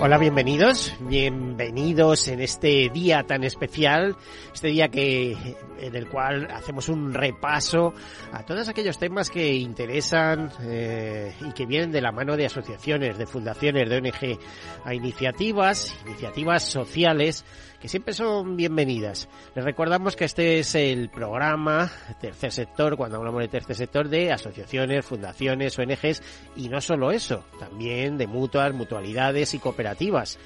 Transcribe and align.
Hola, 0.00 0.16
bienvenidos, 0.16 0.94
bienvenidos 1.00 2.28
en 2.28 2.40
este 2.40 2.88
día 2.88 3.24
tan 3.24 3.42
especial, 3.42 4.14
este 4.54 4.68
día 4.68 4.90
que 4.90 5.36
en 5.78 5.96
el 5.96 6.08
cual 6.08 6.48
hacemos 6.52 6.88
un 6.88 7.12
repaso 7.12 7.92
a 8.32 8.44
todos 8.44 8.68
aquellos 8.68 8.98
temas 8.98 9.30
que 9.30 9.54
interesan 9.54 10.50
eh, 10.62 11.34
y 11.40 11.52
que 11.52 11.66
vienen 11.66 11.92
de 11.92 12.00
la 12.00 12.12
mano 12.12 12.36
de 12.36 12.46
asociaciones, 12.46 13.18
de 13.18 13.26
fundaciones, 13.26 13.88
de 13.88 13.96
ONG, 13.96 14.38
a 14.84 14.94
iniciativas, 14.94 15.94
iniciativas 16.06 16.64
sociales 16.64 17.44
que 17.80 17.88
siempre 17.88 18.12
son 18.12 18.56
bienvenidas. 18.56 19.28
Les 19.54 19.64
recordamos 19.64 20.16
que 20.16 20.24
este 20.24 20.58
es 20.58 20.74
el 20.74 21.10
programa 21.10 21.90
Tercer 22.20 22.50
Sector, 22.50 22.96
cuando 22.96 23.18
hablamos 23.18 23.40
de 23.40 23.48
Tercer 23.48 23.76
Sector, 23.76 24.08
de 24.08 24.32
asociaciones, 24.32 25.04
fundaciones, 25.04 25.78
ONGs 25.78 26.22
y 26.56 26.68
no 26.68 26.80
solo 26.80 27.12
eso, 27.12 27.44
también 27.60 28.18
de 28.18 28.26
mutuas, 28.26 28.74
mutualidades 28.74 29.54
y 29.54 29.60
cooperativas 29.60 30.38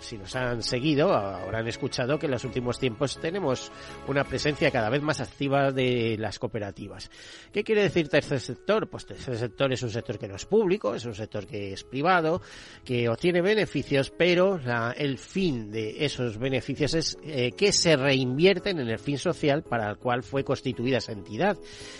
si 0.00 0.18
nos 0.18 0.34
han 0.36 0.62
seguido, 0.62 1.12
habrán 1.12 1.66
escuchado 1.66 2.18
que 2.18 2.26
en 2.26 2.32
los 2.32 2.44
últimos 2.44 2.78
tiempos 2.78 3.18
tenemos 3.20 3.70
una 4.06 4.24
presencia 4.24 4.70
cada 4.70 4.88
vez 4.88 5.02
más 5.02 5.20
activa 5.20 5.70
de 5.72 6.16
las 6.18 6.38
cooperativas. 6.38 7.10
¿Qué 7.52 7.64
quiere 7.64 7.82
decir 7.82 8.08
tercer 8.08 8.40
sector? 8.40 8.88
Pues 8.88 9.06
tercer 9.06 9.36
sector 9.36 9.72
es 9.72 9.82
un 9.82 9.90
sector 9.90 10.18
que 10.18 10.28
no 10.28 10.36
es 10.36 10.46
público, 10.46 10.94
es 10.94 11.04
un 11.04 11.14
sector 11.14 11.46
que 11.46 11.72
es 11.72 11.84
privado, 11.84 12.42
que 12.84 13.08
obtiene 13.08 13.42
beneficios, 13.42 14.10
pero 14.10 14.60
el 14.96 15.18
fin 15.18 15.70
de 15.70 16.04
esos 16.04 16.38
beneficios 16.38 16.94
es 16.94 17.18
eh, 17.22 17.52
que 17.52 17.72
se 17.72 17.96
reinvierten 17.96 18.78
en 18.78 18.88
el 18.88 18.98
fin 18.98 19.18
social 19.18 19.62
para 19.62 19.90
el 19.90 19.96
cual 19.98 20.22
fue 20.22 20.44
constituida 20.44 20.98
esa 20.98 21.12
entidad. 21.12 21.58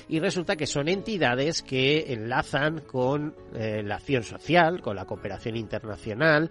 Y 0.09 0.21
resulta 0.21 0.57
que 0.57 0.67
son 0.67 0.89
entidades 0.89 1.63
que 1.63 2.13
enlazan 2.13 2.81
con 2.81 3.35
eh, 3.55 3.83
la 3.83 3.97
acción 3.97 4.23
social, 4.23 4.81
con 4.81 4.97
la 4.97 5.05
cooperación 5.05 5.57
internacional, 5.57 6.51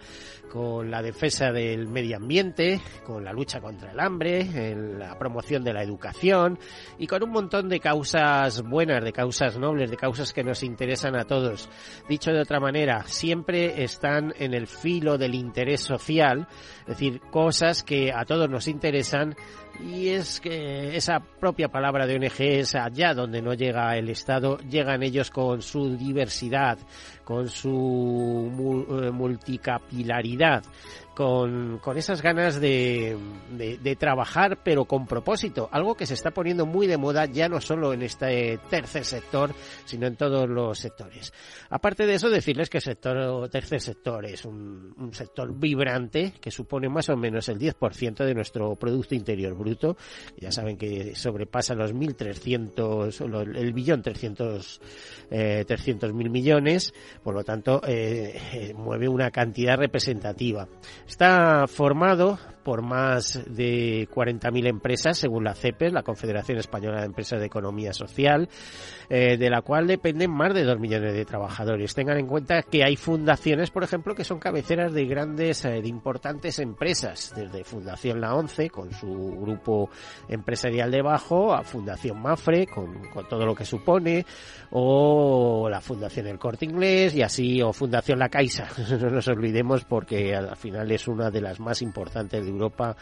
con 0.51 0.72
con 0.73 0.89
la 0.89 1.03
defensa 1.03 1.51
del 1.51 1.87
medio 1.87 2.17
ambiente, 2.17 2.81
con 3.05 3.23
la 3.23 3.31
lucha 3.31 3.61
contra 3.61 3.91
el 3.91 3.99
hambre, 3.99 4.75
la 4.97 5.19
promoción 5.19 5.63
de 5.63 5.71
la 5.71 5.83
educación 5.83 6.57
y 6.97 7.05
con 7.05 7.21
un 7.21 7.29
montón 7.29 7.69
de 7.69 7.79
causas 7.79 8.63
buenas, 8.63 9.03
de 9.03 9.13
causas 9.13 9.59
nobles, 9.59 9.91
de 9.91 9.97
causas 9.97 10.33
que 10.33 10.43
nos 10.43 10.63
interesan 10.63 11.15
a 11.15 11.25
todos. 11.25 11.69
Dicho 12.09 12.31
de 12.31 12.41
otra 12.41 12.59
manera, 12.59 13.03
siempre 13.05 13.83
están 13.83 14.33
en 14.39 14.55
el 14.55 14.65
filo 14.65 15.19
del 15.19 15.35
interés 15.35 15.81
social, 15.81 16.47
es 16.81 16.87
decir, 16.87 17.21
cosas 17.29 17.83
que 17.83 18.11
a 18.11 18.25
todos 18.25 18.49
nos 18.49 18.67
interesan 18.67 19.35
y 19.79 20.09
es 20.09 20.39
que 20.39 20.95
esa 20.95 21.19
propia 21.19 21.67
palabra 21.67 22.05
de 22.05 22.15
ONG 22.15 22.39
es 22.39 22.75
allá 22.75 23.13
donde 23.13 23.41
no 23.41 23.53
llega 23.53 23.97
el 23.97 24.09
Estado, 24.09 24.57
llegan 24.69 25.03
ellos 25.03 25.31
con 25.31 25.61
su 25.61 25.97
diversidad, 25.97 26.77
con 27.23 27.49
su 27.49 28.87
eh, 29.01 29.11
multicapilaridad, 29.11 30.63
con, 31.15 31.79
con 31.79 31.97
esas 31.97 32.21
ganas 32.21 32.59
de, 32.59 33.17
de, 33.51 33.95
trabajar 33.95 34.59
pero 34.63 34.85
con 34.85 35.05
propósito, 35.05 35.69
algo 35.71 35.95
que 35.95 36.05
se 36.05 36.13
está 36.15 36.31
poniendo 36.31 36.65
muy 36.65 36.87
de 36.87 36.97
moda 36.97 37.25
ya 37.25 37.47
no 37.47 37.61
solo 37.61 37.93
en 37.93 38.01
este 38.01 38.59
tercer 38.69 39.05
sector, 39.05 39.53
sino 39.85 40.07
en 40.07 40.15
todos 40.15 40.49
los 40.49 40.79
sectores. 40.79 41.33
Aparte 41.69 42.05
de 42.05 42.15
eso, 42.15 42.29
decirles 42.29 42.69
que 42.69 42.77
el 42.77 42.83
sector, 42.83 43.49
tercer 43.49 43.81
sector 43.81 44.25
es 44.25 44.45
un, 44.45 44.93
un 44.97 45.13
sector 45.13 45.53
vibrante 45.53 46.33
que 46.39 46.51
supone 46.51 46.89
más 46.89 47.09
o 47.09 47.17
menos 47.17 47.49
el 47.49 47.59
10% 47.59 48.25
de 48.25 48.33
nuestro 48.33 48.75
Producto 48.75 49.15
Interior 49.15 49.53
Bruto. 49.55 49.97
Ya 50.37 50.51
saben 50.51 50.77
que 50.77 51.15
sobrepasa 51.15 51.75
los 51.75 51.93
1.300, 51.93 53.55
el 53.55 53.73
billón 53.73 54.01
300, 54.01 54.81
eh, 55.31 55.65
mil 56.13 56.29
millones, 56.29 56.93
por 57.23 57.33
lo 57.33 57.43
tanto, 57.43 57.81
eh, 57.85 58.39
eh, 58.53 58.73
mueve 58.75 59.07
una 59.07 59.31
cantidad 59.31 59.77
representativa. 59.77 60.67
Está 61.07 61.65
formado 61.67 62.39
por 62.63 62.81
más 62.81 63.43
de 63.47 64.07
40.000 64.09 64.67
empresas, 64.67 65.17
según 65.17 65.43
la 65.43 65.53
CEPES, 65.53 65.93
la 65.93 66.03
Confederación 66.03 66.57
Española 66.57 66.99
de 66.99 67.05
Empresas 67.05 67.39
de 67.39 67.45
Economía 67.45 67.93
Social, 67.93 68.49
eh, 69.09 69.37
de 69.37 69.49
la 69.49 69.61
cual 69.61 69.87
dependen 69.87 70.31
más 70.31 70.53
de 70.53 70.63
2 70.63 70.79
millones 70.79 71.13
de 71.13 71.25
trabajadores. 71.25 71.93
Tengan 71.93 72.17
en 72.17 72.27
cuenta 72.27 72.63
que 72.63 72.83
hay 72.83 72.95
fundaciones, 72.95 73.69
por 73.69 73.83
ejemplo, 73.83 74.15
que 74.15 74.23
son 74.23 74.39
cabeceras 74.39 74.93
de 74.93 75.05
grandes, 75.05 75.65
eh, 75.65 75.81
de 75.81 75.87
importantes 75.87 76.59
empresas, 76.59 77.33
desde 77.35 77.63
Fundación 77.63 78.21
La 78.21 78.35
Once, 78.35 78.69
con 78.69 78.91
su 78.93 79.37
grupo 79.41 79.89
empresarial 80.27 80.91
debajo, 80.91 81.53
a 81.53 81.63
Fundación 81.63 82.21
Mafre, 82.21 82.67
con, 82.67 83.09
con 83.09 83.27
todo 83.27 83.45
lo 83.45 83.53
que 83.53 83.65
supone, 83.65 84.25
o 84.71 85.67
la 85.69 85.81
Fundación 85.81 86.27
El 86.27 86.39
Corte 86.39 86.65
Inglés, 86.65 87.15
y 87.15 87.21
así, 87.21 87.61
o 87.61 87.73
Fundación 87.73 88.19
La 88.19 88.29
Caixa. 88.29 88.67
no 89.01 89.09
nos 89.09 89.27
olvidemos 89.27 89.83
porque 89.83 90.35
al 90.35 90.55
final 90.55 90.89
es 90.91 91.07
una 91.07 91.29
de 91.29 91.41
las 91.41 91.59
más 91.59 91.81
importantes 91.81 92.45
de 92.45 92.51
Europa. 92.53 92.95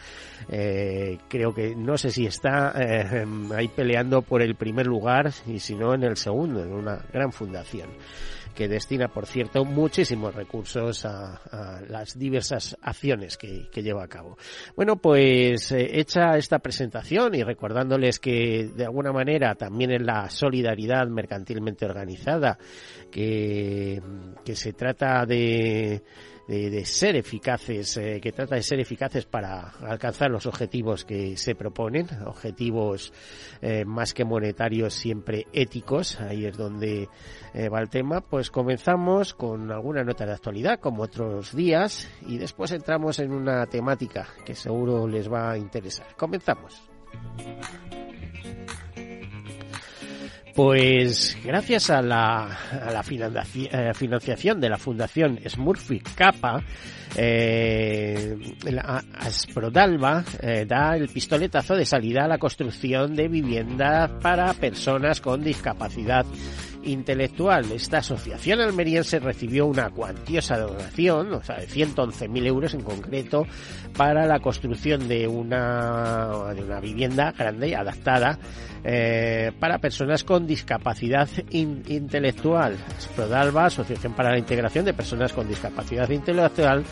Eh, 0.48 1.18
creo 1.28 1.54
que 1.54 1.74
no 1.74 1.96
sé 1.96 2.10
si 2.10 2.26
está 2.26 2.72
eh, 2.76 3.24
ahí 3.54 3.68
peleando 3.68 4.22
por 4.22 4.42
el 4.42 4.54
primer 4.54 4.86
lugar 4.86 5.32
y 5.46 5.58
si 5.58 5.74
no 5.74 5.94
en 5.94 6.04
el 6.04 6.16
segundo, 6.16 6.62
en 6.62 6.72
una 6.72 7.04
gran 7.12 7.32
fundación 7.32 7.90
que 8.54 8.68
destina, 8.68 9.08
por 9.08 9.26
cierto, 9.26 9.64
muchísimos 9.64 10.34
recursos 10.34 11.04
a, 11.04 11.80
las 11.88 12.18
diversas 12.18 12.76
acciones 12.82 13.36
que, 13.36 13.68
lleva 13.82 14.04
a 14.04 14.08
cabo. 14.08 14.36
Bueno, 14.76 14.96
pues 14.96 15.72
eh, 15.72 15.98
hecha 15.98 16.36
esta 16.36 16.58
presentación 16.58 17.34
y 17.34 17.42
recordándoles 17.42 18.20
que 18.20 18.70
de 18.74 18.84
alguna 18.84 19.12
manera 19.12 19.54
también 19.54 19.90
en 19.90 20.06
la 20.06 20.28
solidaridad 20.30 21.06
mercantilmente 21.08 21.84
organizada, 21.84 22.58
que 23.10 24.00
se 24.54 24.72
trata 24.72 25.26
de 25.26 26.02
de, 26.46 26.84
ser 26.84 27.16
eficaces, 27.16 27.96
eh, 27.96 28.20
que 28.20 28.32
trata 28.32 28.56
de 28.56 28.62
ser 28.62 28.80
eficaces 28.80 29.26
para 29.26 29.72
alcanzar 29.80 30.30
los 30.30 30.46
objetivos 30.46 31.04
que 31.04 31.36
se 31.36 31.54
proponen, 31.54 32.06
objetivos 32.26 33.12
eh, 33.60 33.84
más 33.84 34.14
que 34.14 34.24
monetarios, 34.24 34.94
siempre 34.94 35.46
éticos, 35.52 36.20
ahí 36.20 36.46
es 36.46 36.56
donde 36.56 37.08
eh, 37.54 37.68
va 37.68 37.80
el 37.80 37.88
tema, 37.88 38.20
pues 38.20 38.50
comenzamos 38.50 39.34
con 39.34 39.70
alguna 39.70 40.04
nota 40.04 40.26
de 40.26 40.32
actualidad, 40.32 40.80
como 40.80 41.04
otros 41.04 41.54
días, 41.54 42.08
y 42.26 42.38
después 42.38 42.72
entramos 42.72 43.18
en 43.18 43.32
una 43.32 43.66
temática 43.66 44.28
que 44.44 44.54
seguro 44.54 45.06
les 45.06 45.30
va 45.30 45.52
a 45.52 45.58
interesar. 45.58 46.14
Comenzamos. 46.16 46.82
Pues 50.54 51.38
gracias 51.42 51.88
a 51.88 52.02
la, 52.02 52.58
eh, 53.54 53.92
financiación 53.94 54.60
de 54.60 54.68
la 54.68 54.76
Fundación 54.76 55.40
Smurfy 55.48 56.00
Kappa, 56.00 56.62
eh, 57.16 58.36
eh, 60.40 60.64
da 60.66 60.96
el 60.96 61.08
pistoletazo 61.08 61.74
de 61.74 61.84
salida 61.84 62.24
a 62.24 62.28
la 62.28 62.38
construcción 62.38 63.14
de 63.14 63.28
vivienda 63.28 64.18
para 64.20 64.52
personas 64.54 65.20
con 65.20 65.42
discapacidad 65.42 66.24
intelectual. 66.84 67.70
Esta 67.72 67.98
asociación 67.98 68.60
almeriense 68.60 69.18
recibió 69.18 69.66
una 69.66 69.90
cuantiosa 69.90 70.58
donación, 70.58 71.32
o 71.32 71.42
sea, 71.42 71.56
de 71.56 71.68
111.000 71.68 72.46
euros 72.46 72.74
en 72.74 72.82
concreto, 72.82 73.46
para 73.96 74.26
la 74.26 74.40
construcción 74.40 75.06
de 75.08 75.26
una, 75.28 76.52
de 76.54 76.62
una 76.62 76.80
vivienda 76.80 77.32
grande, 77.32 77.76
adaptada, 77.76 78.38
eh, 78.84 79.52
para 79.60 79.78
personas 79.78 80.24
con 80.24 80.46
discapacidad 80.46 81.28
intelectual. 81.50 82.76
Prodalba, 83.14 83.66
Asociación 83.66 84.14
para 84.14 84.30
la 84.30 84.38
Integración 84.38 84.84
de 84.84 84.94
Personas 84.94 85.32
con 85.32 85.46
Discapacidad 85.46 86.08
Intelectual, 86.10 86.82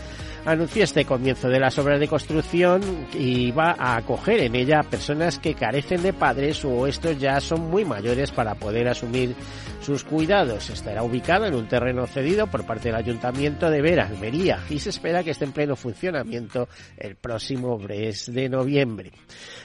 anunció 0.44 0.84
este 0.84 1.04
comienzo 1.04 1.48
de 1.48 1.60
las 1.60 1.78
obras 1.78 2.00
de 2.00 2.08
construcción 2.08 2.82
y 3.14 3.50
va 3.50 3.74
a 3.78 3.96
acoger 3.96 4.40
en 4.40 4.54
ella 4.54 4.82
personas 4.82 5.38
que 5.38 5.54
carecen 5.54 6.02
de 6.02 6.12
padres 6.12 6.64
o 6.64 6.86
estos 6.86 7.18
ya 7.18 7.40
son 7.40 7.70
muy 7.70 7.84
mayores 7.84 8.30
para 8.30 8.54
poder 8.54 8.88
asumir 8.88 9.34
sus 9.80 10.04
cuidados. 10.04 10.70
Estará 10.70 11.02
ubicado 11.02 11.46
en 11.46 11.54
un 11.54 11.66
terreno 11.66 12.06
cedido 12.06 12.46
por 12.46 12.64
parte 12.64 12.88
del 12.88 12.96
Ayuntamiento 12.96 13.70
de 13.70 13.82
Vera, 13.82 14.06
Almería, 14.06 14.60
y 14.68 14.78
se 14.78 14.90
espera 14.90 15.22
que 15.22 15.30
esté 15.30 15.44
en 15.44 15.52
pleno 15.52 15.76
funcionamiento 15.76 16.68
el 16.96 17.16
próximo 17.16 17.78
mes 17.78 18.32
de 18.32 18.48
noviembre. 18.48 19.12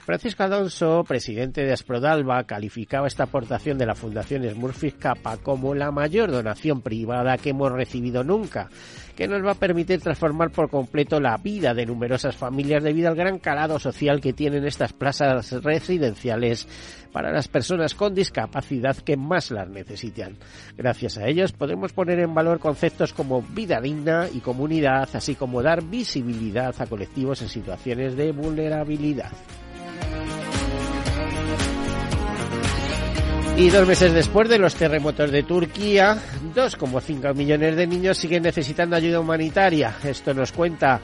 Francisco 0.05 0.43
Alonso, 0.43 1.03
presidente 1.03 1.65
de 1.65 1.73
Asprodalba, 1.73 2.43
calificaba 2.43 3.07
esta 3.07 3.23
aportación 3.23 3.77
de 3.77 3.85
la 3.85 3.95
Fundación 3.95 4.49
Smurfit 4.49 4.97
Kappa 4.97 5.37
como 5.37 5.73
la 5.73 5.91
mayor 5.91 6.31
donación 6.31 6.81
privada 6.81 7.37
que 7.37 7.49
hemos 7.49 7.71
recibido 7.71 8.23
nunca 8.23 8.69
que 9.15 9.27
nos 9.27 9.43
va 9.43 9.51
a 9.51 9.55
permitir 9.55 10.01
transformar 10.01 10.51
por 10.51 10.69
completo 10.69 11.19
la 11.19 11.37
vida 11.37 11.73
de 11.73 11.85
numerosas 11.85 12.35
familias 12.35 12.83
debido 12.83 13.07
al 13.07 13.15
gran 13.15 13.39
calado 13.39 13.79
social 13.79 14.19
que 14.19 14.33
tienen 14.33 14.65
estas 14.65 14.93
plazas 14.93 15.51
residenciales 15.63 16.67
para 17.15 17.31
las 17.31 17.47
personas 17.47 17.95
con 17.95 18.13
discapacidad 18.13 18.97
que 18.97 19.15
más 19.15 19.49
las 19.49 19.69
necesitan. 19.69 20.35
Gracias 20.75 21.17
a 21.17 21.25
ellos 21.25 21.53
podemos 21.53 21.93
poner 21.93 22.19
en 22.19 22.33
valor 22.33 22.59
conceptos 22.59 23.13
como 23.13 23.41
vida 23.41 23.79
digna 23.79 24.27
y 24.33 24.41
comunidad, 24.41 25.07
así 25.13 25.35
como 25.35 25.63
dar 25.63 25.81
visibilidad 25.81 26.75
a 26.77 26.85
colectivos 26.87 27.41
en 27.41 27.47
situaciones 27.47 28.17
de 28.17 28.33
vulnerabilidad. 28.33 29.31
Y 33.55 33.69
dos 33.69 33.87
meses 33.87 34.11
después 34.11 34.49
de 34.49 34.59
los 34.59 34.75
terremotos 34.75 35.31
de 35.31 35.43
Turquía, 35.43 36.17
2,5 36.53 37.33
millones 37.33 37.77
de 37.77 37.87
niños 37.87 38.17
siguen 38.17 38.43
necesitando 38.43 38.97
ayuda 38.97 39.21
humanitaria. 39.21 39.95
Esto 40.03 40.33
nos 40.33 40.51
cuenta 40.51 40.99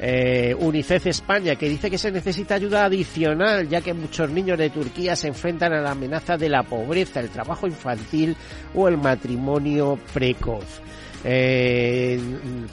eh, 0.00 0.54
UNICEF 0.58 1.06
España, 1.06 1.56
que 1.56 1.68
dice 1.68 1.90
que 1.90 1.98
se 1.98 2.10
necesita 2.10 2.54
ayuda 2.54 2.84
adicional, 2.84 3.68
ya 3.68 3.80
que 3.80 3.94
muchos 3.94 4.30
niños 4.30 4.58
de 4.58 4.70
Turquía 4.70 5.16
se 5.16 5.28
enfrentan 5.28 5.72
a 5.72 5.80
la 5.80 5.92
amenaza 5.92 6.36
de 6.36 6.48
la 6.48 6.62
pobreza, 6.62 7.20
el 7.20 7.30
trabajo 7.30 7.66
infantil 7.66 8.36
o 8.74 8.88
el 8.88 8.98
matrimonio 8.98 9.98
precoz. 10.12 10.80
Eh, 11.26 12.20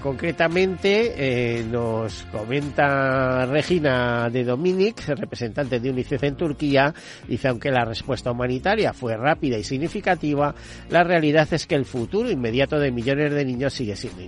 concretamente 0.02 1.14
eh, 1.16 1.64
nos 1.64 2.24
comenta 2.24 3.46
Regina 3.46 4.30
de 4.30 4.44
Dominic, 4.44 5.08
representante 5.08 5.80
de 5.80 5.90
UNICEF 5.90 6.24
en 6.24 6.36
Turquía, 6.36 6.94
dice 7.28 7.48
aunque 7.48 7.72
la 7.72 7.86
respuesta 7.86 8.30
humanitaria 8.30 8.92
fue 8.92 9.16
rápida 9.16 9.58
y 9.58 9.64
significativa, 9.64 10.54
la 10.90 11.04
realidad 11.06 11.48
es 11.54 11.66
que 11.66 11.76
el 11.76 11.86
futuro 11.86 12.30
inmediato 12.30 12.78
de 12.78 12.92
millones 12.92 13.32
de 13.34 13.46
niños 13.46 13.74
sigue 13.74 13.96
siendo 13.96 14.22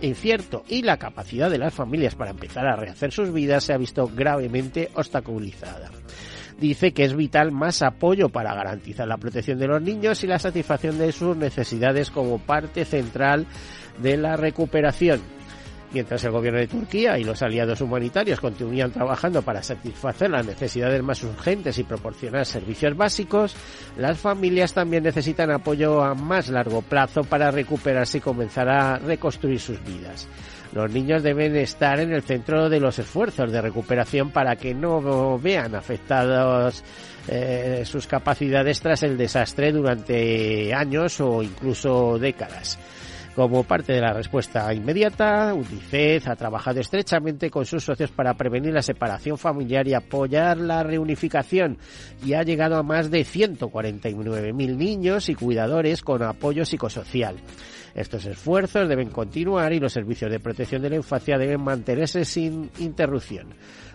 incierto 0.00 0.64
y 0.68 0.82
la 0.82 0.96
capacidad 0.96 1.48
de 1.48 1.58
las 1.58 1.72
familias 1.72 2.16
para 2.16 2.32
empezar 2.32 2.66
a 2.66 2.74
rehacer 2.74 3.12
sus 3.12 3.32
vidas 3.32 3.62
se 3.62 3.74
ha 3.74 3.78
visto 3.78 4.10
gravemente 4.12 4.90
obstaculizada 4.94 5.90
dice 6.58 6.92
que 6.92 7.04
es 7.04 7.14
vital 7.14 7.52
más 7.52 7.82
apoyo 7.82 8.28
para 8.28 8.54
garantizar 8.54 9.06
la 9.06 9.16
protección 9.16 9.58
de 9.58 9.68
los 9.68 9.80
niños 9.80 10.22
y 10.24 10.26
la 10.26 10.38
satisfacción 10.38 10.98
de 10.98 11.12
sus 11.12 11.36
necesidades 11.36 12.10
como 12.10 12.38
parte 12.38 12.84
central 12.84 13.46
de 14.02 14.16
la 14.16 14.36
recuperación. 14.36 15.20
Mientras 15.90 16.22
el 16.24 16.32
gobierno 16.32 16.60
de 16.60 16.66
Turquía 16.66 17.18
y 17.18 17.24
los 17.24 17.42
aliados 17.42 17.80
humanitarios 17.80 18.40
continúan 18.40 18.90
trabajando 18.90 19.40
para 19.40 19.62
satisfacer 19.62 20.30
las 20.30 20.46
necesidades 20.46 21.02
más 21.02 21.22
urgentes 21.22 21.78
y 21.78 21.84
proporcionar 21.84 22.44
servicios 22.44 22.94
básicos, 22.94 23.56
las 23.96 24.18
familias 24.18 24.74
también 24.74 25.04
necesitan 25.04 25.50
apoyo 25.50 26.02
a 26.02 26.14
más 26.14 26.50
largo 26.50 26.82
plazo 26.82 27.22
para 27.24 27.50
recuperarse 27.50 28.18
y 28.18 28.20
comenzar 28.20 28.68
a 28.68 28.98
reconstruir 28.98 29.60
sus 29.60 29.82
vidas. 29.82 30.28
Los 30.78 30.92
niños 30.92 31.24
deben 31.24 31.56
estar 31.56 31.98
en 31.98 32.12
el 32.12 32.22
centro 32.22 32.68
de 32.68 32.78
los 32.78 33.00
esfuerzos 33.00 33.50
de 33.50 33.60
recuperación 33.60 34.30
para 34.30 34.54
que 34.54 34.74
no 34.74 35.36
vean 35.36 35.74
afectados 35.74 36.84
eh, 37.26 37.82
sus 37.84 38.06
capacidades 38.06 38.80
tras 38.80 39.02
el 39.02 39.18
desastre 39.18 39.72
durante 39.72 40.72
años 40.72 41.20
o 41.20 41.42
incluso 41.42 42.16
décadas. 42.20 42.78
Como 43.34 43.64
parte 43.64 43.92
de 43.92 44.00
la 44.00 44.12
respuesta 44.12 44.72
inmediata, 44.72 45.52
UNICEF 45.52 46.28
ha 46.28 46.36
trabajado 46.36 46.78
estrechamente 46.78 47.50
con 47.50 47.64
sus 47.64 47.82
socios 47.82 48.12
para 48.12 48.34
prevenir 48.34 48.72
la 48.72 48.82
separación 48.82 49.36
familiar 49.36 49.86
y 49.88 49.94
apoyar 49.94 50.58
la 50.58 50.84
reunificación 50.84 51.78
y 52.24 52.34
ha 52.34 52.44
llegado 52.44 52.76
a 52.76 52.84
más 52.84 53.10
de 53.10 53.22
149.000 53.22 54.76
niños 54.76 55.28
y 55.28 55.34
cuidadores 55.34 56.02
con 56.02 56.22
apoyo 56.22 56.64
psicosocial. 56.64 57.36
Estos 57.98 58.26
esfuerzos 58.26 58.88
deben 58.88 59.10
continuar 59.10 59.72
y 59.72 59.80
los 59.80 59.92
servicios 59.92 60.30
de 60.30 60.38
protección 60.38 60.80
de 60.80 60.90
la 60.90 60.96
infancia 60.96 61.36
deben 61.36 61.60
mantenerse 61.60 62.24
sin 62.24 62.70
interrupción. 62.78 63.48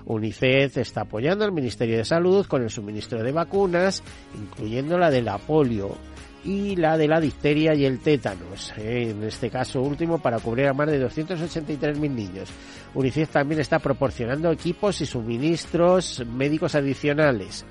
UNICEF 0.05 0.77
está 0.77 1.01
apoyando 1.01 1.45
al 1.45 1.53
Ministerio 1.53 1.95
de 1.95 2.03
Salud 2.03 2.45
con 2.45 2.61
el 2.61 2.69
suministro 2.69 3.23
de 3.23 3.31
vacunas, 3.31 4.03
incluyendo 4.35 4.97
la 4.97 5.09
de 5.09 5.21
la 5.21 5.37
polio, 5.37 5.95
y 6.43 6.75
la 6.75 6.97
de 6.97 7.07
la 7.07 7.21
difteria 7.21 7.73
y 7.73 7.85
el 7.85 7.99
tétanos, 7.99 8.73
eh, 8.77 9.11
en 9.11 9.23
este 9.23 9.49
caso 9.49 9.81
último 9.81 10.19
para 10.19 10.39
cubrir 10.39 10.67
a 10.67 10.73
más 10.73 10.87
de 10.87 11.01
283.000 11.01 11.97
niños. 12.09 12.49
UNICEF 12.93 13.29
también 13.29 13.61
está 13.61 13.79
proporcionando 13.79 14.51
equipos 14.51 14.99
y 14.99 15.05
suministros 15.05 16.25
médicos 16.27 16.75
adicionales. 16.75 17.65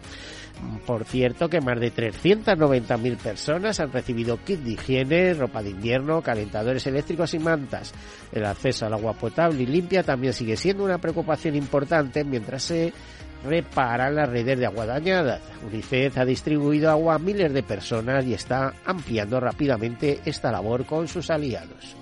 Por 0.87 1.04
cierto 1.04 1.49
que 1.49 1.60
más 1.60 1.81
de 1.81 1.93
390.000 1.93 3.16
personas 3.16 3.81
han 3.81 3.93
recibido 3.93 4.38
kit 4.44 4.60
de 4.60 4.72
higiene, 4.72 5.34
ropa 5.34 5.62
de 5.62 5.70
invierno, 5.70 6.22
calentadores 6.22 6.87
eléctricos 6.87 7.34
y 7.34 7.38
mantas. 7.38 7.93
El 8.32 8.44
acceso 8.44 8.87
al 8.87 8.94
agua 8.94 9.14
potable 9.14 9.62
y 9.62 9.66
limpia 9.66 10.02
también 10.02 10.32
sigue 10.32 10.56
siendo 10.56 10.84
una 10.84 10.99
preocupación 10.99 11.56
importante 11.56 12.25
mientras 12.25 12.62
se 12.62 12.93
repara 13.44 14.10
las 14.10 14.28
redes 14.28 14.58
de 14.58 14.66
agua 14.66 14.87
dañadas. 14.87 15.40
UNICEF 15.66 16.19
ha 16.19 16.25
distribuido 16.25 16.90
agua 16.90 17.16
a 17.16 17.19
miles 17.19 17.52
de 17.52 17.62
personas 17.62 18.25
y 18.25 18.34
está 18.34 18.72
ampliando 18.84 19.40
rápidamente 19.40 20.20
esta 20.25 20.52
labor 20.52 20.87
con 20.87 21.08
sus 21.08 21.31
aliados. 21.31 21.96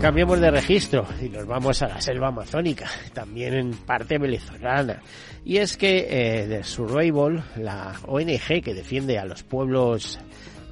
Cambiamos 0.00 0.40
de 0.40 0.50
registro 0.52 1.06
y 1.20 1.28
nos 1.28 1.44
vamos 1.44 1.82
a 1.82 1.88
la 1.88 2.00
selva 2.00 2.28
amazónica, 2.28 2.88
también 3.12 3.54
en 3.54 3.72
parte 3.72 4.16
venezolana. 4.16 5.02
Y 5.44 5.56
es 5.56 5.76
que 5.76 6.06
eh, 6.08 6.46
The 6.48 6.62
Survival, 6.62 7.42
la 7.56 7.94
ONG 8.06 8.62
que 8.62 8.74
defiende 8.74 9.18
a 9.18 9.24
los 9.24 9.42
pueblos 9.42 10.20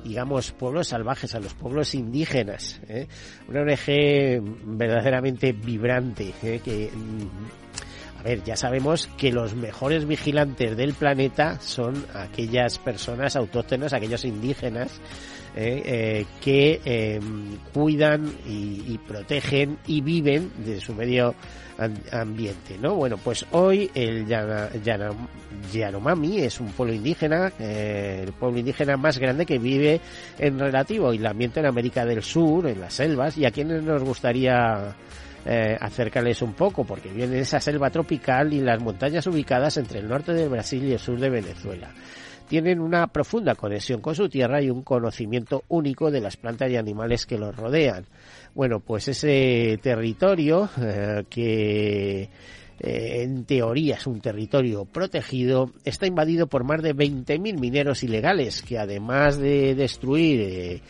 digamos, 0.05 0.53
pueblos 0.53 0.89
salvajes, 0.89 1.35
a 1.35 1.41
los 1.41 1.55
pueblos 1.55 1.95
indígenas. 1.97 2.81
¿eh? 2.89 3.09
Una 3.49 3.63
ONG 3.63 4.41
verdaderamente 4.79 5.51
vibrante, 5.53 6.33
¿eh? 6.45 6.61
que 6.65 6.91
mm, 6.95 8.21
a 8.21 8.23
ver, 8.23 8.45
ya 8.45 8.57
sabemos 8.57 9.09
que 9.19 9.33
los 9.33 9.55
mejores 9.55 10.07
vigilantes 10.07 10.77
del 10.77 10.95
planeta 10.95 11.61
son 11.61 12.07
aquellas 12.15 12.79
personas 12.79 13.37
autóctonas, 13.37 13.93
aquellos 13.93 14.25
indígenas, 14.25 15.01
que 15.57 16.81
em, 16.85 17.57
cuidan 17.73 18.31
y, 18.47 18.93
y, 18.93 18.99
protegen 18.99 19.79
y 19.87 20.03
viven 20.03 20.53
de 20.65 20.81
su 20.81 20.95
medio 20.95 21.35
ambiente, 22.13 22.79
¿no? 22.81 22.95
Bueno, 22.95 23.19
pues 23.19 23.45
hoy 23.51 23.91
el 23.95 24.27
Yanomami 25.73 26.39
es 26.39 26.61
un 26.61 26.69
pueblo 26.69 26.95
indígena, 26.95 27.53
eh, 27.59 28.23
el 28.25 28.33
pueblo 28.33 28.59
indígena 28.59 28.97
más 28.97 29.19
grande 29.19 29.45
que 29.45 29.59
vive 29.59 30.01
en 30.39 30.59
relativo 30.59 31.11
aislamiento 31.11 31.61
en 31.61 31.67
América 31.67 32.05
del 32.05 32.23
Sur, 32.23 32.67
en 32.67 32.81
las 32.81 32.95
selvas, 32.95 33.37
y 33.37 33.45
a 33.45 33.51
quienes 33.51 33.83
nos 33.83 34.03
gustaría 34.03 34.95
eh, 35.45 35.77
acercarles 35.79 36.41
un 36.41 36.55
poco, 36.55 36.85
porque 36.85 37.11
viene 37.11 37.41
esa 37.41 37.61
selva 37.61 37.91
tropical 37.91 38.53
y 38.53 38.61
las 38.61 38.81
montañas 38.83 39.27
ubicadas 39.27 39.77
entre 39.77 40.01
el 40.01 40.09
norte 40.09 40.33
de 40.33 40.49
Brasil 40.49 40.83
y 40.85 40.93
el 40.93 40.99
sur 40.99 41.19
de 41.21 41.29
Venezuela 41.29 41.91
tienen 42.47 42.81
una 42.81 43.07
profunda 43.09 43.55
conexión 43.55 44.01
con 44.01 44.15
su 44.15 44.29
tierra 44.29 44.63
y 44.63 44.71
un 44.71 44.83
conocimiento 44.83 45.65
único 45.69 46.11
de 46.11 46.21
las 46.21 46.37
plantas 46.37 46.71
y 46.71 46.77
animales 46.77 47.27
que 47.27 47.39
los 47.39 47.55
rodean. 47.55 48.07
Bueno, 48.55 48.81
pues 48.81 49.09
ese 49.09 49.79
territorio 49.83 50.71
eh, 50.81 51.25
que 51.29 52.23
eh, 52.79 53.23
en 53.23 53.45
teoría 53.45 53.97
es 53.97 54.07
un 54.07 54.21
territorio 54.21 54.85
protegido, 54.85 55.73
está 55.85 56.07
invadido 56.07 56.47
por 56.47 56.65
más 56.65 56.83
de 56.83 56.95
20.000 56.95 57.59
mineros 57.59 58.03
ilegales 58.03 58.63
que 58.63 58.79
además 58.79 59.39
de 59.39 59.75
destruir 59.75 60.41
eh, 60.41 60.81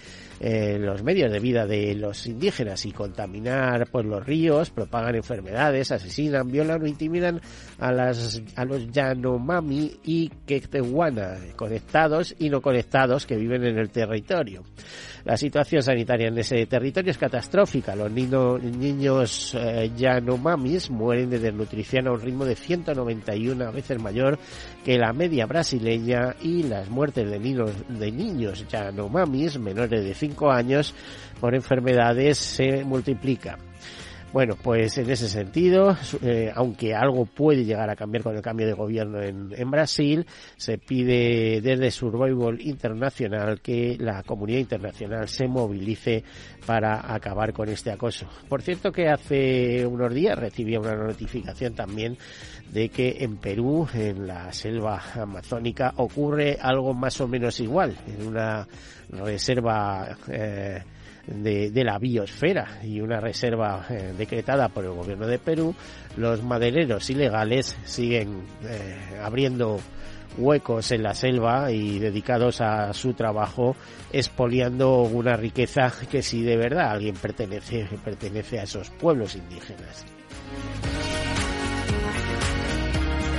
eh, 0.41 0.79
los 0.79 1.03
medios 1.03 1.33
de 1.33 1.41
vida 1.41 1.67
de 1.67 1.95
los 1.95 2.27
indígenas 2.27 2.85
y 2.87 2.93
contaminar 2.93 3.89
pues 3.91 4.05
los 4.05 4.25
ríos, 4.25 4.71
propagan 4.71 5.15
enfermedades, 5.15 5.93
asesinan, 5.93 6.51
violan 6.51 6.83
o 6.83 6.87
intimidan 6.87 7.41
a 7.79 7.93
las 7.93 8.43
a 8.55 8.65
los 8.65 8.91
Yanomami 8.91 9.93
y 10.05 10.29
Quetehuana, 10.47 11.39
conectados 11.57 12.35
y 12.39 12.51
no 12.51 12.61
conectados 12.61 13.27
que 13.27 13.37
viven 13.37 13.65
en 13.65 13.79
el 13.79 13.91
territorio. 13.91 14.63
La 15.27 15.37
situación 15.37 15.83
sanitaria 15.83 16.29
en 16.29 16.39
ese 16.39 16.67
territorio 16.67 17.11
es 17.11 17.19
catastrófica. 17.19 17.97
Los 17.97 18.13
niños 18.13 19.57
eh, 19.59 19.91
Yanomamis 19.97 20.89
mueren 20.89 21.29
de 21.31 21.41
desnutrición 21.41 22.07
a 22.07 22.13
un 22.13 22.21
ritmo 22.21 22.45
de 22.45 22.55
191 22.55 23.73
veces 23.73 24.01
mayor 24.01 24.39
que 24.85 24.97
la 24.97 25.13
media 25.13 25.47
brasileña 25.47 26.37
y 26.41 26.63
las 26.63 26.89
muertes 26.89 27.29
de 27.29 27.41
niños, 27.41 27.73
de 27.89 28.13
niños 28.13 28.69
Yanomamis 28.69 29.59
menores 29.59 30.05
de 30.05 30.15
cinco 30.15 30.53
años 30.53 30.95
por 31.41 31.57
enfermedades 31.57 32.39
se 32.39 32.85
multiplica. 32.85 33.59
Bueno, 34.37 34.55
pues 34.63 34.99
en 34.99 35.09
ese 35.09 35.29
sentido, 35.29 35.97
eh, 36.21 36.53
aunque 36.55 36.95
algo 36.95 37.25
puede 37.25 37.65
llegar 37.65 37.89
a 37.89 37.97
cambiar 37.97 38.23
con 38.23 38.37
el 38.37 38.43
cambio 38.43 38.67
de 38.67 38.75
gobierno 38.75 39.23
en, 39.23 39.49
en, 39.57 39.71
Brasil, 39.71 40.27
se 40.59 40.77
pide 40.77 41.63
desde 41.63 41.91
Survival 41.91 42.61
Internacional 42.61 43.63
que 43.63 43.97
la 43.99 44.23
comunidad 44.25 44.59
internacional 44.59 45.27
se 45.27 45.49
movilice 45.49 46.23
para 46.67 47.15
acabar 47.15 47.55
con 47.55 47.71
este 47.71 47.91
acoso. 47.91 48.29
Por 48.47 48.61
cierto 48.61 48.93
que 48.93 49.09
hace 49.09 49.87
unos 49.87 50.13
días 50.13 50.39
recibí 50.39 50.77
una 50.77 50.95
notificación 50.95 51.75
también 51.75 52.19
de 52.71 52.91
que 52.91 53.17
en 53.21 53.39
Perú, 53.39 53.89
en 53.95 54.27
la 54.27 54.53
selva 54.53 55.03
amazónica, 55.15 55.95
ocurre 55.97 56.59
algo 56.61 56.93
más 56.93 57.19
o 57.23 57.27
menos 57.27 57.59
igual, 57.61 57.97
en 58.07 58.27
una 58.27 58.69
reserva 59.09 60.15
eh, 60.29 60.83
de, 61.27 61.85
la 61.85 61.99
biosfera 61.99 62.81
y 62.83 63.01
una 63.01 63.21
reserva 63.21 63.85
eh, 63.91 64.15
decretada 64.17 64.69
por 64.69 64.85
el 64.85 64.93
gobierno 64.93 65.27
de 65.27 65.39
Perú, 65.39 65.75
los 66.17 66.43
madereros 66.43 67.11
ilegales 67.11 67.77
siguen 67.85 68.43
eh, 68.65 69.19
abriendo 69.23 69.81
huecos 70.39 70.93
en 70.93 71.03
la 71.03 71.15
selva 71.15 71.71
y 71.73 71.99
dedicados 71.99 72.61
a 72.61 72.93
su 72.93 73.15
trabajo 73.15 73.75
expoliando 74.13 75.03
una 75.03 75.37
riqueza 75.37 75.93
que 76.11 76.23
si 76.23 76.43
de 76.43 76.57
verdad 76.57 76.91
alguien 76.91 77.15
pertenece 77.15 77.89
pertenece 78.05 78.61
a 78.61 78.65
esos 78.65 78.91
pueblos 78.91 79.35
indígenas. 79.35 80.05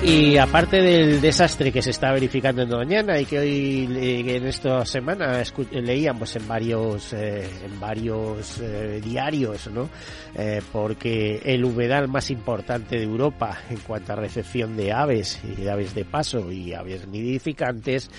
Y 0.07 0.37
aparte 0.37 0.81
del 0.81 1.19
desastre 1.19 1.69
que 1.69 1.81
se 1.81 1.89
está 1.89 2.13
verificando 2.13 2.61
en 2.61 2.69
Doñana 2.69 3.19
y 3.19 3.25
que 3.25 3.39
hoy 3.39 4.25
en 4.29 4.47
esta 4.47 4.85
semana 4.85 5.43
leíamos 5.69 6.33
en 6.37 6.47
varios 6.47 7.11
eh, 7.11 7.45
en 7.65 7.77
varios 7.77 8.57
eh, 8.61 9.01
diarios, 9.03 9.67
¿no? 9.67 9.89
Eh, 10.33 10.61
porque 10.71 11.41
el 11.43 11.65
humedal 11.65 12.07
más 12.07 12.31
importante 12.31 12.95
de 12.95 13.03
Europa 13.03 13.57
en 13.69 13.79
cuanto 13.79 14.13
a 14.13 14.15
recepción 14.15 14.77
de 14.77 14.93
aves 14.93 15.41
y 15.43 15.61
de 15.61 15.69
aves 15.69 15.93
de 15.93 16.05
paso 16.05 16.53
y 16.53 16.73
aves 16.73 17.05
nidificantes 17.05 18.09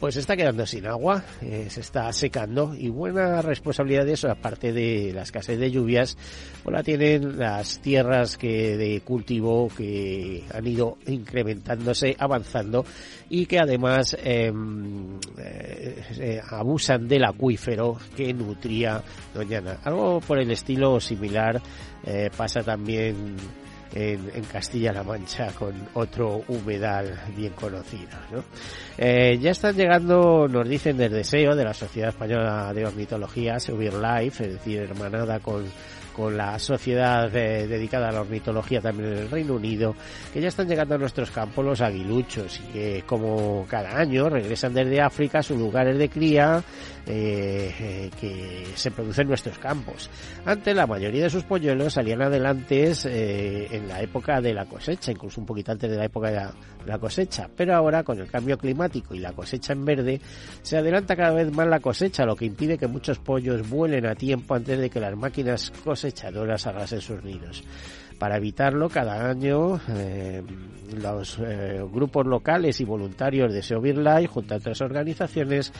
pues 0.00 0.16
está 0.16 0.34
quedando 0.34 0.64
sin 0.64 0.86
agua, 0.86 1.22
eh, 1.42 1.66
se 1.68 1.82
está 1.82 2.10
secando 2.14 2.74
y 2.74 2.88
buena 2.88 3.42
responsabilidad 3.42 4.06
de 4.06 4.14
eso, 4.14 4.30
aparte 4.30 4.72
de 4.72 5.12
la 5.14 5.22
escasez 5.22 5.58
de 5.58 5.70
lluvias, 5.70 6.16
pues 6.64 6.74
la 6.74 6.82
tienen 6.82 7.38
las 7.38 7.80
tierras 7.80 8.38
que 8.38 8.78
de 8.78 9.02
cultivo 9.02 9.68
que 9.76 10.42
han 10.54 10.66
ido 10.66 10.96
incrementándose, 11.06 12.16
avanzando 12.18 12.86
y 13.28 13.44
que 13.44 13.58
además 13.58 14.16
em, 14.24 15.18
eh, 15.36 16.02
eh, 16.18 16.40
abusan 16.48 17.06
del 17.06 17.24
acuífero 17.24 17.98
que 18.16 18.32
nutría 18.32 19.02
Doñana. 19.34 19.78
Algo 19.84 20.20
por 20.20 20.40
el 20.40 20.50
estilo 20.50 20.98
similar 20.98 21.60
pasa 22.36 22.62
también 22.62 23.36
en, 23.94 24.44
Castilla-La 24.44 25.02
Mancha 25.02 25.48
con 25.52 25.74
otro 25.94 26.42
humedal 26.48 27.18
bien 27.36 27.52
conocido. 27.52 28.18
¿no? 28.32 28.44
Eh, 28.98 29.38
ya 29.40 29.50
están 29.50 29.76
llegando, 29.76 30.48
nos 30.48 30.68
dicen 30.68 30.96
del 30.96 31.12
deseo 31.12 31.54
de 31.54 31.64
la 31.64 31.74
Sociedad 31.74 32.10
Española 32.10 32.72
de 32.72 32.86
Ornitología, 32.86 33.58
Subir 33.58 33.94
Life, 33.94 34.44
es 34.44 34.52
decir, 34.54 34.80
hermanada 34.80 35.40
con 35.40 35.64
con 36.20 36.36
la 36.36 36.58
sociedad 36.58 37.34
eh, 37.34 37.66
dedicada 37.66 38.08
a 38.08 38.12
la 38.12 38.20
ornitología 38.20 38.80
también 38.80 39.12
en 39.12 39.18
el 39.20 39.30
Reino 39.30 39.54
Unido, 39.54 39.94
que 40.32 40.40
ya 40.40 40.48
están 40.48 40.68
llegando 40.68 40.94
a 40.94 40.98
nuestros 40.98 41.30
campos 41.30 41.64
los 41.64 41.80
aguiluchos 41.80 42.60
y 42.60 42.72
que 42.72 43.04
como 43.06 43.66
cada 43.68 43.96
año 43.96 44.28
regresan 44.28 44.74
desde 44.74 45.00
África 45.00 45.38
a 45.38 45.42
sus 45.42 45.58
lugares 45.58 45.96
de 45.96 46.08
cría 46.08 46.62
eh, 47.06 47.74
eh, 47.80 48.10
que 48.20 48.66
se 48.74 48.90
producen 48.90 49.22
en 49.22 49.28
nuestros 49.28 49.58
campos. 49.58 50.10
Antes 50.44 50.76
la 50.76 50.86
mayoría 50.86 51.24
de 51.24 51.30
sus 51.30 51.44
polluelos 51.44 51.94
salían 51.94 52.22
adelante 52.22 52.92
eh, 53.06 53.68
en 53.80 53.88
la 53.88 54.00
época 54.02 54.40
de 54.40 54.52
la 54.54 54.66
cosecha, 54.66 55.10
incluso 55.10 55.40
un 55.40 55.46
poquito 55.46 55.72
antes 55.72 55.90
de 55.90 55.96
la 55.96 56.04
época 56.04 56.28
de 56.30 56.36
la, 56.86 56.98
cosecha, 56.98 57.48
pero 57.56 57.74
ahora 57.74 58.02
con 58.02 58.18
el 58.18 58.26
cambio 58.26 58.58
climático 58.58 59.14
y 59.14 59.18
la 59.18 59.32
cosecha 59.32 59.72
en 59.72 59.84
verde 59.84 60.20
se 60.62 60.76
adelanta 60.76 61.16
cada 61.16 61.32
vez 61.32 61.52
más 61.52 61.66
la 61.66 61.80
cosecha, 61.80 62.24
lo 62.24 62.36
que 62.36 62.46
impide 62.46 62.78
que 62.78 62.86
muchos 62.86 63.18
pollos 63.18 63.68
vuelen 63.68 64.06
a 64.06 64.14
tiempo 64.14 64.54
antes 64.54 64.78
de 64.78 64.90
que 64.90 65.00
las 65.00 65.16
máquinas 65.16 65.72
cosechadoras 65.84 66.66
arrasen 66.66 67.00
sus 67.00 67.22
nidos. 67.22 67.64
Para 68.20 68.36
evitarlo, 68.36 68.90
cada 68.90 69.30
año 69.30 69.80
eh, 69.88 70.42
los 70.94 71.38
eh, 71.38 71.82
grupos 71.90 72.26
locales 72.26 72.78
y 72.82 72.84
voluntarios 72.84 73.50
de 73.50 73.62
Seo 73.62 73.80
Life, 73.80 74.26
junto 74.26 74.52
a 74.52 74.58
otras 74.58 74.78
organizaciones, 74.82 75.72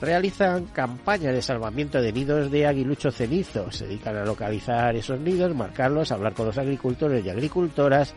realizan 0.00 0.66
campañas 0.66 1.34
de 1.34 1.42
salvamiento 1.42 2.00
de 2.00 2.12
nidos 2.12 2.52
de 2.52 2.68
aguilucho 2.68 3.10
cenizo. 3.10 3.72
Se 3.72 3.88
dedican 3.88 4.16
a 4.16 4.24
localizar 4.24 4.94
esos 4.94 5.18
nidos, 5.18 5.52
marcarlos, 5.56 6.12
hablar 6.12 6.34
con 6.34 6.46
los 6.46 6.58
agricultores 6.58 7.26
y 7.26 7.30
agricultoras 7.30 8.14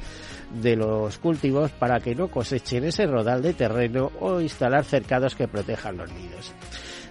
de 0.61 0.75
los 0.75 1.17
cultivos 1.17 1.71
para 1.71 1.99
que 1.99 2.13
no 2.13 2.27
cosechen 2.27 2.83
ese 2.83 3.07
rodal 3.07 3.41
de 3.41 3.55
terreno 3.55 4.11
o 4.19 4.39
instalar 4.41 4.85
cercados 4.85 5.33
que 5.33 5.47
protejan 5.47 5.97
los 5.97 6.11
nidos. 6.13 6.53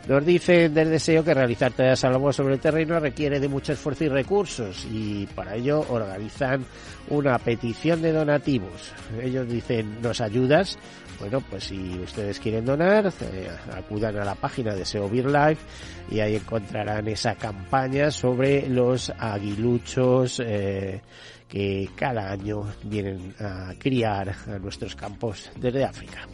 Nos 0.09 0.25
dicen 0.25 0.75
del 0.75 0.90
deseo 0.90 1.23
que 1.23 1.35
realizar 1.35 1.73
tareas 1.73 2.00
salvo 2.00 2.33
sobre 2.33 2.54
el 2.54 2.61
terreno 2.61 2.99
requiere 2.99 3.38
de 3.38 3.49
mucho 3.49 3.73
esfuerzo 3.73 4.04
y 4.04 4.09
recursos 4.09 4.87
y 4.90 5.26
para 5.26 5.54
ello 5.54 5.85
organizan 5.88 6.64
una 7.09 7.38
petición 7.38 8.02
de 8.02 8.12
donativos. 8.12 8.92
Ellos 9.23 9.49
dicen, 9.49 10.00
¿nos 10.00 10.21
ayudas? 10.21 10.78
Bueno, 11.21 11.42
pues 11.42 11.64
si 11.64 11.99
ustedes 12.02 12.40
quieren 12.40 12.64
donar, 12.64 13.12
eh, 13.21 13.49
acudan 13.75 14.16
a 14.16 14.25
la 14.25 14.35
página 14.35 14.75
de 14.75 14.87
SEO 14.87 15.09
Beer 15.09 15.26
Life 15.26 15.62
y 16.11 16.21
ahí 16.21 16.37
encontrarán 16.37 17.07
esa 17.09 17.35
campaña 17.35 18.11
sobre 18.11 18.69
los 18.69 19.11
aguiluchos 19.11 20.40
eh, 20.45 21.02
que 21.47 21.90
cada 21.95 22.30
año 22.30 22.64
vienen 22.85 23.35
a 23.38 23.75
criar 23.78 24.30
a 24.30 24.59
nuestros 24.59 24.97
campos 24.97 25.50
desde 25.57 25.85
África. 25.85 26.26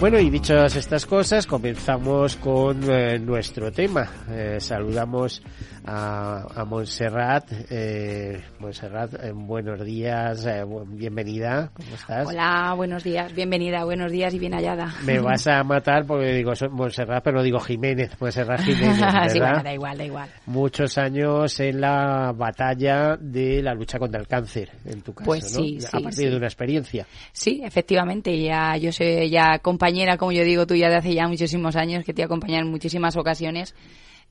Bueno, 0.00 0.20
y 0.20 0.30
dichas 0.30 0.76
estas 0.76 1.06
cosas, 1.06 1.44
comenzamos 1.44 2.36
con 2.36 2.88
eh, 2.88 3.18
nuestro 3.18 3.72
tema. 3.72 4.08
Eh, 4.30 4.58
saludamos 4.60 5.42
a, 5.88 6.46
a 6.54 6.64
Montserrat. 6.64 7.50
Eh, 7.70 8.40
Montserrat, 8.58 9.14
eh, 9.14 9.32
buenos 9.34 9.82
días, 9.84 10.44
eh, 10.46 10.62
bienvenida, 10.88 11.70
¿cómo 11.72 11.94
estás? 11.94 12.28
Hola, 12.28 12.74
buenos 12.76 13.02
días, 13.02 13.34
bienvenida, 13.34 13.84
buenos 13.84 14.12
días 14.12 14.34
y 14.34 14.38
bien 14.38 14.52
hallada. 14.52 14.94
Me 15.04 15.18
vas 15.20 15.46
a 15.46 15.62
matar 15.64 16.04
porque 16.06 16.32
digo 16.34 16.54
soy 16.54 16.68
Montserrat, 16.68 17.24
pero 17.24 17.42
digo 17.42 17.58
Jiménez, 17.58 18.10
Montserrat 18.20 18.60
Jiménez, 18.60 19.00
¿verdad? 19.00 19.28
sí, 19.28 19.38
bueno, 19.38 19.62
da 19.62 19.74
igual, 19.74 19.98
da 19.98 20.04
igual. 20.04 20.28
Muchos 20.46 20.98
años 20.98 21.58
en 21.60 21.80
la 21.80 22.32
batalla 22.36 23.16
de 23.18 23.62
la 23.62 23.72
lucha 23.74 23.98
contra 23.98 24.20
el 24.20 24.26
cáncer, 24.26 24.70
en 24.84 25.00
tu 25.00 25.14
caso, 25.14 25.26
Pues 25.26 25.44
¿no? 25.54 25.62
sí, 25.64 25.78
a 25.78 25.80
sí, 25.80 26.02
partir 26.02 26.24
sí. 26.24 26.30
de 26.30 26.36
una 26.36 26.46
experiencia. 26.46 27.06
Sí, 27.32 27.62
efectivamente, 27.64 28.38
ya 28.38 28.76
yo 28.76 28.92
soy 28.92 29.30
ya 29.30 29.58
compañera, 29.60 30.18
como 30.18 30.32
yo 30.32 30.44
digo, 30.44 30.66
tuya 30.66 30.88
de 30.90 30.96
hace 30.96 31.14
ya 31.14 31.26
muchísimos 31.26 31.76
años, 31.76 32.04
que 32.04 32.12
te 32.12 32.20
he 32.22 32.24
acompañado 32.26 32.66
en 32.66 32.70
muchísimas 32.70 33.16
ocasiones. 33.16 33.74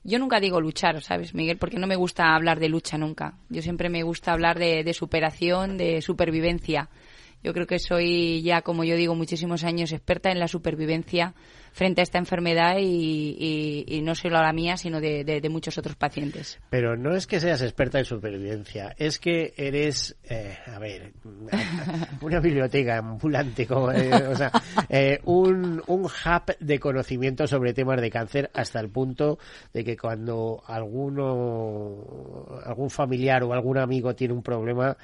Yo 0.04 0.18
nunca 0.18 0.40
digo 0.40 0.60
luchar, 0.60 1.02
¿sabes, 1.02 1.34
Miguel? 1.34 1.58
Porque 1.58 1.78
no 1.78 1.86
me 1.86 1.96
gusta 1.96 2.34
hablar 2.34 2.60
de 2.60 2.68
lucha 2.68 2.96
nunca. 2.96 3.34
Yo 3.48 3.62
siempre 3.62 3.88
me 3.88 4.02
gusta 4.02 4.32
hablar 4.32 4.58
de, 4.58 4.84
de 4.84 4.94
superación, 4.94 5.76
de 5.76 6.00
supervivencia. 6.00 6.88
Yo 7.42 7.52
creo 7.52 7.66
que 7.66 7.78
soy 7.78 8.42
ya, 8.42 8.62
como 8.62 8.84
yo 8.84 8.96
digo, 8.96 9.14
muchísimos 9.14 9.64
años 9.64 9.92
experta 9.92 10.30
en 10.30 10.40
la 10.40 10.48
supervivencia 10.48 11.34
frente 11.78 12.00
a 12.00 12.02
esta 12.02 12.18
enfermedad 12.18 12.78
y, 12.80 13.36
y- 13.38 13.84
y 13.96 14.02
no 14.02 14.16
solo 14.16 14.42
la 14.42 14.52
mía, 14.52 14.76
sino 14.76 15.00
de, 15.00 15.22
de- 15.22 15.40
de 15.40 15.48
muchos 15.48 15.78
otros 15.78 15.94
pacientes. 15.94 16.58
Pero 16.70 16.96
no 16.96 17.14
es 17.14 17.28
que 17.28 17.38
seas 17.38 17.62
experta 17.62 18.00
en 18.00 18.04
supervivencia, 18.04 18.96
es 18.98 19.20
que 19.20 19.54
eres, 19.56 20.16
eh, 20.28 20.56
a 20.66 20.80
ver, 20.80 21.12
una 22.20 22.40
biblioteca 22.40 22.98
ambulante, 22.98 23.64
como, 23.64 23.92
eh, 23.92 24.26
o 24.26 24.34
sea, 24.34 24.50
eh, 24.88 25.20
un, 25.24 25.80
un 25.86 26.02
hub 26.04 26.56
de 26.58 26.80
conocimiento 26.80 27.46
sobre 27.46 27.72
temas 27.74 28.00
de 28.00 28.10
cáncer 28.10 28.50
hasta 28.54 28.80
el 28.80 28.88
punto 28.90 29.38
de 29.72 29.84
que 29.84 29.96
cuando 29.96 30.60
alguno, 30.66 32.60
algún 32.64 32.90
familiar 32.90 33.44
o 33.44 33.52
algún 33.52 33.78
amigo 33.78 34.14
tiene 34.16 34.34
un 34.34 34.42
problema, 34.42 34.96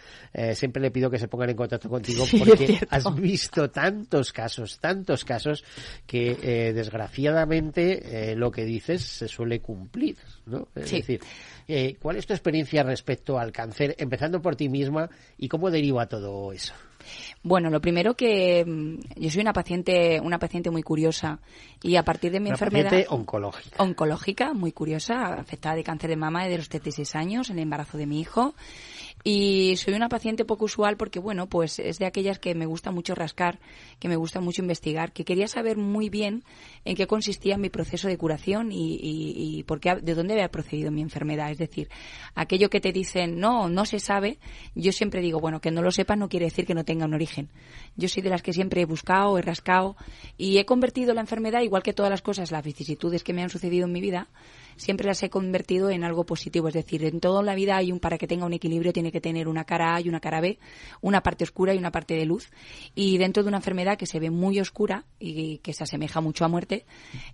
siempre 0.54 0.82
le 0.82 0.90
pido 0.90 1.08
que 1.08 1.18
se 1.18 1.28
pongan 1.28 1.50
en 1.50 1.56
contacto 1.56 1.88
contigo 1.88 2.24
Sí, 2.34 2.38
porque 2.38 2.78
has 2.90 3.14
visto 3.14 3.70
tantos 3.70 4.32
casos, 4.32 4.78
tantos 4.80 5.24
casos 5.24 5.62
que 6.06 6.63
eh, 6.68 6.72
desgraciadamente 6.72 8.30
eh, 8.32 8.36
lo 8.36 8.50
que 8.50 8.64
dices 8.64 9.02
se 9.02 9.28
suele 9.28 9.60
cumplir, 9.60 10.16
¿no? 10.46 10.68
Es 10.74 10.88
Sí. 10.90 10.96
decir, 10.96 11.20
eh, 11.68 11.96
¿cuál 12.00 12.16
es 12.16 12.26
tu 12.26 12.32
experiencia 12.32 12.82
respecto 12.82 13.38
al 13.38 13.52
cáncer, 13.52 13.94
empezando 13.98 14.40
por 14.42 14.56
ti 14.56 14.68
misma 14.68 15.08
y 15.38 15.48
cómo 15.48 15.70
deriva 15.70 16.06
todo 16.06 16.52
eso? 16.52 16.74
Bueno, 17.42 17.68
lo 17.68 17.80
primero 17.82 18.14
que 18.14 18.64
mm, 18.64 19.20
yo 19.20 19.30
soy 19.30 19.42
una 19.42 19.52
paciente, 19.52 20.18
una 20.22 20.38
paciente 20.38 20.70
muy 20.70 20.82
curiosa 20.82 21.38
y 21.82 21.96
a 21.96 22.02
partir 22.02 22.32
de 22.32 22.40
mi 22.40 22.46
Una 22.48 22.54
enfermedad 22.54 22.84
paciente 22.90 23.08
oncológica. 23.14 23.82
oncológica, 23.82 24.54
muy 24.54 24.72
curiosa, 24.72 25.34
afectada 25.34 25.74
de 25.76 25.84
cáncer 25.84 26.08
de 26.10 26.16
mama 26.16 26.46
de 26.46 26.56
los 26.56 26.68
36 26.70 27.14
años, 27.14 27.50
en 27.50 27.56
el 27.58 27.64
embarazo 27.64 27.98
de 27.98 28.06
mi 28.06 28.20
hijo. 28.20 28.54
Y 29.26 29.76
soy 29.76 29.94
una 29.94 30.10
paciente 30.10 30.44
poco 30.44 30.66
usual 30.66 30.98
porque, 30.98 31.18
bueno, 31.18 31.48
pues 31.48 31.78
es 31.78 31.98
de 31.98 32.04
aquellas 32.04 32.38
que 32.38 32.54
me 32.54 32.66
gusta 32.66 32.90
mucho 32.90 33.14
rascar, 33.14 33.58
que 33.98 34.06
me 34.06 34.16
gusta 34.16 34.40
mucho 34.40 34.60
investigar, 34.60 35.12
que 35.12 35.24
quería 35.24 35.48
saber 35.48 35.78
muy 35.78 36.10
bien 36.10 36.44
en 36.84 36.94
qué 36.94 37.06
consistía 37.06 37.56
mi 37.56 37.70
proceso 37.70 38.06
de 38.06 38.18
curación 38.18 38.70
y, 38.70 38.98
y, 39.00 39.64
qué, 39.80 39.94
de 39.94 40.14
dónde 40.14 40.34
había 40.34 40.50
procedido 40.50 40.90
mi 40.90 41.00
enfermedad. 41.00 41.50
Es 41.50 41.56
decir, 41.56 41.88
aquello 42.34 42.68
que 42.68 42.82
te 42.82 42.92
dicen, 42.92 43.40
no, 43.40 43.70
no 43.70 43.86
se 43.86 43.98
sabe, 43.98 44.38
yo 44.74 44.92
siempre 44.92 45.22
digo, 45.22 45.40
bueno, 45.40 45.58
que 45.58 45.70
no 45.70 45.80
lo 45.80 45.90
sepas 45.90 46.18
no 46.18 46.28
quiere 46.28 46.44
decir 46.44 46.66
que 46.66 46.74
no 46.74 46.84
tenga 46.84 47.06
un 47.06 47.14
origen. 47.14 47.48
Yo 47.96 48.10
soy 48.10 48.22
de 48.22 48.28
las 48.28 48.42
que 48.42 48.52
siempre 48.52 48.82
he 48.82 48.84
buscado, 48.84 49.38
he 49.38 49.42
rascado 49.42 49.96
y 50.36 50.58
he 50.58 50.66
convertido 50.66 51.14
la 51.14 51.22
enfermedad, 51.22 51.62
igual 51.62 51.82
que 51.82 51.94
todas 51.94 52.10
las 52.10 52.20
cosas, 52.20 52.52
las 52.52 52.62
vicisitudes 52.62 53.24
que 53.24 53.32
me 53.32 53.42
han 53.42 53.48
sucedido 53.48 53.86
en 53.86 53.92
mi 53.92 54.02
vida, 54.02 54.28
siempre 54.76 55.06
las 55.06 55.22
he 55.22 55.30
convertido 55.30 55.90
en 55.90 56.04
algo 56.04 56.24
positivo. 56.24 56.68
Es 56.68 56.74
decir, 56.74 57.04
en 57.04 57.20
toda 57.20 57.42
la 57.42 57.54
vida 57.54 57.76
hay 57.76 57.92
un, 57.92 58.00
para 58.00 58.18
que 58.18 58.26
tenga 58.26 58.46
un 58.46 58.52
equilibrio, 58.52 58.92
tiene 58.92 59.12
que 59.12 59.20
tener 59.20 59.48
una 59.48 59.64
cara 59.64 59.94
A 59.94 60.00
y 60.00 60.08
una 60.08 60.20
cara 60.20 60.40
B, 60.40 60.58
una 61.00 61.22
parte 61.22 61.44
oscura 61.44 61.74
y 61.74 61.78
una 61.78 61.90
parte 61.90 62.14
de 62.14 62.26
luz. 62.26 62.50
Y 62.94 63.18
dentro 63.18 63.42
de 63.42 63.48
una 63.48 63.58
enfermedad 63.58 63.96
que 63.96 64.06
se 64.06 64.20
ve 64.20 64.30
muy 64.30 64.60
oscura 64.60 65.04
y 65.18 65.58
que 65.58 65.72
se 65.72 65.84
asemeja 65.84 66.20
mucho 66.20 66.44
a 66.44 66.48
muerte, 66.48 66.84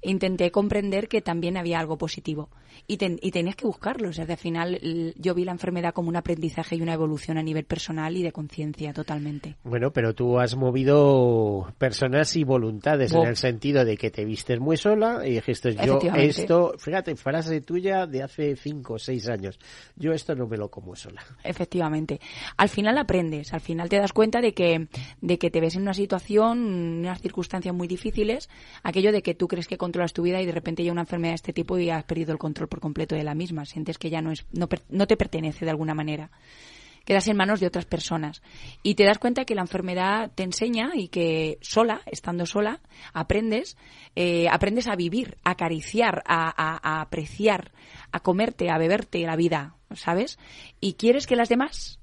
intenté 0.03 0.51
comprender 0.51 1.09
que 1.09 1.21
también 1.21 1.57
había 1.57 1.79
algo 1.79 1.99
positivo. 1.99 2.51
Y, 2.87 2.99
y 3.03 3.31
tenías 3.31 3.57
que 3.57 3.67
buscarlo. 3.67 4.09
O 4.09 4.13
sea, 4.13 4.25
al 4.25 4.37
final 4.37 4.81
yo 5.17 5.35
vi 5.35 5.45
la 5.45 5.53
enfermedad 5.53 5.93
como 5.93 6.09
un 6.09 6.17
aprendizaje 6.17 6.77
y 6.77 6.83
una 6.83 6.95
evolución 6.95 7.39
a 7.39 7.43
nivel 7.43 7.65
personal 7.65 8.17
y 8.17 8.23
de 8.23 8.33
conciencia 8.33 8.93
totalmente. 8.93 9.57
Bueno, 9.65 9.93
pero 9.93 10.15
tú 10.15 10.39
has 10.39 10.57
movido 10.57 11.73
personas 11.79 12.37
y 12.37 12.45
voluntades 12.45 13.13
en 13.13 13.27
el 13.27 13.37
sentido 13.37 13.85
de 13.85 13.97
que 13.97 14.11
te 14.11 14.25
vistes 14.25 14.59
muy 14.61 14.77
sola 14.77 15.23
y 15.27 15.33
dijiste 15.33 15.75
yo 15.75 16.01
esto, 16.17 16.75
fíjate, 16.79 17.17
frase 17.31 17.61
tuya 17.61 18.07
de 18.07 18.23
hace 18.23 18.57
cinco 18.57 18.95
o 18.95 18.99
seis 18.99 19.29
años. 19.29 19.59
Yo 19.97 20.13
esto 20.13 20.35
no 20.35 20.47
me 20.47 20.57
lo 20.57 20.71
como 20.71 20.97
sola. 20.97 21.23
Efectivamente. 21.45 22.21
Al 22.57 22.69
final 22.69 22.99
aprendes, 22.99 23.53
al 23.53 23.61
final 23.61 23.89
te 23.89 23.99
das 23.99 24.13
cuenta 24.13 24.41
de 24.41 24.53
que, 24.53 24.89
de 25.21 25.39
que 25.39 25.51
te 25.51 25.61
ves 25.61 25.77
en 25.77 25.83
una 25.83 25.95
situación, 25.95 26.59
unas 27.01 27.21
circunstancias 27.21 27.75
muy 27.75 27.87
difíciles, 27.87 28.49
aquello 28.83 29.13
de 29.13 29.23
que 29.23 29.35
tú 29.35 29.47
crees 29.47 29.69
que 29.69 29.79
controlas 29.79 30.13
tu 30.13 30.23
vida 30.23 30.41
y 30.43 30.47
de 30.47 30.53
repente 30.53 30.83
hay 30.83 30.91
una 30.91 31.03
enfermedad 31.03 31.33
de 31.33 31.37
este 31.37 31.53
tipo 31.53 31.79
y 31.79 31.89
has 31.91 32.05
perdido 32.05 32.33
el 32.33 32.39
control 32.39 32.69
por 32.69 32.81
completo 32.81 33.15
de 33.15 33.25
la 33.25 33.35
misma. 33.35 33.65
Sientes 33.65 33.97
que 33.97 34.11
ya 34.11 34.21
no, 34.21 34.33
es, 34.33 34.45
no, 34.53 34.69
no 34.89 35.07
te 35.07 35.17
pertenece 35.17 35.65
de 35.65 35.71
alguna 35.71 35.95
manera 35.95 36.31
quedas 37.05 37.29
en 37.29 37.37
manos 37.37 37.61
de 37.61 37.67
otras 37.67 37.85
personas. 37.85 38.43
Y 38.83 38.95
te 38.95 39.05
das 39.05 39.19
cuenta 39.19 39.45
que 39.45 39.55
la 39.55 39.63
enfermedad 39.63 40.31
te 40.35 40.43
enseña 40.43 40.91
y 40.95 41.09
que 41.09 41.59
sola, 41.61 42.03
estando 42.07 42.47
sola, 42.47 42.81
aprendes, 43.13 43.77
eh, 44.17 44.49
aprendes 44.51 44.89
a 44.89 44.97
vivir, 44.97 45.37
a 45.45 45.53
acariciar, 45.53 46.23
a, 46.27 47.01
apreciar, 47.01 47.73
a 48.13 48.21
comerte, 48.21 48.71
a 48.71 48.79
beberte 48.79 49.21
la 49.21 49.37
vida, 49.37 49.77
¿sabes? 49.95 50.39
Y 50.81 50.95
quieres 50.95 51.27
que 51.27 51.37
las 51.37 51.49
demás 51.49 52.00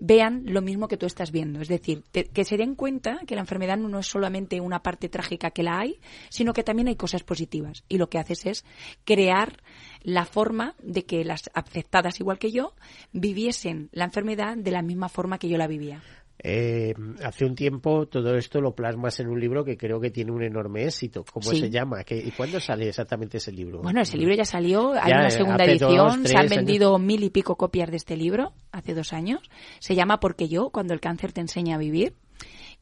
vean 0.00 0.42
lo 0.46 0.62
mismo 0.62 0.88
que 0.88 0.96
tú 0.96 1.06
estás 1.06 1.32
viendo. 1.32 1.60
Es 1.60 1.68
decir, 1.68 2.04
que 2.12 2.44
se 2.44 2.56
den 2.56 2.74
cuenta 2.74 3.20
que 3.26 3.34
la 3.34 3.40
enfermedad 3.40 3.76
no 3.76 3.98
es 3.98 4.06
solamente 4.06 4.60
una 4.60 4.82
parte 4.82 5.08
trágica 5.08 5.50
que 5.50 5.62
la 5.62 5.78
hay, 5.78 6.00
sino 6.28 6.52
que 6.52 6.62
también 6.62 6.88
hay 6.88 6.96
cosas 6.96 7.22
positivas. 7.22 7.84
Y 7.88 7.98
lo 7.98 8.08
que 8.08 8.18
haces 8.18 8.46
es 8.46 8.64
crear 9.04 9.62
la 10.02 10.24
forma 10.24 10.74
de 10.82 11.04
que 11.04 11.24
las 11.24 11.50
afectadas, 11.54 12.20
igual 12.20 12.38
que 12.38 12.52
yo, 12.52 12.74
viviesen 13.12 13.88
la 13.92 14.04
enfermedad 14.04 14.56
de 14.56 14.70
la 14.70 14.82
misma 14.82 15.08
forma 15.08 15.38
que 15.38 15.48
yo 15.48 15.58
la 15.58 15.66
vivía. 15.66 16.02
Eh, 16.40 16.94
hace 17.24 17.44
un 17.44 17.56
tiempo 17.56 18.06
todo 18.06 18.36
esto 18.36 18.60
lo 18.60 18.74
plasmas 18.74 19.18
en 19.18 19.28
un 19.28 19.40
libro 19.40 19.64
que 19.64 19.76
creo 19.76 20.00
que 20.00 20.10
tiene 20.10 20.30
un 20.30 20.42
enorme 20.42 20.84
éxito. 20.84 21.24
¿Cómo 21.32 21.50
se 21.50 21.70
llama? 21.70 22.02
¿Y 22.08 22.30
cuándo 22.30 22.60
sale 22.60 22.88
exactamente 22.88 23.38
ese 23.38 23.50
libro? 23.50 23.80
Bueno, 23.82 24.00
ese 24.00 24.16
libro 24.16 24.34
ya 24.34 24.44
salió, 24.44 24.92
hay 24.92 25.12
una 25.12 25.30
segunda 25.30 25.64
edición, 25.64 26.26
se 26.26 26.36
han 26.36 26.48
vendido 26.48 26.98
mil 26.98 27.24
y 27.24 27.30
pico 27.30 27.56
copias 27.56 27.90
de 27.90 27.96
este 27.96 28.16
libro 28.16 28.52
hace 28.70 28.94
dos 28.94 29.12
años. 29.12 29.40
Se 29.80 29.94
llama 29.94 30.20
Porque 30.20 30.48
yo, 30.48 30.70
cuando 30.70 30.94
el 30.94 31.00
cáncer 31.00 31.32
te 31.32 31.40
enseña 31.40 31.74
a 31.74 31.78
vivir 31.78 32.14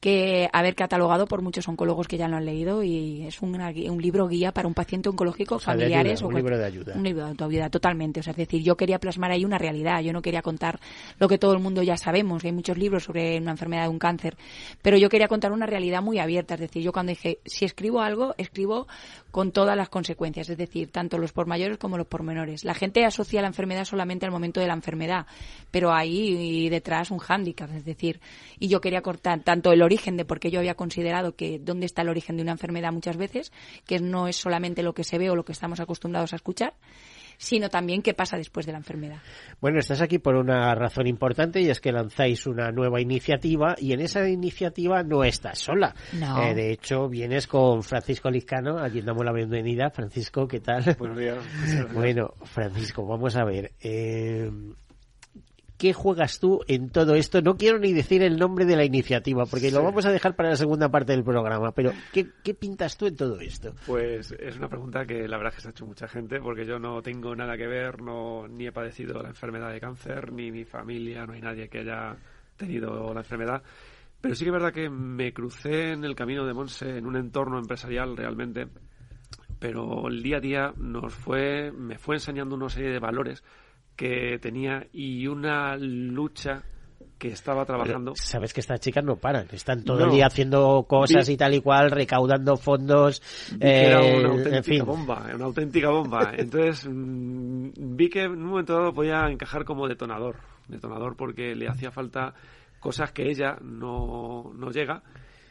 que 0.01 0.49
haber 0.53 0.75
catalogado 0.75 1.27
por 1.27 1.43
muchos 1.43 1.67
oncólogos 1.69 2.07
que 2.07 2.19
ya 2.19 2.29
lo 2.29 2.37
han 2.37 2.45
leído 2.45 2.83
y 2.83 3.27
es 3.27 3.41
un, 3.41 3.55
un 3.55 4.03
libro 4.03 4.29
guía 4.29 4.53
para 4.53 4.69
un 4.69 4.75
paciente 4.75 5.09
oncológico, 5.09 5.59
familiares. 5.59 6.23
o 6.23 6.29
un 6.29 6.35
libro 6.35 6.59
de 6.59 6.65
ayuda. 6.65 6.95
Un 6.95 7.03
libro 7.03 7.27
de 7.27 7.45
ayuda, 7.45 7.71
totalmente. 7.71 8.21
O 8.21 8.23
sea, 8.23 8.33
es 8.33 8.37
decir, 8.37 8.63
yo 8.63 8.77
quería 8.77 8.99
plasmar 8.99 9.31
ahí 9.31 9.45
una 9.45 9.59
realidad, 9.59 10.01
yo 10.03 10.13
no 10.13 10.23
quería 10.23 10.43
contar 10.43 10.81
lo 11.19 11.29
que 11.29 11.39
todo 11.39 11.55
el 11.55 11.61
mundo 11.61 11.83
ya 11.83 11.97
sabemos, 11.97 12.45
hay 12.45 12.53
muchos 12.53 12.77
libros 12.77 13.05
sobre 13.05 13.39
una 13.39 13.53
enfermedad 13.53 13.85
de 13.85 13.89
un 13.89 13.99
cáncer, 13.99 14.37
pero 14.83 14.97
yo 14.99 15.09
quería 15.09 15.29
contar 15.29 15.53
una 15.53 15.67
realidad 15.67 16.03
muy 16.03 16.19
abierta, 16.19 16.55
es 16.55 16.61
decir, 16.61 16.83
yo 16.83 16.93
cuando 16.93 17.11
dije, 17.11 17.39
si 17.45 17.65
escribo 17.65 18.01
algo, 18.01 18.35
escribo 18.39 18.87
con 19.31 19.53
todas 19.53 19.77
las 19.77 19.89
consecuencias, 19.89 20.49
es 20.49 20.57
decir, 20.57 20.91
tanto 20.91 21.19
los 21.19 21.33
por 21.33 21.47
mayores 21.47 21.79
como 21.79 21.99
los 21.99 22.07
por 22.07 22.23
menores. 22.23 22.65
La 22.65 22.75
gente 22.75 23.05
asocia 23.05 23.41
la 23.43 23.49
enfermedad 23.49 23.85
solamente 23.85 24.27
al 24.27 24.33
momento 24.33 24.61
de 24.61 24.67
la 24.67 24.75
enfermedad, 24.75 25.27
pero 25.71 25.93
hay 25.93 26.69
detrás 26.69 27.11
un 27.11 27.19
hándicap, 27.19 27.71
es 27.75 27.85
decir, 27.85 28.21
y 28.59 28.69
yo 28.69 28.81
quería 28.81 29.03
cortar 29.03 29.41
tanto 29.41 29.73
el 29.73 29.83
origen 29.87 30.17
de 30.17 30.25
por 30.25 30.39
qué 30.39 30.51
yo 30.51 30.59
había 30.59 30.75
considerado 30.75 31.35
que 31.35 31.59
dónde 31.59 31.87
está 31.87 32.03
el 32.03 32.11
origen 32.11 32.37
de 32.37 32.43
una 32.43 32.53
enfermedad 32.53 32.93
muchas 32.93 33.17
veces, 33.17 33.53
que 33.87 33.99
no 33.99 34.29
es 34.29 34.37
solamente 34.37 34.83
lo 34.83 34.93
que 34.93 35.05
se 35.05 35.19
ve 35.19 35.31
o 35.31 35.37
lo 35.37 35.45
que 35.45 35.53
estamos 35.53 35.81
acostumbrados 35.81 36.33
a 36.33 36.37
escuchar, 36.37 36.75
sino 37.39 37.69
también 37.69 38.03
qué 38.03 38.15
pasa 38.15 38.37
después 38.37 38.67
de 38.67 38.73
la 38.73 38.79
enfermedad. 38.79 39.19
Bueno, 39.61 39.79
estás 39.79 40.01
aquí 40.01 40.19
por 40.19 40.37
una 40.37 40.75
razón 40.75 41.07
importante 41.07 41.61
y 41.61 41.69
es 41.69 41.81
que 41.81 41.93
lanzáis 41.93 42.47
una 42.47 42.71
nueva 42.71 43.01
iniciativa 43.01 43.75
y 43.79 43.93
en 43.93 44.01
esa 44.01 44.29
iniciativa 44.29 45.03
no 45.03 45.25
estás 45.25 45.59
sola. 45.59 45.95
Eh, 46.13 46.55
de 46.55 46.73
hecho, 46.73 47.09
vienes 47.09 47.47
con 47.47 47.83
Francisco 47.83 48.31
Lizcano, 48.31 48.79
a 48.79 48.89
quien 48.89 49.05
damos 49.05 49.25
la 49.25 49.33
bienvenida. 49.33 49.91
Francisco, 49.91 50.47
¿qué 50.49 50.61
tal? 50.61 50.97
Buenos 50.99 51.19
días. 51.19 51.39
Bueno, 51.93 52.35
Francisco, 52.45 53.07
vamos 53.07 53.37
a 53.37 53.45
ver. 53.45 53.73
Eh, 53.81 54.51
¿Qué 55.79 55.93
juegas 55.93 56.41
tú 56.41 56.63
en 56.69 56.89
todo 56.89 57.15
esto? 57.15 57.43
No 57.43 57.59
quiero 57.59 57.79
ni 57.79 57.93
decir 57.93 58.23
el 58.23 58.39
nombre 58.39 58.65
de 58.65 58.77
la 58.77 58.85
iniciativa, 58.85 59.45
porque 59.45 59.71
lo 59.71 59.83
vamos 59.83 60.07
a 60.07 60.11
dejar 60.11 60.35
para 60.35 60.51
la 60.51 60.57
segunda 60.57 60.89
parte 60.89 61.13
del 61.13 61.23
programa, 61.23 61.73
pero 61.73 61.93
¿qué, 62.13 62.55
pintas 62.55 62.97
tú 62.97 63.07
en 63.07 63.17
todo 63.17 63.39
esto? 63.41 63.75
Pues 63.87 64.33
es 64.33 64.57
una 64.57 64.69
pregunta 64.69 65.05
que 65.05 65.29
la 65.29 65.37
verdad 65.37 65.53
es 65.53 65.57
que 65.57 65.63
se 65.63 65.69
ha 65.69 65.71
hecho 65.73 65.87
mucha 65.87 66.09
gente, 66.09 66.41
porque 66.41 66.65
yo 66.65 66.79
no 66.79 67.03
tengo 67.03 67.37
nada 67.37 67.59
que 67.59 67.67
ver, 67.67 68.01
no 68.01 68.49
ni 68.49 68.67
he 68.67 68.73
padecido 68.73 69.23
la 69.23 69.29
enfermedad 69.29 69.71
de 69.71 69.81
cáncer, 69.81 70.33
ni 70.33 70.51
mi 70.51 70.65
familia, 70.65 71.27
no 71.27 71.35
hay 71.35 71.43
nadie 71.43 71.69
que 71.69 71.81
haya 71.81 72.17
tenido 72.57 73.13
la 73.13 73.21
enfermedad. 73.21 73.63
Pero 74.23 74.35
sí 74.35 74.45
que 74.45 74.49
es 74.49 74.55
verdad 74.55 74.73
que 74.73 74.89
me 74.89 75.35
crucé 75.35 75.93
en 75.93 76.05
el 76.05 76.15
camino 76.15 76.47
de 76.47 76.55
Monse 76.55 76.97
en 76.97 77.05
un 77.05 77.17
entorno 77.17 77.59
empresarial 77.59 78.17
realmente, 78.17 78.67
pero 79.59 80.09
el 80.09 80.23
día 80.23 80.39
a 80.39 80.41
día 80.41 80.73
nos 80.79 81.13
fue, 81.13 81.71
me 81.71 81.99
fue 81.99 82.17
enseñando 82.17 82.55
una 82.55 82.71
serie 82.71 82.91
de 82.91 82.99
valores 82.99 83.45
que 83.97 84.39
tenía 84.41 84.87
y 84.93 85.27
una 85.27 85.77
lucha 85.77 86.63
que 87.19 87.29
estaba 87.29 87.65
trabajando. 87.65 88.13
Sabes 88.17 88.53
que 88.53 88.61
estas 88.61 88.81
chicas 88.81 89.03
no 89.03 89.17
paran, 89.17 89.47
están 89.53 89.83
todo 89.85 90.05
el 90.05 90.11
día 90.11 90.27
haciendo 90.27 90.85
cosas 90.87 91.29
y 91.29 91.37
tal 91.37 91.55
y 91.55 91.61
cual, 91.61 91.91
recaudando 91.91 92.57
fondos. 92.57 93.23
era 93.59 94.03
una 94.03 94.29
auténtica 94.29 94.85
bomba, 94.85 95.27
una 95.35 95.45
auténtica 95.47 95.91
bomba. 95.91 96.33
Entonces 96.37 96.87
mm, 96.87 97.71
vi 97.75 98.11
que 98.11 98.25
en 98.25 98.33
un 98.33 98.45
momento 98.45 98.75
dado 98.75 98.93
podía 98.93 99.27
encajar 99.31 99.65
como 99.65 99.89
detonador, 99.89 100.37
detonador 100.69 101.17
porque 101.17 101.55
le 101.55 101.69
hacía 101.69 101.91
falta 101.91 102.35
cosas 102.81 103.13
que 103.13 103.31
ella 103.31 103.57
no, 103.63 104.53
no 104.55 104.71
llega 104.71 105.03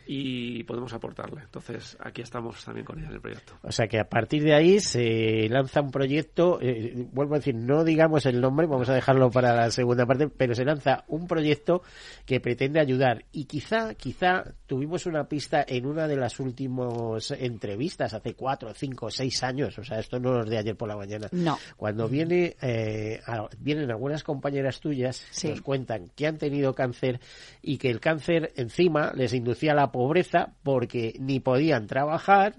y 0.06 0.64
podemos 0.64 0.94
aportarle. 0.94 1.42
Entonces, 1.42 1.98
aquí 2.00 2.22
estamos 2.22 2.64
también 2.64 2.86
con 2.86 3.00
ella 3.00 3.08
en 3.08 3.16
el 3.16 3.22
proyecto. 3.22 3.54
O 3.64 3.72
sea 3.72 3.88
que 3.88 4.00
a 4.00 4.08
partir 4.08 4.44
de 4.44 4.54
ahí 4.54 4.80
se 4.80 5.48
lanza 5.50 5.82
un 5.82 5.92
proyecto, 5.92 6.60
eh, 6.62 6.94
vuelvo 7.12 7.36
a 7.36 7.40
decir, 7.40 7.56
no 7.56 7.84
digamos 7.84 8.26
el 8.26 8.40
nombre, 8.40 8.68
vamos 8.68 8.90
a 8.90 8.94
dejarlo 8.94 9.30
para 9.32 9.56
la 9.56 9.72
segunda 9.72 10.06
parte, 10.06 10.28
pero 10.30 10.54
se 10.54 10.66
lanza 10.66 11.04
un 11.08 11.28
proyecto 11.28 11.82
que 12.26 12.40
pretende 12.40 12.80
ayudar 12.80 13.26
y 13.32 13.46
quizá, 13.46 13.96
quizá 13.96 14.44
tuvimos 14.68 15.06
una 15.06 15.28
pista 15.28 15.66
en 15.68 15.86
una 15.86 16.08
de 16.08 16.18
las 16.18 16.40
últimas 16.40 17.32
entrevistas 17.32 18.14
hace 18.14 18.34
cuatro, 18.34 18.74
cinco, 18.74 19.10
seis 19.10 19.42
años, 19.44 19.78
o 19.78 19.84
sea, 19.84 20.00
esto 20.00 20.20
no 20.20 20.42
es 20.42 20.50
de 20.50 20.58
ayer 20.58 20.76
por 20.76 20.88
la 20.88 20.98
mañana. 20.98 21.28
No. 21.32 21.58
Cuando 21.78 22.08
viene, 22.08 22.56
eh, 22.62 23.22
vienen 23.60 23.90
algunas 23.90 24.24
compañeras 24.24 24.80
tuyas, 24.80 25.26
nos 25.44 25.62
cuentan 25.62 26.10
que 26.16 26.28
han 26.28 26.38
tenido 26.38 26.74
cáncer 26.74 27.20
y 27.62 27.78
que 27.78 27.90
el 27.90 28.00
cáncer 28.00 28.52
encima 28.56 29.12
les 29.16 29.34
inducía 29.34 29.74
la 29.74 29.92
pobreza 29.96 30.50
porque 30.62 31.14
ni 31.20 31.40
podían 31.40 31.88
trabajar, 31.88 32.56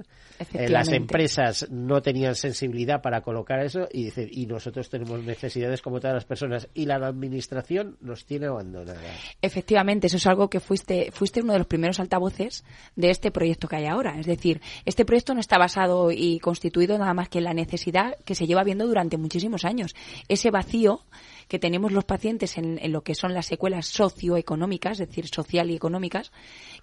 eh, 0.55 0.70
las 0.70 0.88
empresas 0.88 1.68
no 1.70 2.01
tenían 2.01 2.35
sensibilidad 2.35 3.03
para 3.03 3.20
colocar 3.20 3.61
eso 3.61 3.88
y, 3.92 4.05
dice, 4.05 4.27
y 4.31 4.46
nosotros 4.46 4.88
tenemos 4.88 5.22
necesidades 5.22 5.83
como 5.83 6.01
todas 6.01 6.14
las 6.14 6.25
personas 6.25 6.68
y 6.72 6.87
la 6.87 6.96
administración 6.96 7.99
nos 8.01 8.25
tiene 8.25 8.46
abandonadas. 8.46 9.05
Efectivamente, 9.42 10.07
eso 10.07 10.16
es 10.16 10.27
algo 10.27 10.49
que 10.49 10.61
fuiste, 10.61 11.11
fuiste 11.12 11.42
uno 11.42 11.53
de 11.53 11.59
los 11.59 11.66
primeros 11.66 12.01
altavoces 12.01 12.64
de 12.96 13.11
este 13.11 13.31
proyecto 13.31 13.68
que 13.68 13.77
hay 13.77 13.87
ahora. 13.87 14.18
Es 14.18 14.27
decir, 14.27 14.62
este 14.87 15.05
proyecto 15.05 15.35
no 15.35 15.40
está 15.40 15.59
basado 15.59 16.11
y 16.11 16.38
constituido 16.38 16.96
nada 16.96 17.12
más 17.12 17.29
que 17.29 17.38
en 17.38 17.44
la 17.44 17.55
necesidad 17.55 18.16
que 18.25 18.35
se 18.35 18.46
lleva 18.46 18.64
viendo 18.64 18.87
durante 18.87 19.18
muchísimos 19.18 19.66
años. 19.66 19.94
Ese 20.29 20.51
vacío 20.51 21.03
que 21.48 21.59
tenemos 21.59 21.92
los 21.92 22.04
pacientes 22.04 22.59
en, 22.59 22.80
lo 22.92 23.02
que 23.02 23.14
son 23.14 23.35
las 23.35 23.46
secuelas 23.46 23.87
socioeconómicas, 23.87 25.00
es 25.00 25.09
decir, 25.09 25.28
social 25.28 25.70
y 25.70 25.76
económicas, 25.76 26.32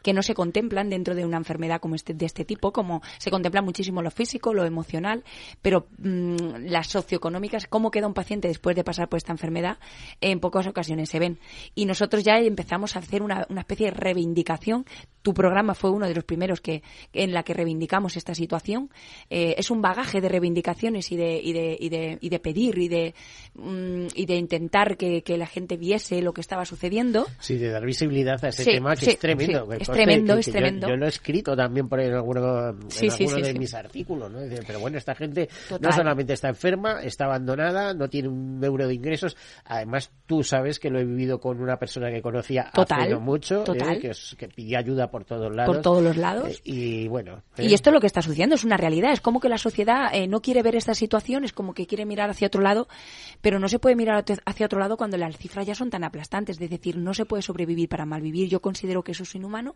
que 0.02 0.14
no 0.14 0.24
se 0.24 0.34
contemplan 0.34 0.90
dentro 0.90 1.16
de 1.16 1.26
una 1.26 1.38
enfermedad 1.38 1.82
como 1.82 1.96
este, 1.96 2.14
de 2.14 2.26
este 2.26 2.46
tipo, 2.46 2.72
como 2.72 3.02
se 3.18 3.32
contempla 3.32 3.62
muchísimo 3.62 4.02
lo 4.02 4.12
físico, 4.12 4.54
lo 4.54 4.66
emocional, 4.66 5.24
pero 5.62 5.88
mm, 5.98 6.66
las 6.66 6.88
socioeconómicas, 6.88 7.68
cómo 7.68 7.92
queda 7.92 8.08
un 8.08 8.14
paciente 8.14 8.48
después 8.48 8.76
de 8.76 8.84
pasar 8.84 9.10
por 9.10 9.18
esta 9.18 9.32
enfermedad, 9.32 9.78
en 10.22 10.40
pocas 10.40 10.68
ocasiones 10.68 11.10
se 11.10 11.20
ven. 11.20 11.40
Y 11.76 11.86
nosotros 11.86 12.24
ya 12.24 12.38
empezamos 12.40 12.96
a 12.96 13.00
hacer 13.00 13.22
una, 13.22 13.46
una 13.50 13.62
especie 13.62 13.88
de 13.88 13.92
reivindicación. 13.92 14.86
Tu 15.22 15.34
programa 15.34 15.74
fue 15.74 15.90
uno 15.90 16.08
de 16.08 16.16
los 16.16 16.24
primeros 16.24 16.62
que 16.62 16.84
en 17.14 17.34
la 17.34 17.44
que 17.44 17.54
reivindicamos 17.54 18.18
esta 18.18 18.36
situación. 18.36 18.90
Eh, 19.30 19.56
es 19.58 19.72
un 19.72 19.82
bagaje 19.82 20.22
de 20.22 20.30
reivindicaciones 20.30 21.12
y 21.12 21.18
de, 21.18 21.40
y 21.42 21.54
de, 21.54 21.78
y 21.80 21.90
de, 21.90 22.18
y 22.20 22.30
de 22.30 22.40
pedir 22.40 22.78
y 22.78 22.88
de, 22.88 23.14
mm, 23.56 24.08
y 24.16 24.26
de 24.26 24.38
intentar 24.56 24.98
que, 24.98 25.24
que 25.24 25.38
la 25.38 25.48
gente 25.48 25.78
viese 25.78 26.22
lo 26.22 26.34
que 26.34 26.42
estaba 26.42 26.66
sucediendo. 26.66 27.26
Sí, 27.40 27.58
de 27.58 27.70
dar 27.70 27.84
visibilidad 27.86 28.44
a 28.44 28.50
ese 28.50 28.64
Sí, 28.64 28.72
tema 28.72 28.92
que 28.96 29.06
sí, 29.06 29.12
es 29.12 29.20
tremendo. 29.20 29.66
sí, 29.72 29.78
es 29.82 29.90
tremendo, 29.90 30.36
que- 30.36 30.40
es 30.42 30.46
que 30.46 30.52
tremendo. 30.52 30.88
Yo, 30.90 30.96
lo 30.96 31.06
he 31.06 31.10
escrito 31.10 31.56
también 31.56 31.90
por 31.90 32.00
en 32.00 32.14
alguno, 32.14 32.70
en 32.70 32.76
alguno 33.12 33.36
de 33.42 33.54
mis 33.56 33.74
artículos, 33.74 34.32
¿no? 34.32 34.40
Pero 34.68 34.80
bueno, 34.80 34.98
esta 34.98 35.16
gente 35.16 35.50
no 35.80 35.92
solamente 35.92 36.34
está 36.34 36.50
enferma, 36.50 37.02
está 37.02 37.26
abandonada, 37.26 37.94
no 37.94 38.08
tiene 38.10 38.30
un 38.30 38.64
euro 38.64 38.88
de 38.88 38.94
ingresos. 38.94 39.36
Además, 39.66 40.12
tú 40.26 40.44
sabes 40.44 40.80
que 40.80 40.90
lo 40.90 41.00
he 41.00 41.06
vivido 41.06 41.40
con 41.40 41.62
una 41.62 41.78
persona 41.78 42.12
que 42.12 42.22
conocía 42.22 42.70
Total, 42.74 43.02
hace 43.02 43.10
no 43.12 43.20
mucho, 43.20 43.64
¿eh? 43.74 44.00
que, 44.00 44.12
que 44.38 44.48
pidió 44.50 44.78
ayuda 44.80 45.10
por 45.10 45.26
todos 45.26 45.54
lados. 45.56 45.74
Por 45.76 45.82
todos 45.82 46.04
los 46.04 46.18
lados. 46.18 46.50
Eh, 46.50 46.62
y 46.66 47.08
bueno. 47.08 47.42
¿eh? 47.58 47.66
Y 47.66 47.74
esto 47.74 47.90
es 47.90 47.94
lo 47.94 48.00
que 48.02 48.08
está 48.08 48.22
sucediendo, 48.22 48.56
es 48.56 48.64
una 48.64 48.78
realidad. 48.78 49.12
Es 49.14 49.22
como 49.22 49.40
que 49.40 49.50
la 49.50 49.58
sociedad 49.58 50.10
eh, 50.14 50.28
no 50.28 50.42
quiere 50.42 50.62
ver 50.62 50.76
esta 50.76 50.94
situación, 50.94 51.44
es 51.44 51.54
como 51.54 51.74
que 51.74 51.88
quiere 51.88 52.06
mirar 52.06 52.30
hacia 52.30 52.48
otro 52.48 52.62
lado, 52.62 52.88
pero 53.42 53.60
no 53.60 53.68
se 53.68 53.80
puede 53.80 53.96
mirar 53.96 54.24
hacia 54.46 54.66
otro 54.66 54.80
lado 54.80 54.98
cuando 54.98 55.18
las 55.18 55.38
cifras 55.38 55.66
ya 55.66 55.76
son 55.76 55.90
tan 55.90 56.04
aplastantes. 56.04 56.60
Es 56.60 56.70
decir, 56.70 56.98
no 56.98 57.14
se 57.14 57.26
puede 57.26 57.44
sobrevivir 57.44 57.90
para 57.90 58.06
malvivir. 58.06 58.50
Yo 58.50 58.62
considero 58.62 59.04
que 59.04 59.14
eso 59.14 59.24
es 59.24 59.36
inhumano. 59.36 59.76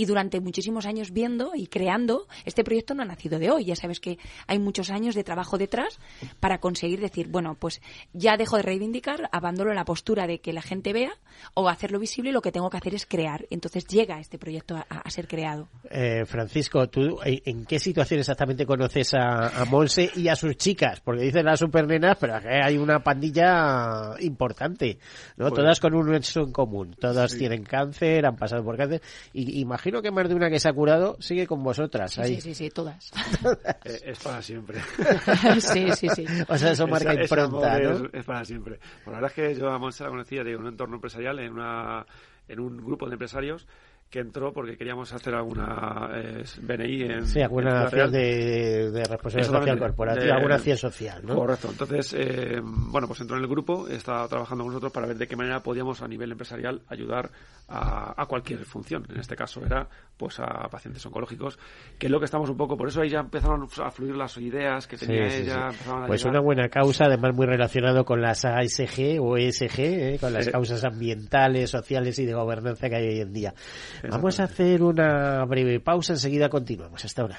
Y 0.00 0.06
durante 0.06 0.40
muchísimos 0.40 0.86
años 0.86 1.10
viendo 1.12 1.50
y 1.56 1.66
creando, 1.66 2.28
este 2.44 2.62
proyecto 2.62 2.94
no 2.94 3.02
ha 3.02 3.04
nacido 3.04 3.40
de 3.40 3.50
hoy. 3.50 3.64
Ya 3.64 3.74
sabes 3.74 3.98
que 3.98 4.16
hay 4.46 4.60
muchos 4.60 4.90
años 4.90 5.16
de 5.16 5.24
trabajo 5.24 5.58
detrás 5.58 5.98
para 6.38 6.58
conseguir 6.60 7.00
decir, 7.00 7.26
bueno, 7.26 7.56
pues 7.58 7.82
ya 8.12 8.36
dejo 8.36 8.56
de 8.56 8.62
reivindicar, 8.62 9.28
abandono 9.32 9.74
la 9.74 9.84
postura 9.84 10.28
de 10.28 10.38
que 10.40 10.52
la 10.52 10.62
gente 10.62 10.92
vea 10.92 11.10
o 11.54 11.68
hacerlo 11.68 11.98
visible 11.98 12.30
y 12.30 12.32
lo 12.32 12.42
que 12.42 12.52
tengo 12.52 12.70
que 12.70 12.76
hacer 12.76 12.94
es 12.94 13.06
crear. 13.06 13.44
Entonces 13.50 13.86
llega 13.88 14.20
este 14.20 14.38
proyecto 14.38 14.76
a- 14.76 15.10
ser 15.10 15.26
creado. 15.26 15.68
Eh, 15.90 16.24
Francisco, 16.26 16.86
¿tú 16.88 17.18
en, 17.24 17.40
en 17.44 17.64
qué 17.66 17.80
situación 17.80 18.20
exactamente 18.20 18.64
conoces 18.66 19.14
a, 19.14 19.62
a 19.62 19.64
Monse 19.64 20.10
y 20.14 20.28
a 20.28 20.36
sus 20.36 20.56
chicas? 20.56 21.00
Porque 21.00 21.22
dicen 21.24 21.44
las 21.44 21.58
supernenas, 21.58 22.16
pero 22.20 22.34
hay 22.36 22.78
una 22.78 23.02
pandilla 23.02 24.14
importante, 24.20 24.98
¿no? 25.36 25.46
Bueno. 25.48 25.56
Todas 25.64 25.80
con 25.80 25.94
un 25.94 26.10
nexo 26.12 26.40
en 26.42 26.52
común. 26.52 26.94
Todas 27.00 27.32
Sí. 27.32 27.38
tienen 27.38 27.64
cáncer, 27.64 28.24
han 28.26 28.36
pasado 28.36 28.62
por 28.62 28.76
cáncer. 28.76 29.02
Y 29.32 29.64
imagino 29.88 30.02
que 30.02 30.10
más 30.10 30.28
de 30.28 30.34
una 30.34 30.50
que 30.50 30.60
se 30.60 30.68
ha 30.68 30.72
curado 30.72 31.16
sigue 31.20 31.46
con 31.46 31.62
vosotras 31.62 32.12
Sí, 32.12 32.20
ahí. 32.20 32.34
sí, 32.36 32.40
sí, 32.40 32.54
sí, 32.54 32.70
todas. 32.70 33.10
Eh, 33.84 34.00
es 34.06 34.18
para 34.18 34.42
siempre. 34.42 34.80
sí, 35.60 35.90
sí, 35.92 36.08
sí. 36.14 36.24
O 36.48 36.58
sea, 36.58 36.72
eso 36.72 36.86
marca 36.86 37.12
Esa- 37.12 37.22
impronta, 37.22 37.78
es, 37.78 38.00
es 38.12 38.24
para 38.24 38.44
siempre. 38.44 38.78
Por 39.04 39.12
la 39.14 39.20
verdad 39.20 39.32
es 39.36 39.54
que 39.54 39.60
yo 39.60 39.70
a 39.70 39.78
Monse 39.78 40.04
la 40.04 40.10
conocía 40.10 40.44
de 40.44 40.56
un 40.56 40.66
entorno 40.66 40.96
empresarial, 40.96 41.38
en, 41.38 41.52
una, 41.52 42.04
en 42.48 42.60
un 42.60 42.76
grupo 42.78 43.06
de 43.06 43.14
empresarios 43.14 43.66
que 44.10 44.20
entró 44.20 44.52
porque 44.54 44.76
queríamos 44.76 45.12
hacer 45.12 45.34
alguna 45.34 46.08
eh, 46.14 46.42
BNI 46.62 47.02
en 47.02 47.26
Sí, 47.26 47.42
alguna 47.42 47.82
acción 47.82 48.10
de, 48.10 48.90
de 48.90 49.04
responsabilidad 49.04 49.58
social 49.60 49.78
corporativa, 49.78 50.24
De- 50.24 50.32
alguna 50.32 50.54
acción 50.54 50.76
social, 50.78 51.22
¿no? 51.26 51.34
Correcto. 51.34 51.68
Entonces, 51.70 52.14
eh, 52.18 52.58
bueno, 52.62 53.06
pues 53.06 53.20
entró 53.20 53.36
en 53.36 53.42
el 53.42 53.48
grupo, 53.50 53.86
estaba 53.86 54.26
trabajando 54.26 54.64
con 54.64 54.72
nosotros 54.72 54.92
para 54.92 55.06
ver 55.06 55.16
de 55.18 55.26
qué 55.26 55.36
manera 55.36 55.60
podíamos 55.62 56.00
a 56.00 56.08
nivel 56.08 56.32
empresarial 56.32 56.80
ayudar 56.88 57.30
a, 57.68 58.14
a 58.22 58.24
cualquier 58.26 58.64
función. 58.64 59.04
En 59.10 59.20
este 59.20 59.36
caso 59.36 59.62
era 59.64 59.86
pues 60.16 60.40
a 60.40 60.68
pacientes 60.70 61.04
oncológicos, 61.06 61.58
que 61.98 62.06
es 62.06 62.10
lo 62.10 62.18
que 62.18 62.24
estamos 62.24 62.48
un 62.50 62.56
poco, 62.56 62.76
por 62.76 62.88
eso 62.88 63.02
ahí 63.02 63.10
ya 63.10 63.20
empezaron 63.20 63.68
a 63.84 63.90
fluir 63.90 64.16
las 64.16 64.36
ideas 64.38 64.86
que 64.88 64.96
Sí, 64.96 65.06
tenía 65.06 65.28
sí, 65.30 65.42
ella. 65.42 65.70
sí. 65.70 65.84
a 65.88 66.06
Pues 66.06 66.22
llegar. 66.22 66.32
una 66.32 66.40
buena 66.40 66.68
causa, 66.70 67.04
además 67.04 67.34
muy 67.36 67.46
relacionado 67.46 68.04
con 68.04 68.20
las 68.22 68.44
ASG 68.44 69.20
o 69.20 69.36
ESG, 69.36 69.78
¿eh? 69.80 70.16
con 70.18 70.32
las 70.32 70.46
Sí. 70.46 70.50
causas 70.50 70.82
ambientales, 70.84 71.70
sociales 71.70 72.18
y 72.18 72.24
de 72.24 72.32
gobernanza 72.34 72.88
que 72.88 72.96
hay 72.96 73.06
hoy 73.06 73.20
en 73.20 73.32
día. 73.32 73.54
Vamos 74.08 74.40
a 74.40 74.44
hacer 74.44 74.82
una 74.82 75.44
breve 75.44 75.80
pausa, 75.80 76.14
enseguida 76.14 76.48
continuamos. 76.48 77.04
Hasta 77.04 77.22
ahora. 77.22 77.38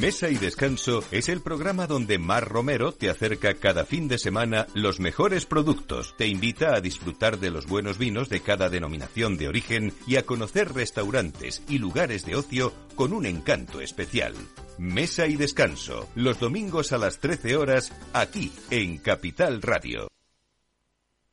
Mesa 0.00 0.30
y 0.30 0.36
Descanso 0.36 1.04
es 1.10 1.28
el 1.28 1.42
programa 1.42 1.86
donde 1.86 2.18
Mar 2.18 2.48
Romero 2.48 2.92
te 2.92 3.10
acerca 3.10 3.52
cada 3.52 3.84
fin 3.84 4.08
de 4.08 4.16
semana 4.16 4.66
los 4.72 4.98
mejores 4.98 5.44
productos, 5.44 6.14
te 6.16 6.26
invita 6.26 6.74
a 6.74 6.80
disfrutar 6.80 7.38
de 7.38 7.50
los 7.50 7.66
buenos 7.66 7.98
vinos 7.98 8.30
de 8.30 8.40
cada 8.40 8.70
denominación 8.70 9.36
de 9.36 9.48
origen 9.48 9.92
y 10.06 10.16
a 10.16 10.24
conocer 10.24 10.72
restaurantes 10.72 11.62
y 11.68 11.76
lugares 11.76 12.24
de 12.24 12.34
ocio 12.34 12.72
con 12.94 13.12
un 13.12 13.26
encanto 13.26 13.82
especial. 13.82 14.32
Mesa 14.78 15.26
y 15.26 15.36
Descanso, 15.36 16.08
los 16.14 16.40
domingos 16.40 16.92
a 16.92 16.98
las 16.98 17.18
13 17.18 17.58
horas, 17.58 17.92
aquí 18.14 18.50
en 18.70 18.96
Capital 18.96 19.60
Radio. 19.60 20.08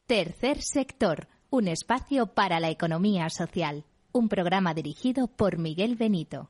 Tercer 0.08 0.62
sector, 0.62 1.30
un 1.50 1.70
espacio 1.70 2.28
para 2.28 2.60
la 2.60 2.70
economía 2.70 3.30
social. 3.30 3.86
Un 4.12 4.28
programa 4.28 4.74
dirigido 4.74 5.28
por 5.28 5.58
Miguel 5.58 5.96
Benito. 5.96 6.50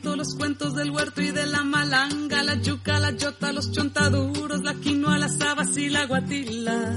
Cuento 0.00 0.16
los 0.16 0.34
cuentos 0.34 0.74
del 0.74 0.90
huerto 0.90 1.20
y 1.20 1.30
de 1.30 1.46
la 1.46 1.62
malanga, 1.62 2.42
la 2.42 2.54
yuca, 2.54 2.98
la 2.98 3.10
yota, 3.10 3.52
los 3.52 3.70
chontaduros, 3.70 4.62
la 4.62 4.72
quinoa, 4.74 5.18
las 5.18 5.38
habas 5.42 5.76
y 5.76 5.90
la 5.90 6.06
guatila. 6.06 6.96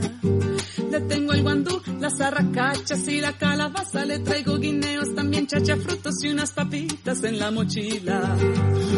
Le 0.89 1.01
tengo 1.01 1.33
el 1.33 1.41
guandú, 1.41 1.81
las 1.99 2.21
arracachas 2.21 3.05
y 3.09 3.19
la 3.19 3.33
calabaza, 3.37 4.05
le 4.05 4.19
traigo 4.19 4.57
guineos, 4.57 5.13
también 5.15 5.47
chacha, 5.47 5.75
frutos 5.75 6.23
y 6.23 6.29
unas 6.29 6.53
papitas 6.53 7.23
en 7.23 7.39
la 7.39 7.51
mochila. 7.51 8.37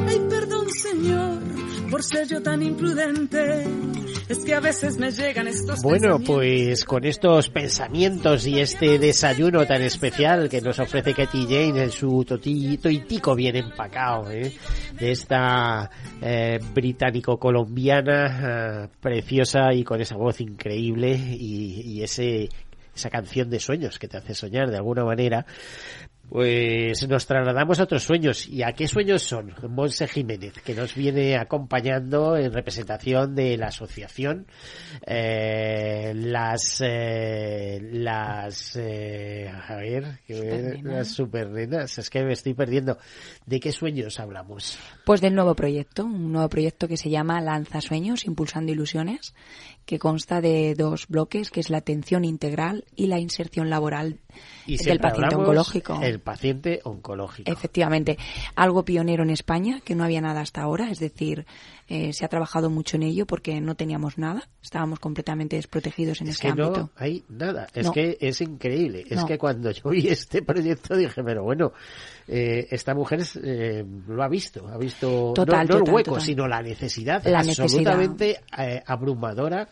Ay, 0.08 0.22
perdón, 0.30 0.55
señor, 0.70 1.40
por 1.90 2.04
ser 2.04 2.28
yo 2.28 2.42
tan 2.42 2.62
imprudente. 2.62 3.64
Es 4.28 4.44
que 4.44 4.56
a 4.56 4.60
veces 4.60 4.98
me 4.98 5.12
llegan 5.12 5.48
estos 5.48 5.82
Bueno, 5.84 6.20
pues 6.20 6.84
con 6.84 7.06
estos 7.06 7.50
pensamientos 7.50 8.48
y 8.48 8.60
este 8.60 8.98
desayuno 8.98 9.66
tan 9.68 9.84
especial 9.84 10.50
que 10.50 10.62
nos 10.62 10.80
ofrece 10.80 11.14
Katy 11.14 11.44
Jane 11.44 11.84
en 11.84 11.92
su 11.92 12.26
toti- 12.26 12.80
toitico 12.80 13.36
bien 13.36 13.56
empacado, 13.56 14.32
¿eh? 14.32 14.52
de 15.00 15.12
esta 15.12 15.90
eh, 16.22 16.60
británico-colombiana 16.74 18.86
eh, 18.86 18.90
preciosa 19.00 19.74
y 19.74 19.84
con 19.84 20.02
esa 20.02 20.16
voz 20.16 20.42
increíble 20.42 21.16
y, 21.16 21.82
y 21.82 22.04
ese 22.04 22.50
esa 22.96 23.10
canción 23.10 23.50
de 23.50 23.60
sueños 23.60 24.00
que 24.00 24.08
te 24.08 24.18
hace 24.18 24.34
soñar 24.34 24.72
de 24.72 24.78
alguna 24.78 25.04
manera, 25.04 25.46
pues 26.30 27.08
nos 27.08 27.26
trasladamos 27.26 27.80
a 27.80 27.84
otros 27.84 28.04
sueños. 28.04 28.48
¿Y 28.48 28.64
a 28.64 28.74
qué 28.74 28.88
sueños 28.88 29.24
son? 29.24 29.54
Monse 29.70 30.08
Jiménez, 30.08 30.54
que 30.64 30.74
nos 30.74 30.96
viene 30.96 31.38
acompañando 31.38 32.36
en 32.36 32.52
representación 32.52 33.36
de 33.36 33.58
la 33.58 33.68
asociación. 33.68 34.48
Eh, 35.06 36.14
las 36.16 36.82
eh, 36.84 37.80
las 37.92 38.76
eh, 38.76 39.50
a 39.50 39.76
ver 39.76 40.20
las 40.84 41.08
supernenas. 41.10 41.98
Es 41.98 42.10
que 42.10 42.24
me 42.24 42.34
estoy 42.34 42.54
perdiendo. 42.54 42.98
De 43.46 43.60
qué 43.60 43.72
sueños 43.72 44.20
hablamos 44.20 44.78
Pues 45.06 45.22
del 45.22 45.36
nuevo 45.36 45.56
proyecto, 45.56 46.06
un 46.06 46.32
nuevo 46.32 46.50
proyecto 46.50 46.88
que 46.88 46.98
se 46.98 47.10
llama 47.10 47.42
Lanza 47.42 47.80
Sueños, 47.80 48.26
Impulsando 48.26 48.72
Ilusiones, 48.72 49.36
que 49.86 50.00
consta 50.00 50.42
de 50.42 50.74
dos 50.76 51.08
bloques, 51.08 51.52
que 51.52 51.60
es 51.60 51.70
la 51.70 51.78
atención 51.78 52.26
integral 52.26 52.86
y 52.96 53.08
la 53.08 53.20
inserción 53.20 53.70
laboral 53.70 54.20
y 54.66 54.78
del 54.78 55.00
paciente 55.00 55.36
oncológico. 55.36 56.00
el 56.02 56.20
paciente 56.20 56.82
oncológico 56.84 57.50
Efectivamente, 57.50 58.18
algo 58.56 58.84
pionero 58.84 59.24
en 59.24 59.30
España, 59.30 59.82
que 59.84 59.96
no 59.96 60.04
había 60.04 60.22
nada 60.22 60.42
hasta 60.42 60.62
ahora, 60.62 60.90
es 60.90 61.00
decir, 61.00 61.46
eh, 61.88 62.14
se 62.14 62.26
ha 62.26 62.28
trabajado 62.28 62.70
mucho 62.70 62.98
en 62.98 63.04
ello 63.04 63.26
porque 63.28 63.62
no 63.62 63.76
teníamos 63.76 64.18
nada, 64.18 64.50
estábamos 64.62 65.00
completamente 65.00 65.56
desprotegidos 65.56 66.22
en 66.22 66.28
es 66.28 66.34
este 66.36 66.48
que 66.48 66.52
ámbito. 66.52 66.80
no 66.80 66.90
hay 66.96 67.24
nada 67.30 67.68
es 67.74 67.86
No. 67.86 67.92
que 67.92 68.18
es 68.20 68.42
increíble 68.42 69.04
es 69.08 69.18
No. 69.18 69.26
que 69.28 69.38
cuando 69.38 69.70
yo 69.72 69.90
vi 69.92 70.08
este 70.08 70.42
proyecto 70.42 70.96
dije 70.98 71.24
pero 71.24 71.44
bueno 71.44 71.74
eh, 72.28 72.68
esta 72.72 72.96
mujer 72.96 73.22
eh, 73.44 73.86
lo 74.08 74.24
ha 74.24 74.28
visto 74.28 74.68
ha 74.68 74.78
visto 74.78 75.32
Total, 75.36 75.68
no, 75.68 75.74
no 75.74 75.78
el 75.78 75.80
total, 75.82 75.94
hueco 75.96 76.12
total. 76.12 76.22
sino 76.26 76.48
la 76.48 76.62
necesidad 76.64 77.24
La 77.26 77.44
necesidad. 77.44 77.64
absolutamente 77.66 78.42
eh, 78.58 78.82
abrumadora 78.86 79.70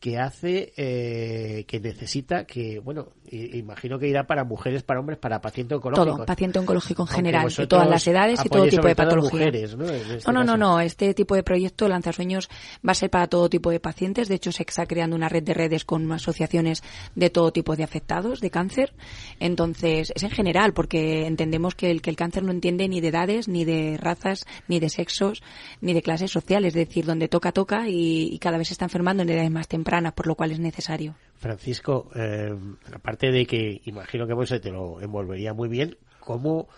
que 0.00 0.18
hace 0.18 0.72
eh, 0.76 1.64
que 1.68 1.78
necesita 1.78 2.44
que 2.44 2.80
bueno 2.80 3.08
imagino 3.30 3.98
que 3.98 4.08
irá 4.08 4.26
para 4.26 4.44
mujeres 4.44 4.82
para 4.82 4.98
hombres 4.98 5.18
para 5.18 5.40
paciente 5.40 5.74
oncológico 5.74 6.16
Todo, 6.16 6.26
paciente 6.26 6.58
oncológico 6.58 7.02
en 7.02 7.08
general, 7.08 7.48
de 7.48 7.66
todas 7.66 7.88
las 7.88 8.06
edades 8.06 8.40
y 8.44 8.48
todo 8.48 8.66
tipo 8.66 8.86
de 8.86 8.96
patología. 8.96 9.46
mujeres, 9.46 9.76
¿no? 9.76 9.84
Este 9.88 10.32
No, 10.32 10.44
no, 10.44 10.56
no. 10.56 10.80
Este 10.80 11.14
tipo 11.14 11.34
de 11.34 11.42
proyecto 11.42 11.88
Lanzasueños 11.88 12.48
va 12.86 12.92
a 12.92 12.94
ser 12.94 13.10
para 13.10 13.26
todo 13.26 13.48
tipo 13.48 13.70
de 13.70 13.80
pacientes. 13.80 14.28
De 14.28 14.36
hecho, 14.36 14.52
se 14.52 14.62
está 14.62 14.86
creando 14.86 15.16
una 15.16 15.28
red 15.28 15.42
de 15.42 15.54
redes 15.54 15.84
con 15.84 16.10
asociaciones 16.12 16.82
de 17.14 17.30
todo 17.30 17.52
tipo 17.52 17.76
de 17.76 17.84
afectados 17.84 18.40
de 18.40 18.50
cáncer. 18.50 18.92
Entonces, 19.38 20.12
es 20.14 20.22
en 20.22 20.30
general, 20.30 20.72
porque 20.72 21.26
entendemos 21.26 21.74
que 21.74 21.90
el, 21.90 22.02
que 22.02 22.10
el 22.10 22.16
cáncer 22.16 22.42
no 22.42 22.52
entiende 22.52 22.88
ni 22.88 23.00
de 23.00 23.08
edades, 23.08 23.48
ni 23.48 23.64
de 23.64 23.96
razas, 23.98 24.46
ni 24.68 24.80
de 24.80 24.88
sexos, 24.88 25.42
ni 25.80 25.92
de 25.92 26.02
clases 26.02 26.30
sociales. 26.30 26.74
Es 26.74 26.88
decir, 26.88 27.04
donde 27.04 27.28
toca, 27.28 27.52
toca 27.52 27.88
y, 27.88 28.28
y 28.32 28.38
cada 28.38 28.58
vez 28.58 28.68
se 28.68 28.74
está 28.74 28.84
enfermando 28.86 29.22
en 29.22 29.30
edades 29.30 29.50
más 29.50 29.68
tempranas, 29.68 29.89
por 30.14 30.26
lo 30.26 30.34
cual 30.34 30.52
es 30.52 30.60
necesario. 30.60 31.14
Francisco, 31.36 32.10
eh, 32.14 32.54
aparte 32.92 33.30
de 33.30 33.44
que 33.46 33.80
imagino 33.86 34.26
que 34.26 34.34
Monse 34.34 34.60
te 34.60 34.70
lo 34.70 35.00
envolvería 35.00 35.52
muy 35.52 35.68
bien, 35.68 35.96
¿cómo 36.20 36.68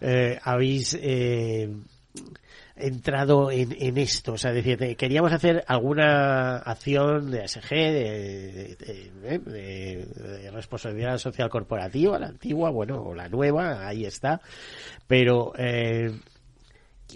eh, 0.00 0.38
habéis 0.42 0.96
eh, 1.00 1.68
entrado 2.76 3.50
en, 3.50 3.98
esto? 3.98 4.32
O 4.34 4.38
sea, 4.38 4.52
decir, 4.52 4.96
queríamos 4.96 5.32
hacer 5.32 5.64
alguna 5.66 6.58
acción 6.58 7.30
de 7.30 7.42
ASG, 7.42 7.68
de, 7.70 8.78
responsabilidad 10.52 11.18
social 11.18 11.50
corporativa, 11.50 12.18
la 12.18 12.28
antigua, 12.28 12.70
bueno, 12.70 13.02
o 13.02 13.14
la 13.14 13.28
nueva, 13.28 13.86
ahí 13.86 14.06
está, 14.06 14.40
pero... 15.06 15.52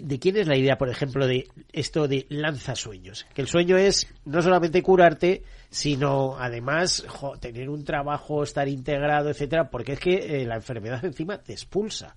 ¿De 0.03 0.19
quién 0.19 0.37
es 0.37 0.47
la 0.47 0.57
idea, 0.57 0.77
por 0.77 0.89
ejemplo, 0.89 1.27
de 1.27 1.47
esto 1.71 2.07
de 2.07 2.25
lanza 2.29 2.75
sueños? 2.75 3.25
Que 3.33 3.41
el 3.41 3.47
sueño 3.47 3.77
es 3.77 4.13
no 4.25 4.41
solamente 4.41 4.81
curarte, 4.81 5.43
sino 5.69 6.37
además 6.37 7.05
jo, 7.07 7.37
tener 7.37 7.69
un 7.69 7.83
trabajo, 7.83 8.43
estar 8.43 8.67
integrado, 8.67 9.29
etcétera, 9.29 9.69
porque 9.69 9.93
es 9.93 9.99
que 9.99 10.41
eh, 10.41 10.45
la 10.45 10.55
enfermedad 10.55 11.03
encima 11.05 11.37
te 11.37 11.53
expulsa. 11.53 12.15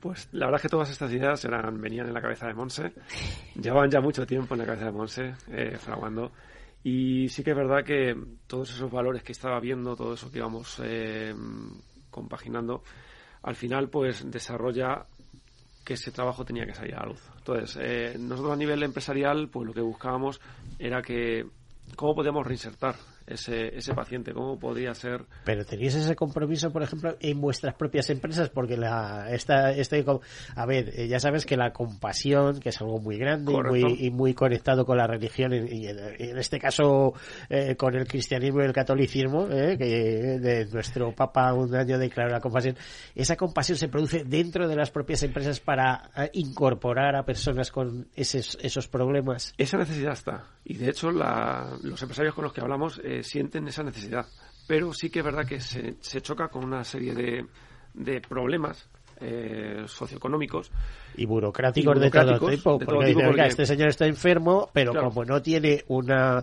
Pues 0.00 0.28
la 0.32 0.46
verdad 0.46 0.58
es 0.58 0.62
que 0.62 0.68
todas 0.68 0.90
estas 0.90 1.12
ideas 1.12 1.44
eran, 1.44 1.80
venían 1.80 2.08
en 2.08 2.14
la 2.14 2.20
cabeza 2.20 2.48
de 2.48 2.54
Monse. 2.54 2.92
Llevaban 3.54 3.88
ya 3.88 4.00
mucho 4.00 4.26
tiempo 4.26 4.54
en 4.54 4.60
la 4.60 4.66
cabeza 4.66 4.86
de 4.86 4.92
Monse, 4.92 5.34
eh, 5.52 5.76
fraguando. 5.78 6.32
Y 6.82 7.28
sí 7.28 7.44
que 7.44 7.50
es 7.50 7.56
verdad 7.56 7.84
que 7.84 8.16
todos 8.48 8.70
esos 8.70 8.90
valores 8.90 9.22
que 9.22 9.30
estaba 9.30 9.60
viendo, 9.60 9.94
todo 9.94 10.14
eso 10.14 10.30
que 10.30 10.38
íbamos 10.38 10.80
eh, 10.82 11.32
compaginando, 12.10 12.82
al 13.42 13.54
final 13.54 13.88
pues 13.88 14.28
desarrolla 14.30 15.06
que 15.84 15.94
ese 15.94 16.10
trabajo 16.10 16.44
tenía 16.44 16.66
que 16.66 16.74
salir 16.74 16.94
a 16.94 17.00
la 17.00 17.06
luz. 17.06 17.20
Entonces, 17.38 17.78
eh, 17.80 18.16
nosotros 18.18 18.52
a 18.52 18.56
nivel 18.56 18.82
empresarial, 18.82 19.48
pues 19.48 19.66
lo 19.66 19.74
que 19.74 19.80
buscábamos 19.80 20.40
era 20.78 21.02
que 21.02 21.46
cómo 21.96 22.14
podíamos 22.14 22.46
reinsertar 22.46 22.94
ese, 23.26 23.76
ese 23.76 23.94
paciente, 23.94 24.32
cómo 24.32 24.58
podría 24.58 24.94
ser 24.94 25.24
Pero 25.44 25.64
tenéis 25.64 25.94
ese 25.94 26.14
compromiso, 26.16 26.72
por 26.72 26.82
ejemplo, 26.82 27.16
en 27.20 27.40
vuestras 27.40 27.74
propias 27.74 28.08
empresas, 28.10 28.48
porque 28.50 28.76
la 28.76 29.30
esta, 29.32 29.72
este, 29.72 30.04
a 30.56 30.66
ver, 30.66 30.90
eh, 30.94 31.08
ya 31.08 31.18
sabes 31.20 31.46
que 31.46 31.56
la 31.56 31.72
compasión, 31.72 32.60
que 32.60 32.70
es 32.70 32.80
algo 32.80 32.98
muy 33.00 33.16
grande 33.18 33.52
y 33.52 33.56
muy, 33.56 33.96
y 34.06 34.10
muy 34.10 34.34
conectado 34.34 34.84
con 34.84 34.96
la 34.96 35.06
religión, 35.06 35.52
y 35.52 35.86
en, 35.86 35.98
en 36.18 36.38
este 36.38 36.58
caso 36.58 37.14
eh, 37.48 37.76
con 37.76 37.94
el 37.94 38.06
cristianismo 38.06 38.60
y 38.62 38.64
el 38.64 38.72
catolicismo, 38.72 39.46
eh, 39.50 39.76
que 39.78 40.38
de 40.38 40.66
nuestro 40.66 41.12
Papa 41.14 41.52
un 41.54 41.74
año 41.74 41.98
declaró 41.98 42.30
la 42.30 42.40
compasión, 42.40 42.76
esa 43.14 43.36
compasión 43.36 43.76
se 43.78 43.88
produce 43.88 44.24
dentro 44.24 44.68
de 44.68 44.76
las 44.76 44.90
propias 44.90 45.22
empresas 45.22 45.60
para 45.60 46.10
eh, 46.16 46.30
incorporar 46.34 47.16
a 47.16 47.24
personas 47.24 47.70
con 47.70 48.08
esos, 48.14 48.58
esos 48.62 48.88
problemas. 48.88 49.54
Esa 49.58 49.78
necesidad 49.78 50.12
está. 50.12 50.44
Y 50.64 50.74
de 50.74 50.90
hecho, 50.90 51.10
la- 51.10 51.76
los 51.82 52.00
empresarios 52.02 52.34
con 52.34 52.44
los 52.44 52.52
que 52.52 52.60
hablamos 52.60 53.00
eh, 53.04 53.11
sienten 53.22 53.66
esa 53.68 53.82
necesidad. 53.82 54.26
pero 54.66 54.92
sí 54.94 55.10
que 55.10 55.18
es 55.18 55.24
verdad 55.24 55.44
que 55.46 55.60
se, 55.60 55.96
se 56.00 56.20
choca 56.22 56.48
con 56.48 56.64
una 56.64 56.84
serie 56.84 57.14
de, 57.14 57.44
de 57.94 58.20
problemas 58.20 58.88
eh, 59.20 59.82
socioeconómicos 59.86 60.70
y 61.16 61.26
burocráticos, 61.26 61.96
Y 61.96 62.00
de 62.00 62.10
todo 62.10 62.48
tipo. 62.50 62.50
de 62.50 62.58
porque 62.62 62.86
todo 62.86 62.98
dice, 63.00 63.08
tipo, 63.10 63.20
"Oiga, 63.20 63.28
porque- 63.28 63.46
este 63.48 63.66
señor 63.66 63.88
está 63.88 64.06
enfermo, 64.06 64.68
pero 64.72 64.92
Claro. 64.92 65.08
como 65.10 65.24
no 65.24 65.40
tiene 65.42 65.84
una 65.88 66.42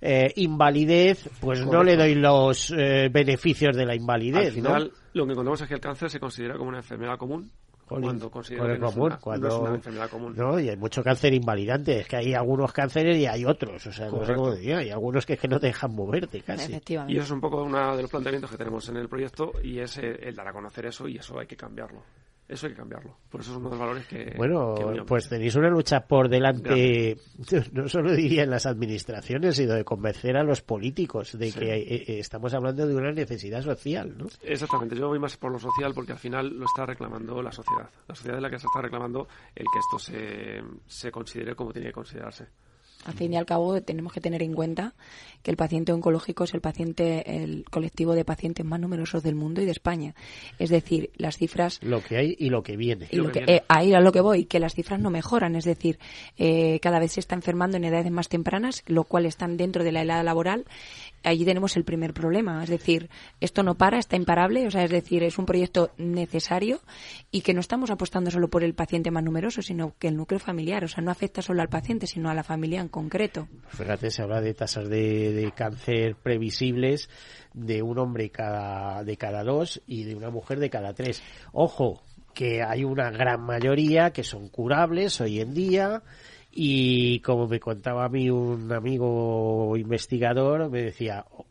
eh, 0.00 0.32
invalidez, 0.36 1.28
pues 1.40 1.64
no 1.64 1.82
le 1.82 1.96
doy 1.96 2.14
los 2.14 2.70
eh, 2.76 3.08
beneficios 3.10 3.76
de 3.76 3.86
la 3.86 3.94
invalidez. 3.94 4.48
Al 4.48 4.52
final, 4.52 4.84
¿no? 4.84 4.98
lo 5.14 5.26
que 5.26 5.32
encontramos 5.32 5.60
es 5.62 5.68
que 5.68 5.74
el 5.74 5.80
cáncer 5.80 6.10
se 6.10 6.20
considera 6.20 6.56
como 6.56 6.68
una 6.68 6.78
enfermedad 6.78 7.16
común 7.16 7.50
cuando 7.88 8.30
considera 8.30 8.62
con 8.62 8.68
que 8.70 8.74
el 8.74 8.80
no, 8.80 8.88
es 8.88 8.94
común, 8.94 9.06
una, 9.06 9.14
no 9.16 9.20
cuando- 9.20 9.48
es 9.48 9.54
una 9.54 9.74
enfermedad 9.74 10.10
común. 10.10 10.34
No, 10.36 10.60
y 10.60 10.68
hay 10.68 10.76
mucho 10.76 11.02
cáncer 11.02 11.32
invalidante. 11.34 12.00
Es 12.00 12.08
que 12.08 12.16
hay 12.16 12.34
algunos 12.34 12.72
cánceres 12.72 13.16
y 13.18 13.26
hay 13.26 13.44
otros. 13.44 13.86
O 13.86 13.92
sea, 13.92 14.08
no 14.10 14.24
sé 14.24 14.34
cómo 14.34 14.54
diría. 14.54 14.78
Hay 14.78 14.90
algunos 14.90 15.24
que 15.26 15.34
es 15.34 15.40
que 15.40 15.48
no 15.48 15.58
te 15.58 15.66
dejan 15.68 15.94
moverte 15.94 16.40
casi. 16.42 16.72
Efectivamente. 16.72 17.12
Y 17.14 17.16
eso 17.16 17.24
es 17.26 17.30
un 17.32 17.40
poco 17.40 17.62
uno 17.62 17.96
de 17.96 18.02
los 18.02 18.10
planteamientos 18.10 18.50
que 18.50 18.56
tenemos 18.56 18.88
en 18.88 18.96
el 18.96 19.08
proyecto 19.08 19.52
y 19.62 19.78
es 19.78 19.98
el 19.98 20.34
dar 20.34 20.48
a 20.48 20.52
conocer 20.52 20.86
eso 20.86 21.08
y 21.08 21.16
eso 21.16 21.38
hay 21.38 21.46
que 21.46 21.56
cambiarlo. 21.56 22.02
Eso 22.48 22.66
hay 22.66 22.72
que 22.72 22.78
cambiarlo. 22.78 23.14
Por 23.28 23.42
eso 23.42 23.50
es 23.52 23.58
uno 23.58 23.68
de 23.68 23.76
los 23.76 23.78
valores 23.78 24.06
que... 24.06 24.32
Bueno, 24.36 24.74
que 24.74 25.02
pues 25.02 25.28
tenéis 25.28 25.54
una 25.54 25.68
lucha 25.68 26.06
por 26.06 26.30
delante, 26.30 27.18
no 27.72 27.88
solo 27.88 28.12
diría 28.12 28.44
en 28.44 28.50
las 28.50 28.64
administraciones, 28.64 29.56
sino 29.56 29.74
de 29.74 29.84
convencer 29.84 30.34
a 30.38 30.42
los 30.42 30.62
políticos 30.62 31.36
de 31.38 31.50
Sí. 31.50 31.58
que 31.58 31.74
eh, 31.74 32.04
eh, 32.08 32.18
estamos 32.18 32.54
hablando 32.54 32.86
de 32.86 32.94
una 32.94 33.12
necesidad 33.12 33.60
social, 33.62 34.16
¿no? 34.16 34.26
Exactamente, 34.42 34.96
yo 34.96 35.08
voy 35.08 35.18
más 35.18 35.36
por 35.36 35.52
lo 35.52 35.58
social 35.58 35.92
porque 35.94 36.12
al 36.12 36.18
final 36.18 36.48
lo 36.58 36.64
está 36.64 36.86
reclamando 36.86 37.42
la 37.42 37.52
sociedad. 37.52 37.90
La 38.06 38.14
sociedad 38.14 38.38
es 38.38 38.42
la 38.42 38.50
que 38.50 38.58
se 38.58 38.66
está 38.66 38.80
reclamando 38.80 39.28
el 39.54 39.66
que 39.70 39.78
esto 39.78 39.98
se, 39.98 40.62
se 40.86 41.10
considere 41.12 41.54
como 41.54 41.72
tiene 41.72 41.88
que 41.88 41.94
considerarse. 41.94 42.46
Al 43.04 43.14
fin 43.14 43.32
y 43.32 43.36
al 43.36 43.46
cabo, 43.46 43.80
tenemos 43.80 44.12
que 44.12 44.20
tener 44.20 44.42
en 44.42 44.52
cuenta 44.54 44.92
que 45.42 45.50
el 45.52 45.56
paciente 45.56 45.92
oncológico 45.92 46.44
es 46.44 46.52
el 46.52 46.60
paciente, 46.60 47.42
el 47.42 47.64
colectivo 47.70 48.14
de 48.14 48.24
pacientes 48.24 48.66
más 48.66 48.80
numerosos 48.80 49.22
del 49.22 49.34
mundo 49.36 49.62
y 49.62 49.64
de 49.64 49.70
España. 49.70 50.14
Es 50.58 50.68
decir, 50.70 51.10
las 51.16 51.36
cifras 51.38 51.78
Lo 51.82 52.02
que 52.02 52.16
hay 52.16 52.36
y 52.38 52.50
lo 52.50 52.62
que 52.62 52.76
viene. 52.76 53.06
y 53.10 53.16
lo 53.16 53.24
lo 53.24 53.28
que 53.32 53.38
que, 53.40 53.44
viene. 53.46 53.56
eh, 53.60 53.64
ahí 53.68 53.94
a 53.94 54.00
lo 54.00 54.10
que 54.12 54.20
voy, 54.20 54.44
que 54.46 54.58
las 54.58 54.74
cifras 54.74 55.00
no 55.00 55.10
mejoran, 55.10 55.54
es 55.54 55.64
decir, 55.64 55.98
eh, 56.38 56.80
cada 56.80 56.98
vez 56.98 57.12
se 57.12 57.20
está 57.20 57.34
enfermando 57.36 57.76
en 57.76 57.84
edades 57.84 58.10
más 58.10 58.28
tempranas, 58.28 58.82
lo 58.86 59.04
cual 59.04 59.26
están 59.26 59.56
dentro 59.56 59.84
de 59.84 59.92
la 59.92 60.02
edad 60.02 60.24
laboral. 60.24 60.64
Allí 61.24 61.44
tenemos 61.44 61.76
el 61.76 61.84
primer 61.84 62.12
problema, 62.12 62.62
es 62.62 62.70
decir, 62.70 63.10
esto 63.40 63.62
no 63.62 63.76
para, 63.76 63.98
está 63.98 64.16
imparable, 64.16 64.66
o 64.66 64.70
sea, 64.70 64.84
es 64.84 64.90
decir, 64.90 65.22
es 65.22 65.38
un 65.38 65.46
proyecto 65.46 65.90
necesario 65.98 66.80
y 67.30 67.40
que 67.42 67.54
no 67.54 67.60
estamos 67.60 67.90
apostando 67.90 68.30
solo 68.30 68.48
por 68.48 68.64
el 68.64 68.74
paciente 68.74 69.10
más 69.10 69.24
numeroso, 69.24 69.62
sino 69.62 69.94
que 69.98 70.08
el 70.08 70.16
núcleo 70.16 70.38
familiar, 70.38 70.84
o 70.84 70.88
sea, 70.88 71.02
no 71.02 71.10
afecta 71.10 71.42
solo 71.42 71.62
al 71.62 71.68
paciente, 71.68 72.06
sino 72.06 72.30
a 72.30 72.34
la 72.34 72.44
familia 72.44 72.80
en 72.80 72.88
concreto. 72.88 73.48
Fíjate, 73.68 74.10
se 74.10 74.22
habla 74.22 74.40
de 74.40 74.54
tasas 74.54 74.88
de, 74.88 75.32
de 75.32 75.52
cáncer 75.52 76.16
previsibles 76.16 77.08
de 77.52 77.82
un 77.82 77.98
hombre 77.98 78.30
cada, 78.30 79.02
de 79.04 79.16
cada 79.16 79.42
dos 79.42 79.82
y 79.86 80.04
de 80.04 80.14
una 80.14 80.30
mujer 80.30 80.58
de 80.60 80.70
cada 80.70 80.94
tres. 80.94 81.22
Ojo, 81.52 82.02
que 82.34 82.62
hay 82.62 82.84
una 82.84 83.10
gran 83.10 83.42
mayoría 83.42 84.12
que 84.12 84.22
son 84.22 84.48
curables 84.48 85.20
hoy 85.20 85.40
en 85.40 85.54
día 85.54 86.02
y 86.50 87.20
como 87.20 87.46
me 87.46 87.60
contaba 87.60 88.04
a 88.04 88.08
mí 88.08 88.30
un 88.30 88.72
amigo 88.72 89.76
investigador, 89.76 90.70
me 90.70 90.82
decía, 90.82 91.24
"Oh, 91.30 91.44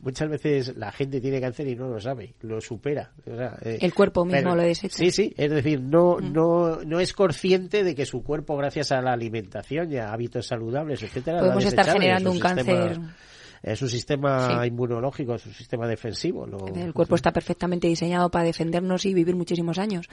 muchas 0.00 0.28
veces 0.28 0.76
la 0.76 0.90
gente 0.92 1.20
tiene 1.20 1.40
cáncer 1.40 1.68
y 1.68 1.76
no 1.76 1.88
lo 1.88 2.00
sabe, 2.00 2.34
lo 2.40 2.60
supera. 2.60 3.12
O 3.30 3.36
sea, 3.36 3.58
eh, 3.62 3.78
El 3.80 3.92
cuerpo 3.94 4.24
mismo 4.24 4.56
lo 4.56 4.62
desecha. 4.62 4.96
Sí, 4.96 5.10
sí, 5.10 5.34
es 5.36 5.50
decir, 5.50 5.80
no, 5.80 6.16
Mm. 6.18 6.32
no, 6.32 6.76
no 6.84 7.00
es 7.00 7.12
consciente 7.12 7.84
de 7.84 7.94
que 7.94 8.06
su 8.06 8.22
cuerpo, 8.22 8.56
gracias 8.56 8.92
a 8.92 9.00
la 9.02 9.12
alimentación 9.12 9.92
y 9.92 9.96
a 9.98 10.12
hábitos 10.12 10.46
saludables, 10.46 11.02
etcétera, 11.02 11.40
Podemos 11.40 11.64
estar 11.66 11.90
generando 11.92 12.30
un 12.32 12.40
cáncer. 12.40 12.98
Es 13.62 13.82
un 13.82 13.88
sistema 13.90 14.62
Sí. 14.62 14.68
inmunológico, 14.68 15.34
es 15.34 15.44
un 15.44 15.52
sistema 15.52 15.86
defensivo. 15.86 16.46
lo- 16.46 16.66
El 16.74 16.94
cuerpo 16.94 17.14
está 17.14 17.30
perfectamente 17.30 17.88
diseñado 17.88 18.30
para 18.30 18.44
defendernos 18.44 19.04
y 19.04 19.12
vivir 19.12 19.36
muchísimos 19.36 19.76
años. 19.78 20.06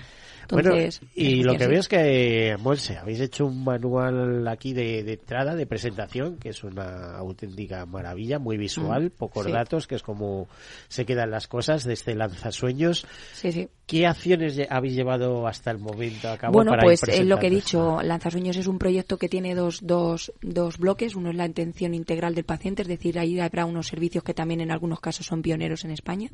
Bueno, 0.51 0.71
Entonces, 0.75 1.01
y 1.15 1.43
lo 1.43 1.55
que 1.55 1.67
veo 1.67 1.79
es 1.79 1.87
que, 1.87 2.55
Monse, 2.59 2.97
habéis 2.97 3.21
hecho 3.21 3.45
un 3.45 3.63
manual 3.63 4.45
aquí 4.47 4.73
de, 4.73 5.03
de 5.03 5.13
entrada, 5.13 5.55
de 5.55 5.65
presentación, 5.65 6.37
que 6.37 6.49
es 6.49 6.63
una 6.63 7.17
auténtica 7.17 7.85
maravilla, 7.85 8.37
muy 8.37 8.57
visual, 8.57 9.05
Mm, 9.05 9.09
pocos 9.17 9.45
sí. 9.45 9.51
datos, 9.51 9.87
que 9.87 9.95
es 9.95 10.03
como 10.03 10.47
se 10.89 11.05
quedan 11.05 11.31
las 11.31 11.47
cosas 11.47 11.85
de 11.85 11.93
este 11.93 12.15
lanzasueños. 12.15 13.05
Sí, 13.33 13.51
sí. 13.53 13.69
¿Qué 13.87 14.05
acciones 14.05 14.59
habéis 14.69 14.95
llevado 14.95 15.47
hasta 15.47 15.71
el 15.71 15.79
momento 15.79 16.29
a 16.29 16.37
cabo 16.37 16.51
Bueno, 16.51 16.71
para 16.71 16.83
ir 16.91 16.99
pues 16.99 17.03
es 17.07 17.25
lo 17.25 17.39
que 17.39 17.47
he 17.47 17.49
dicho, 17.49 18.01
Lanzasueños 18.01 18.57
es 18.57 18.67
un 18.67 18.77
proyecto 18.77 19.17
que 19.17 19.29
tiene 19.29 19.55
dos, 19.55 19.79
dos, 19.81 20.33
dos 20.41 20.77
bloques. 20.77 21.15
Uno 21.15 21.29
es 21.29 21.37
la 21.37 21.45
atención 21.45 21.93
integral 21.93 22.35
del 22.35 22.43
paciente, 22.43 22.81
es 22.81 22.89
decir, 22.89 23.17
ahí 23.17 23.39
habrá 23.39 23.65
unos 23.65 23.87
servicios 23.87 24.25
que 24.25 24.33
también 24.33 24.59
en 24.59 24.71
algunos 24.71 24.99
casos 24.99 25.25
son 25.25 25.41
pioneros 25.41 25.85
en 25.85 25.91
España, 25.91 26.29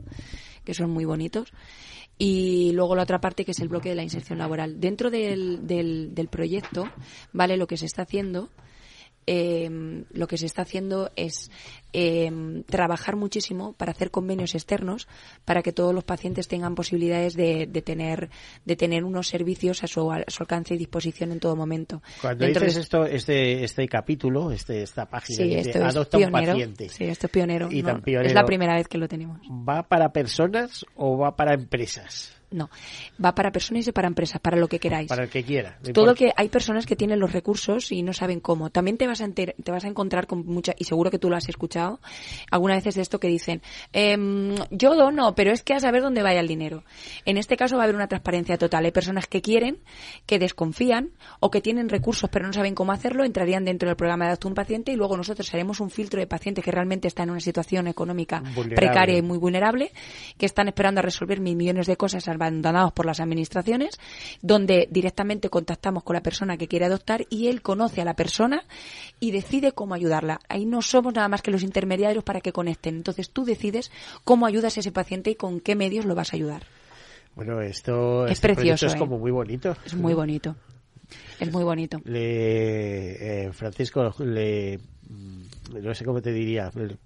que 0.65 0.73
son 0.73 0.89
muy 0.89 1.05
bonitos. 1.05 1.53
Y 2.17 2.71
luego 2.73 2.95
la 2.95 3.03
otra 3.03 3.21
parte 3.21 3.45
que 3.45 3.51
es 3.51 3.59
el 3.59 3.69
bloque 3.69 3.89
de 3.89 3.95
la 3.95 4.03
inserción 4.03 4.39
laboral. 4.39 4.79
Dentro 4.79 5.11
del, 5.11 5.67
del, 5.67 6.15
del 6.15 6.29
proyecto, 6.29 6.89
¿vale? 7.33 7.55
Lo 7.57 7.67
que 7.67 7.77
se 7.77 7.85
está 7.85 8.01
haciendo 8.01 8.49
eh, 9.27 10.03
lo 10.11 10.27
que 10.27 10.37
se 10.37 10.45
está 10.45 10.63
haciendo 10.63 11.11
es 11.15 11.51
eh, 11.93 12.63
trabajar 12.65 13.15
muchísimo 13.15 13.73
para 13.73 13.91
hacer 13.91 14.09
convenios 14.11 14.55
externos 14.55 15.07
para 15.45 15.61
que 15.61 15.71
todos 15.71 15.93
los 15.93 16.03
pacientes 16.03 16.47
tengan 16.47 16.75
posibilidades 16.75 17.35
de, 17.35 17.67
de 17.67 17.81
tener 17.81 18.29
de 18.65 18.75
tener 18.75 19.03
unos 19.03 19.27
servicios 19.27 19.83
a 19.83 19.87
su, 19.87 20.11
a 20.11 20.23
su 20.27 20.43
alcance 20.43 20.73
y 20.73 20.77
disposición 20.77 21.31
en 21.31 21.39
todo 21.39 21.55
momento. 21.55 22.01
Cuando 22.21 22.45
Dentro 22.45 22.61
dices 22.61 22.75
de- 22.75 22.81
esto, 22.81 23.05
este, 23.05 23.63
este 23.63 23.87
capítulo, 23.87 24.51
este, 24.51 24.81
esta 24.81 25.05
página, 25.07 25.37
sí, 25.37 25.53
esto 25.53 25.77
es 25.79 25.83
adopta 25.83 26.17
un 26.17 26.31
paciente, 26.31 26.89
Sí, 26.89 27.03
esto 27.05 27.27
es 27.27 27.31
pionero. 27.31 27.69
Y 27.71 27.81
no, 27.83 28.01
pionero. 28.01 28.27
Es 28.27 28.33
la 28.33 28.45
primera 28.45 28.75
vez 28.75 28.87
que 28.87 28.97
lo 28.97 29.07
tenemos. 29.07 29.39
¿va 29.49 29.83
para 29.83 30.11
personas 30.11 30.85
o 30.95 31.17
va 31.17 31.35
para 31.35 31.53
empresas? 31.53 32.35
No, 32.53 32.69
va 33.23 33.33
para 33.35 33.51
personas 33.51 33.87
y 33.87 33.91
para 33.91 34.07
empresas, 34.07 34.39
para 34.39 34.57
lo 34.57 34.67
que 34.67 34.79
queráis. 34.79 35.07
Para 35.09 35.23
el 35.23 35.29
que 35.29 35.43
quiera. 35.43 35.77
no 35.85 35.93
todo 35.93 36.11
importa. 36.11 36.19
que 36.19 36.31
hay 36.35 36.49
personas 36.49 36.85
que 36.85 36.95
tienen 36.95 37.19
los 37.19 37.31
recursos 37.33 37.91
y 37.91 38.03
no 38.03 38.13
saben 38.13 38.39
cómo. 38.39 38.69
También 38.69 38.97
te 38.97 39.07
vas 39.07 39.21
a 39.21 39.25
enter- 39.25 39.55
te 39.63 39.71
vas 39.71 39.83
a 39.85 39.87
encontrar 39.87 40.27
con 40.27 40.45
mucha 40.45 40.73
y 40.77 40.83
seguro 40.85 41.09
que 41.11 41.19
tú 41.19 41.29
lo 41.29 41.35
has 41.35 41.49
escuchado 41.49 41.99
algunas 42.51 42.77
veces 42.77 42.95
de 42.95 43.01
esto 43.01 43.19
que 43.19 43.27
dicen 43.27 43.61
em, 43.91 44.55
yo 44.71 44.95
dono, 44.95 45.35
pero 45.35 45.51
es 45.51 45.63
que 45.63 45.73
a 45.73 45.79
saber 45.79 46.01
dónde 46.01 46.21
vaya 46.23 46.39
el 46.39 46.47
dinero. 46.47 46.83
En 47.25 47.37
este 47.37 47.57
caso 47.57 47.75
va 47.75 47.81
a 47.81 47.85
haber 47.85 47.95
una 47.95 48.07
transparencia 48.07 48.57
total. 48.57 48.85
Hay 48.85 48.91
personas 48.91 49.27
que 49.27 49.41
quieren, 49.41 49.77
que 50.25 50.39
desconfían 50.39 51.09
o 51.39 51.49
que 51.51 51.61
tienen 51.61 51.89
recursos 51.89 52.29
pero 52.31 52.45
no 52.47 52.53
saben 52.53 52.75
cómo 52.75 52.91
hacerlo, 52.91 53.23
entrarían 53.23 53.65
dentro 53.65 53.89
del 53.89 53.95
programa 53.95 54.25
de 54.25 54.29
Adopta 54.31 54.47
un 54.47 54.53
paciente 54.55 54.91
y 54.91 54.95
luego 54.95 55.17
nosotros 55.17 55.51
haremos 55.53 55.79
un 55.79 55.89
filtro 55.89 56.19
de 56.19 56.27
pacientes 56.27 56.63
que 56.63 56.71
realmente 56.71 57.07
están 57.07 57.25
en 57.29 57.31
una 57.31 57.39
situación 57.39 57.87
económica 57.87 58.39
Vulnerable. 58.39 58.75
precaria 58.75 59.17
y 59.17 59.21
muy 59.21 59.37
vulnerable, 59.37 59.91
que 60.37 60.45
están 60.45 60.67
esperando 60.67 60.99
a 60.99 61.01
resolver 61.01 61.39
mil 61.39 61.55
millones 61.55 61.87
de 61.87 61.97
cosas 61.97 62.27
abandonados 62.43 62.93
por 62.93 63.05
las 63.05 63.19
administraciones, 63.19 63.99
donde 64.41 64.87
directamente 64.91 65.49
contactamos 65.49 66.03
con 66.03 66.15
la 66.15 66.23
persona 66.23 66.57
que 66.57 66.67
quiere 66.67 66.85
adoptar 66.85 67.25
y 67.29 67.47
él 67.47 67.61
conoce 67.61 68.01
a 68.01 68.05
la 68.05 68.15
persona 68.15 68.63
y 69.19 69.31
decide 69.31 69.71
cómo 69.71 69.93
ayudarla. 69.93 70.39
Ahí 70.49 70.65
no 70.65 70.81
somos 70.81 71.13
nada 71.13 71.27
más 71.27 71.41
que 71.41 71.51
los 71.51 71.63
intermediarios 71.63 72.23
para 72.23 72.41
que 72.41 72.51
conecten. 72.51 72.95
Entonces 72.95 73.29
tú 73.29 73.45
decides 73.45 73.91
cómo 74.23 74.45
ayudas 74.45 74.77
a 74.77 74.79
ese 74.81 74.91
paciente 74.91 75.31
y 75.31 75.35
con 75.35 75.59
qué 75.59 75.75
medios 75.75 76.05
lo 76.05 76.15
vas 76.15 76.33
a 76.33 76.35
ayudar. 76.35 76.63
Bueno, 77.35 77.61
esto 77.61 78.25
Es 78.25 78.33
este 78.33 78.53
precioso, 78.53 78.85
es 78.85 78.93
¿eh? 78.93 78.97
como 78.97 79.17
muy 79.17 79.31
bonito. 79.31 79.75
Es 79.85 79.95
muy 79.95 80.13
bonito. 80.13 80.55
Es 81.39 81.51
muy 81.51 81.63
bonito. 81.63 81.99
Le, 82.05 83.45
eh, 83.45 83.51
Francisco, 83.53 84.13
le, 84.19 84.79
mm, 85.09 85.43
no 85.81 85.93
sé 85.93 86.05
cómo 86.05 86.21
te 86.21 86.31
diría, 86.31 86.71
le, 86.75 86.97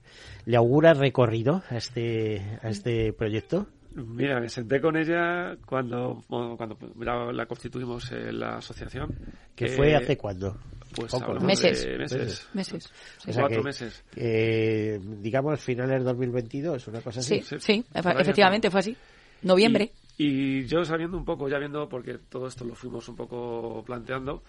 le 0.45 0.57
augura 0.57 0.93
recorrido 0.93 1.63
a 1.69 1.77
este, 1.77 2.59
a 2.61 2.69
este 2.69 3.13
proyecto. 3.13 3.67
Mira, 4.05 4.39
me 4.39 4.47
senté 4.49 4.79
con 4.79 4.95
ella 4.95 5.57
cuando, 5.65 6.23
cuando 6.27 6.77
la, 6.99 7.31
la 7.31 7.45
constituimos 7.47 8.11
en 8.11 8.39
la 8.39 8.57
asociación. 8.57 9.13
que 9.55 9.67
fue 9.69 9.95
hace 9.95 10.15
cuándo? 10.17 10.55
Pues 10.95 11.11
Poco, 11.11 11.25
hablamos 11.25 11.41
¿no? 11.43 11.47
Meses. 11.47 11.83
de 11.85 11.97
meses. 11.97 12.47
Meses. 12.53 12.91
O 13.27 13.31
sea 13.31 13.41
Cuatro 13.43 13.59
que, 13.61 13.65
meses. 13.65 14.03
eh, 14.15 14.99
digamos 15.19 15.59
finales 15.61 16.03
2022, 16.03 16.87
una 16.87 17.01
cosa 17.01 17.19
así. 17.19 17.39
Sí, 17.41 17.57
Sí. 17.59 17.59
sí, 17.59 17.85
efectivamente 17.93 18.69
fue 18.71 18.79
así. 18.79 18.95
Noviembre. 19.41 19.91
Y, 20.17 20.59
y 20.61 20.65
yo 20.67 20.83
sabiendo 20.83 21.17
un 21.17 21.25
poco, 21.25 21.47
ya 21.49 21.57
viendo, 21.59 21.87
porque 21.89 22.17
todo 22.29 22.47
esto 22.47 22.65
lo 22.65 22.73
fuimos 22.75 23.07
un 23.09 23.15
poco 23.15 23.83
planteando, 23.85 24.43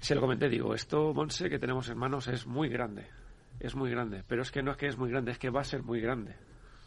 se 0.00 0.14
lo 0.14 0.20
comenté, 0.20 0.48
digo, 0.48 0.74
esto, 0.74 1.12
Monse, 1.14 1.48
que 1.48 1.58
tenemos 1.58 1.88
en 1.88 1.98
manos 1.98 2.28
es 2.28 2.46
muy 2.46 2.68
grande. 2.68 3.06
Es 3.58 3.74
muy 3.74 3.90
grande. 3.90 4.22
Pero 4.26 4.42
es 4.42 4.50
que 4.50 4.62
no 4.62 4.70
es 4.72 4.76
que 4.76 4.86
es 4.86 4.96
muy 4.98 5.10
grande, 5.10 5.32
es 5.32 5.38
que 5.38 5.50
va 5.50 5.60
a 5.60 5.64
ser 5.64 5.82
muy 5.82 6.00
grande. 6.00 6.34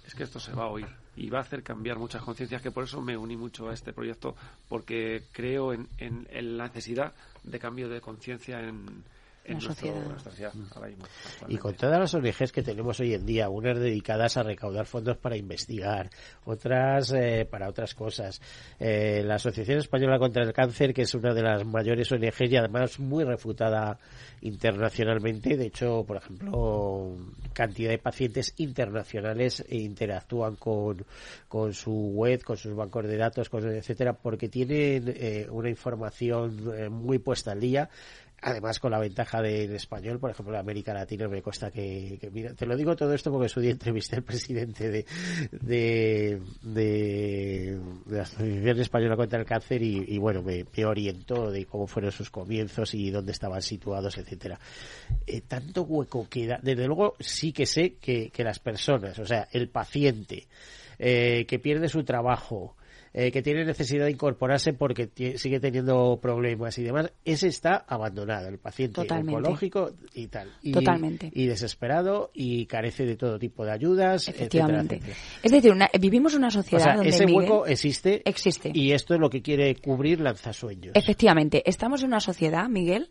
Es 0.05 0.15
que 0.15 0.23
esto 0.23 0.39
se 0.39 0.51
va 0.53 0.63
a 0.63 0.67
oír 0.67 0.87
y 1.15 1.29
va 1.29 1.37
a 1.39 1.41
hacer 1.41 1.63
cambiar 1.63 1.97
muchas 1.97 2.21
conciencias, 2.23 2.61
que 2.61 2.71
por 2.71 2.83
eso 2.85 3.01
me 3.01 3.15
uní 3.15 3.37
mucho 3.37 3.69
a 3.69 3.73
este 3.73 3.93
proyecto, 3.93 4.35
porque 4.67 5.23
creo 5.31 5.73
en, 5.73 5.87
en- 5.97 6.57
la 6.57 6.65
necesidad 6.67 7.13
de 7.43 7.59
cambio 7.59 7.87
de 7.87 8.01
conciencia 8.01 8.59
en, 8.59 9.03
en 9.45 9.55
La 9.55 9.59
sociedad. 9.61 10.05
nuestra 10.05 10.31
sociedad 10.31 10.53
ahora 10.75 10.87
mismo, 10.87 11.05
Y 11.47 11.57
con 11.57 11.73
todas 11.75 11.99
las 11.99 12.13
ONGs 12.13 12.51
que 12.51 12.63
tenemos 12.63 12.99
hoy 12.99 13.13
en 13.13 13.25
día, 13.25 13.49
unas 13.49 13.77
dedicadas 13.79 14.37
a 14.37 14.43
recaudar 14.43 14.85
fondos 14.85 15.17
para 15.17 15.35
investigar, 15.35 16.09
otras 16.45 17.13
eh, 17.13 17.47
para 17.49 17.69
otras 17.69 17.93
cosas. 17.93 18.41
Eh, 18.79 19.23
la 19.25 19.35
Asociación 19.35 19.79
Española 19.79 20.19
contra 20.19 20.43
el 20.43 20.53
Cáncer, 20.53 20.93
que 20.93 21.03
es 21.03 21.13
una 21.13 21.33
de 21.33 21.41
las 21.41 21.65
mayores 21.65 22.11
ONGs 22.11 22.51
y 22.51 22.57
además 22.57 22.99
muy 22.99 23.23
refutada 23.23 23.97
internacionalmente. 24.41 25.57
De 25.57 25.67
hecho, 25.67 26.03
por 26.05 26.17
ejemplo, 26.17 27.15
cantidad 27.53 27.91
de 27.91 27.97
pacientes 27.97 28.53
internacionales 28.57 29.63
interactúan 29.69 30.55
con, 30.55 31.05
con 31.47 31.73
su 31.73 31.91
web, 31.91 32.43
con 32.43 32.57
sus 32.57 32.75
bancos 32.75 33.05
de 33.05 33.17
datos, 33.17 33.49
con, 33.49 33.67
etcétera, 33.67 34.13
porque 34.13 34.49
tienen 34.49 35.13
eh, 35.15 35.47
una 35.49 35.69
información 35.69 36.73
eh, 36.77 36.89
muy 36.89 37.19
puesta 37.19 37.51
al 37.51 37.59
día. 37.59 37.89
Además, 38.45 38.77
con 38.79 38.91
la 38.91 38.99
ventaja 38.99 39.41
del 39.41 39.73
español, 39.73 40.19
por 40.19 40.29
ejemplo, 40.29 40.53
en 40.53 40.59
América 40.59 40.93
Latina 40.93 41.29
me 41.29 41.41
cuesta 41.41 41.71
que, 41.71 42.19
mira, 42.33 42.53
te 42.53 42.65
lo 42.65 42.75
digo 42.75 42.93
todo 42.93 43.13
esto 43.13 43.31
porque 43.31 43.47
su 43.47 43.61
día 43.61 43.71
entrevisté 43.71 44.17
al 44.17 44.23
presidente 44.23 44.89
de, 44.89 45.05
de, 46.61 47.79
la 48.07 48.23
Asociación 48.23 48.79
Española 48.81 49.15
contra 49.15 49.39
el 49.39 49.45
Cáncer 49.45 49.81
y, 49.81 50.03
y, 50.09 50.17
bueno, 50.17 50.41
me, 50.41 50.65
me 50.75 50.85
orientó 50.85 51.51
de 51.51 51.65
cómo 51.65 51.87
fueron 51.87 52.11
sus 52.11 52.29
comienzos 52.29 52.93
y 52.93 53.11
dónde 53.11 53.31
estaban 53.31 53.61
situados, 53.61 54.17
etcétera. 54.17 54.59
Eh, 55.25 55.39
tanto 55.47 55.83
hueco 55.83 56.27
queda, 56.29 56.59
desde 56.61 56.85
luego 56.85 57.15
sí 57.21 57.53
que 57.53 57.65
sé 57.65 57.95
que, 57.95 58.29
que 58.29 58.43
las 58.43 58.59
personas, 58.59 59.17
o 59.19 59.25
sea, 59.25 59.47
el 59.53 59.69
paciente 59.69 60.47
eh, 60.99 61.45
que 61.47 61.59
pierde 61.59 61.87
su 61.87 62.03
trabajo, 62.03 62.75
eh, 63.13 63.31
que 63.31 63.41
tiene 63.41 63.63
necesidad 63.65 64.05
de 64.05 64.11
incorporarse 64.11 64.73
porque 64.73 65.09
sigue 65.37 65.59
teniendo 65.59 66.19
problemas 66.21 66.77
y 66.79 66.83
demás, 66.83 67.11
ese 67.25 67.47
está 67.47 67.85
abandonado, 67.87 68.47
el 68.49 68.57
paciente 68.57 68.95
Totalmente. 69.01 69.37
oncológico 69.37 69.91
y 70.13 70.27
tal. 70.27 70.51
Y, 70.61 70.71
Totalmente. 70.71 71.31
Y 71.33 71.45
desesperado 71.45 72.31
y 72.33 72.65
carece 72.65 73.05
de 73.05 73.15
todo 73.15 73.37
tipo 73.39 73.65
de 73.65 73.71
ayudas, 73.71 74.27
Efectivamente. 74.27 74.95
etcétera, 74.95 75.13
etcétera. 75.17 75.39
Es 75.43 75.51
decir, 75.51 75.71
una- 75.71 75.89
vivimos 75.99 76.33
una 76.33 76.47
O 76.47 76.51
sociedad 76.51 76.83
sea, 76.83 76.95
donde 76.95 77.09
ese 77.09 77.25
Miguel- 77.25 77.41
hueco 77.51 77.65
existe, 77.67 78.21
existe. 78.27 78.71
y 78.73 78.91
esto 78.91 79.13
es 79.13 79.19
lo 79.19 79.29
que 79.29 79.41
quiere 79.41 79.75
cubrir 79.75 80.19
Lanzasueños. 80.19 80.93
Efectivamente, 80.95 81.61
estamos 81.69 82.01
en 82.01 82.07
una 82.07 82.19
sociedad, 82.19 82.67
Miguel, 82.67 83.09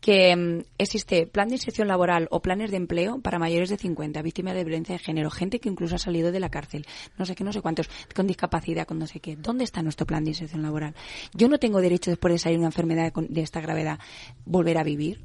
que 0.00 0.34
mm, 0.34 0.62
existe 0.78 1.26
plan 1.26 1.48
de 1.48 1.56
inserción 1.56 1.88
laboral 1.88 2.26
o 2.30 2.40
planes 2.40 2.70
de 2.70 2.76
empleo 2.78 3.20
para 3.20 3.38
mayores 3.38 3.68
de 3.70 3.76
50, 3.76 4.22
víctimas 4.22 4.54
de 4.54 4.64
violencia 4.64 4.94
de 4.94 4.98
género, 4.98 5.30
gente 5.30 5.60
que 5.60 5.68
incluso 5.68 5.96
ha 5.96 5.98
salido 5.98 6.32
de 6.32 6.40
la 6.40 6.48
cárcel, 6.50 6.86
no 7.18 7.24
sé 7.26 7.34
qué, 7.34 7.44
no 7.44 7.52
sé 7.52 7.60
cuántos, 7.60 7.88
con 8.14 8.26
discapacidad, 8.26 8.86
con 8.86 8.98
no 8.98 9.06
sé 9.06 9.20
qué. 9.20 9.36
¿Dónde 9.42 9.64
está 9.64 9.82
nuestro 9.82 10.06
plan 10.06 10.24
de 10.24 10.30
inserción 10.30 10.62
laboral? 10.62 10.94
Yo 11.34 11.48
no 11.48 11.58
tengo 11.58 11.80
derecho, 11.80 12.10
después 12.10 12.32
de 12.32 12.38
salir 12.38 12.58
una 12.58 12.68
enfermedad 12.68 13.12
de 13.12 13.40
esta 13.42 13.60
gravedad, 13.60 13.98
volver 14.44 14.78
a 14.78 14.84
vivir. 14.84 15.20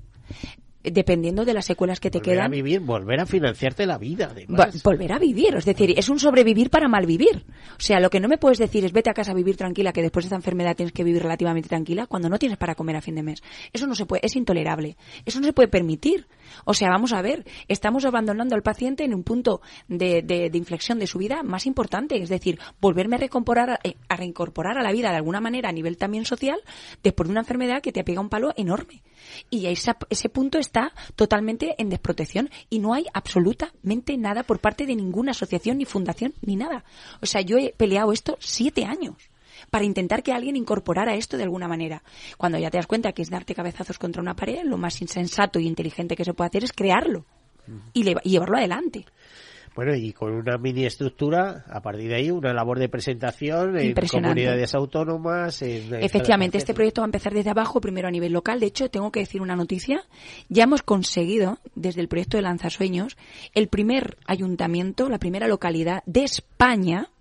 Dependiendo 0.91 1.45
de 1.45 1.53
las 1.53 1.65
secuelas 1.65 1.99
que 1.99 2.09
te 2.09 2.19
volver 2.19 2.33
a 2.39 2.41
quedan, 2.43 2.51
vivir, 2.51 2.79
volver 2.81 3.19
a 3.19 3.25
financiarte 3.25 3.85
la 3.85 3.97
vida, 3.97 4.29
además. 4.31 4.81
volver 4.83 5.11
a 5.13 5.19
vivir. 5.19 5.55
Es 5.55 5.65
decir, 5.65 5.93
es 5.97 6.09
un 6.09 6.19
sobrevivir 6.19 6.69
para 6.69 6.87
malvivir. 6.87 7.45
O 7.71 7.79
sea, 7.81 7.99
lo 7.99 8.09
que 8.09 8.19
no 8.19 8.27
me 8.27 8.37
puedes 8.37 8.57
decir 8.57 8.85
es 8.85 8.91
vete 8.91 9.09
a 9.09 9.13
casa 9.13 9.31
a 9.31 9.35
vivir 9.35 9.57
tranquila, 9.57 9.91
que 9.93 10.01
después 10.01 10.25
de 10.25 10.27
esta 10.27 10.35
enfermedad 10.35 10.75
tienes 10.75 10.93
que 10.93 11.03
vivir 11.03 11.21
relativamente 11.23 11.69
tranquila, 11.69 12.07
cuando 12.07 12.29
no 12.29 12.39
tienes 12.39 12.57
para 12.57 12.75
comer 12.75 12.95
a 12.95 13.01
fin 13.01 13.15
de 13.15 13.23
mes. 13.23 13.41
Eso 13.73 13.87
no 13.87 13.95
se 13.95 14.05
puede, 14.05 14.25
es 14.25 14.35
intolerable. 14.35 14.97
Eso 15.25 15.39
no 15.39 15.45
se 15.45 15.53
puede 15.53 15.67
permitir. 15.67 16.27
O 16.65 16.73
sea, 16.73 16.89
vamos 16.89 17.13
a 17.13 17.21
ver, 17.21 17.45
estamos 17.67 18.05
abandonando 18.05 18.55
al 18.55 18.63
paciente 18.63 19.03
en 19.03 19.13
un 19.13 19.23
punto 19.23 19.61
de, 19.87 20.21
de- 20.21 20.49
de 20.49 20.57
inflexión 20.57 20.99
de 20.99 21.07
su 21.07 21.17
vida 21.17 21.43
más 21.43 21.65
importante. 21.65 22.21
Es 22.21 22.29
decir, 22.29 22.59
volverme 22.79 23.15
a 23.15 23.19
reincorporar, 23.19 23.69
a, 23.71 23.79
eh, 23.83 23.95
a 24.09 24.15
reincorporar 24.15 24.77
a 24.77 24.83
la 24.83 24.91
vida 24.91 25.09
de 25.09 25.17
alguna 25.17 25.41
manera 25.41 25.69
a 25.69 25.71
nivel 25.73 25.97
también 25.97 26.25
social, 26.25 26.59
después 27.03 27.27
de 27.27 27.31
una 27.31 27.41
enfermedad 27.41 27.81
que 27.81 27.91
te 27.91 27.99
ha 27.99 28.05
pegado 28.05 28.21
un 28.21 28.29
palo 28.29 28.53
enorme. 28.55 29.03
Y 29.49 29.65
esa- 29.67 29.97
ese 30.09 30.29
punto 30.29 30.57
está 30.57 30.76
totalmente 31.15 31.75
en 31.77 31.89
desprotección 31.89 32.49
y 32.69 32.79
no 32.79 32.93
hay 32.93 33.05
absolutamente 33.13 34.17
nada 34.17 34.43
por 34.43 34.59
parte 34.59 34.85
de 34.85 34.95
ninguna 34.95 35.31
asociación 35.31 35.77
ni 35.77 35.85
fundación 35.85 36.33
ni 36.41 36.55
nada. 36.55 36.83
O 37.21 37.25
sea, 37.25 37.41
yo 37.41 37.57
he 37.57 37.73
peleado 37.75 38.11
esto 38.11 38.37
siete 38.39 38.85
años 38.85 39.15
para 39.71 39.85
intentar 39.85 40.21
que 40.23 40.31
alguien 40.33 40.55
incorporara 40.55 41.15
esto 41.15 41.35
de 41.37 41.43
alguna 41.43 41.67
manera. 41.67 42.03
Cuando 42.37 42.57
ya 42.59 42.69
te 42.69 42.77
das 42.77 42.87
cuenta 42.87 43.11
que 43.13 43.21
es 43.23 43.29
darte 43.29 43.55
cabezazos 43.55 43.97
contra 43.97 44.21
una 44.21 44.35
pared, 44.35 44.61
lo 44.63 44.77
más 44.77 45.01
insensato 45.01 45.59
y 45.59 45.67
inteligente 45.67 46.15
que 46.15 46.23
se 46.25 46.33
puede 46.33 46.49
hacer 46.49 46.63
es 46.63 46.73
crearlo 46.73 47.25
y, 47.93 48.03
le- 48.03 48.15
y 48.23 48.29
llevarlo 48.31 48.57
adelante. 48.57 49.05
Bueno, 49.77 49.93
y 49.93 50.11
con 50.11 50.33
una 50.33 50.57
mini 50.57 50.87
estructura, 50.87 51.63
a 51.69 51.83
partir 51.83 52.09
de 52.09 52.15
ahí, 52.15 52.31
una 52.31 52.51
labor 52.51 52.79
de 52.79 52.89
presentación 52.89 53.77
en 53.77 53.93
comunidades 53.93 54.73
autónomas. 54.73 55.61
En, 55.61 55.93
en 55.93 56.03
Efectivamente, 56.03 56.57
este 56.57 56.73
proyecto 56.73 57.01
va 57.01 57.05
a 57.05 57.09
empezar 57.09 57.31
desde 57.31 57.51
abajo, 57.51 57.79
primero 57.79 58.07
a 58.07 58.11
nivel 58.11 58.33
local. 58.33 58.59
De 58.59 58.65
hecho, 58.65 58.89
tengo 58.89 59.11
que 59.11 59.19
decir 59.19 59.39
una 59.39 59.55
noticia. 59.55 60.03
Ya 60.49 60.63
hemos 60.63 60.81
conseguido, 60.81 61.59
desde 61.75 62.01
el 62.01 62.07
proyecto 62.07 62.37
de 62.37 62.41
Lanzasueños, 62.41 63.17
el 63.53 63.67
primer 63.67 64.17
ayuntamiento, 64.25 65.09
la 65.09 65.19
primera 65.19 65.47
localidad 65.47 66.01
de 66.07 66.23
España 66.23 67.11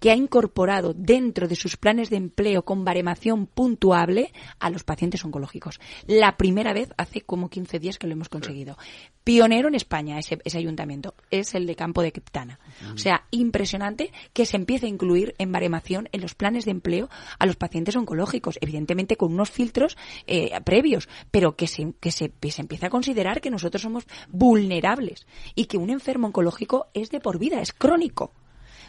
que 0.00 0.10
ha 0.10 0.16
incorporado 0.16 0.94
dentro 0.94 1.46
de 1.46 1.54
sus 1.54 1.76
planes 1.76 2.10
de 2.10 2.16
empleo 2.16 2.64
con 2.64 2.84
baremación 2.84 3.46
puntuable 3.46 4.32
a 4.58 4.70
los 4.70 4.82
pacientes 4.82 5.24
oncológicos. 5.24 5.78
La 6.06 6.36
primera 6.36 6.72
vez 6.72 6.90
hace 6.96 7.20
como 7.20 7.50
15 7.50 7.78
días 7.78 7.98
que 7.98 8.06
lo 8.06 8.14
hemos 8.14 8.28
conseguido. 8.28 8.76
Pionero 9.22 9.68
en 9.68 9.74
España 9.74 10.18
ese, 10.18 10.38
ese 10.44 10.58
ayuntamiento. 10.58 11.14
Es 11.30 11.54
el 11.54 11.66
de 11.66 11.76
Campo 11.76 12.02
de 12.02 12.12
Criptana. 12.12 12.58
O 12.94 12.98
sea, 12.98 13.26
impresionante 13.30 14.10
que 14.32 14.46
se 14.46 14.56
empiece 14.56 14.86
a 14.86 14.88
incluir 14.88 15.34
en 15.38 15.52
baremación 15.52 16.08
en 16.12 16.22
los 16.22 16.34
planes 16.34 16.64
de 16.64 16.70
empleo 16.70 17.10
a 17.38 17.46
los 17.46 17.56
pacientes 17.56 17.94
oncológicos. 17.94 18.58
Evidentemente 18.62 19.16
con 19.16 19.32
unos 19.32 19.50
filtros 19.50 19.98
eh, 20.26 20.58
previos, 20.64 21.08
pero 21.30 21.54
que 21.54 21.66
se, 21.66 21.92
que, 22.00 22.10
se, 22.10 22.30
que 22.30 22.50
se 22.50 22.62
empiece 22.62 22.86
a 22.86 22.90
considerar 22.90 23.40
que 23.42 23.50
nosotros 23.50 23.82
somos 23.82 24.04
vulnerables 24.30 25.26
y 25.54 25.66
que 25.66 25.76
un 25.76 25.90
enfermo 25.90 26.28
oncológico 26.28 26.88
es 26.94 27.10
de 27.10 27.20
por 27.20 27.38
vida, 27.38 27.60
es 27.60 27.72
crónico. 27.72 28.32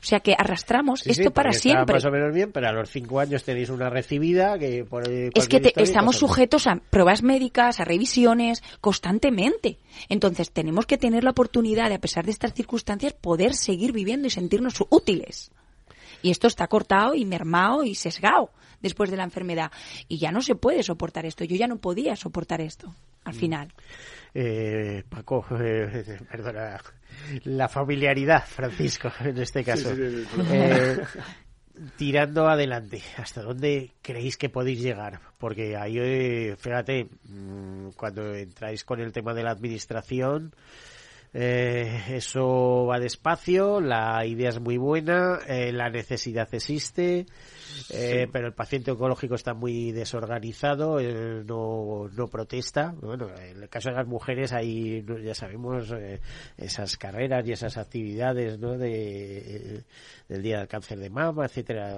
O 0.01 0.03
sea 0.03 0.19
que 0.19 0.33
arrastramos 0.35 1.01
Sí, 1.01 1.13
sí, 1.13 1.21
esto 1.21 1.31
para 1.31 1.53
siempre. 1.53 1.93
más 1.95 2.05
o 2.05 2.09
menos 2.11 2.33
bien, 2.33 2.51
pero 2.51 2.67
a 2.67 2.71
los 2.71 2.89
cinco 2.89 3.19
años 3.19 3.43
tenéis 3.43 3.69
una 3.69 3.87
recibida 3.87 4.57
que 4.57 4.83
por 4.83 5.07
eh, 5.07 5.29
Es 5.35 5.47
que 5.47 5.59
te- 5.59 5.73
estamos 5.81 6.15
pues, 6.15 6.19
sujetos 6.31 6.65
a 6.65 6.77
pruebas 6.77 7.21
médicas, 7.21 7.79
a 7.79 7.85
revisiones 7.85 8.63
constantemente. 8.81 9.77
Entonces 10.09 10.51
tenemos 10.51 10.85
que 10.87 10.97
tener 10.97 11.23
la 11.23 11.29
oportunidad 11.31 11.89
de, 11.89 11.95
a 11.95 11.99
pesar 11.99 12.25
de 12.25 12.31
estas 12.31 12.53
circunstancias, 12.53 13.13
poder 13.13 13.53
seguir 13.53 13.91
viviendo 13.91 14.27
y 14.27 14.31
sentirnos 14.31 14.83
útiles. 14.89 15.51
Y 16.23 16.31
esto 16.31 16.47
está 16.47 16.67
cortado 16.67 17.13
y 17.15 17.25
mermado 17.25 17.83
y 17.83 17.93
sesgado 17.95 18.49
después 18.81 19.11
de 19.11 19.17
la 19.17 19.23
enfermedad. 19.23 19.71
Y 20.07 20.17
ya 20.17 20.31
no 20.31 20.41
se 20.41 20.55
puede 20.55 20.81
soportar 20.83 21.25
esto. 21.27 21.43
Yo 21.43 21.55
ya 21.55 21.67
no 21.67 21.77
podía 21.77 22.15
soportar 22.15 22.61
esto. 22.61 22.93
Al 23.23 23.33
final. 23.33 23.73
Eh, 24.33 25.03
Paco, 25.07 25.45
eh, 25.59 26.19
perdona, 26.29 26.79
la 27.43 27.67
familiaridad, 27.67 28.45
Francisco, 28.45 29.11
en 29.21 29.37
este 29.37 29.63
caso. 29.63 29.95
Sí, 29.95 29.95
sí, 29.95 30.25
sí, 30.25 30.41
sí. 30.41 30.41
Eh, 30.51 30.97
tirando 31.97 32.47
adelante, 32.47 33.01
¿hasta 33.17 33.41
dónde 33.41 33.91
creéis 34.01 34.37
que 34.37 34.49
podéis 34.49 34.81
llegar? 34.81 35.19
Porque 35.37 35.75
ahí, 35.75 35.97
eh, 35.97 36.55
fíjate, 36.57 37.07
mm, 37.23 37.89
cuando 37.95 38.35
entráis 38.35 38.83
con 38.83 38.99
el 38.99 39.11
tema 39.11 39.33
de 39.33 39.43
la 39.43 39.51
administración, 39.51 40.53
eh, 41.33 42.03
eso 42.09 42.85
va 42.87 42.99
despacio, 42.99 43.79
la 43.79 44.25
idea 44.25 44.49
es 44.49 44.59
muy 44.59 44.77
buena, 44.77 45.39
eh, 45.47 45.71
la 45.71 45.89
necesidad 45.89 46.53
existe, 46.53 47.25
eh, 47.89 48.27
pero 48.31 48.47
el 48.47 48.53
paciente 48.53 48.91
oncológico 48.91 49.35
está 49.35 49.53
muy 49.53 49.93
desorganizado, 49.93 50.99
eh, 50.99 51.41
no, 51.45 52.09
no 52.09 52.27
protesta. 52.27 52.93
Bueno, 53.01 53.29
en 53.33 53.63
el 53.63 53.69
caso 53.69 53.89
de 53.89 53.95
las 53.95 54.07
mujeres, 54.07 54.51
ahí 54.51 55.05
ya 55.23 55.33
sabemos 55.33 55.93
esas 56.57 56.97
carreras 56.97 57.47
y 57.47 57.53
esas 57.53 57.77
actividades 57.77 58.59
¿no? 58.59 58.77
de, 58.77 59.85
del 60.27 60.41
Día 60.41 60.59
del 60.59 60.67
Cáncer 60.67 60.99
de 60.99 61.09
Mama, 61.09 61.45
etcétera 61.45 61.97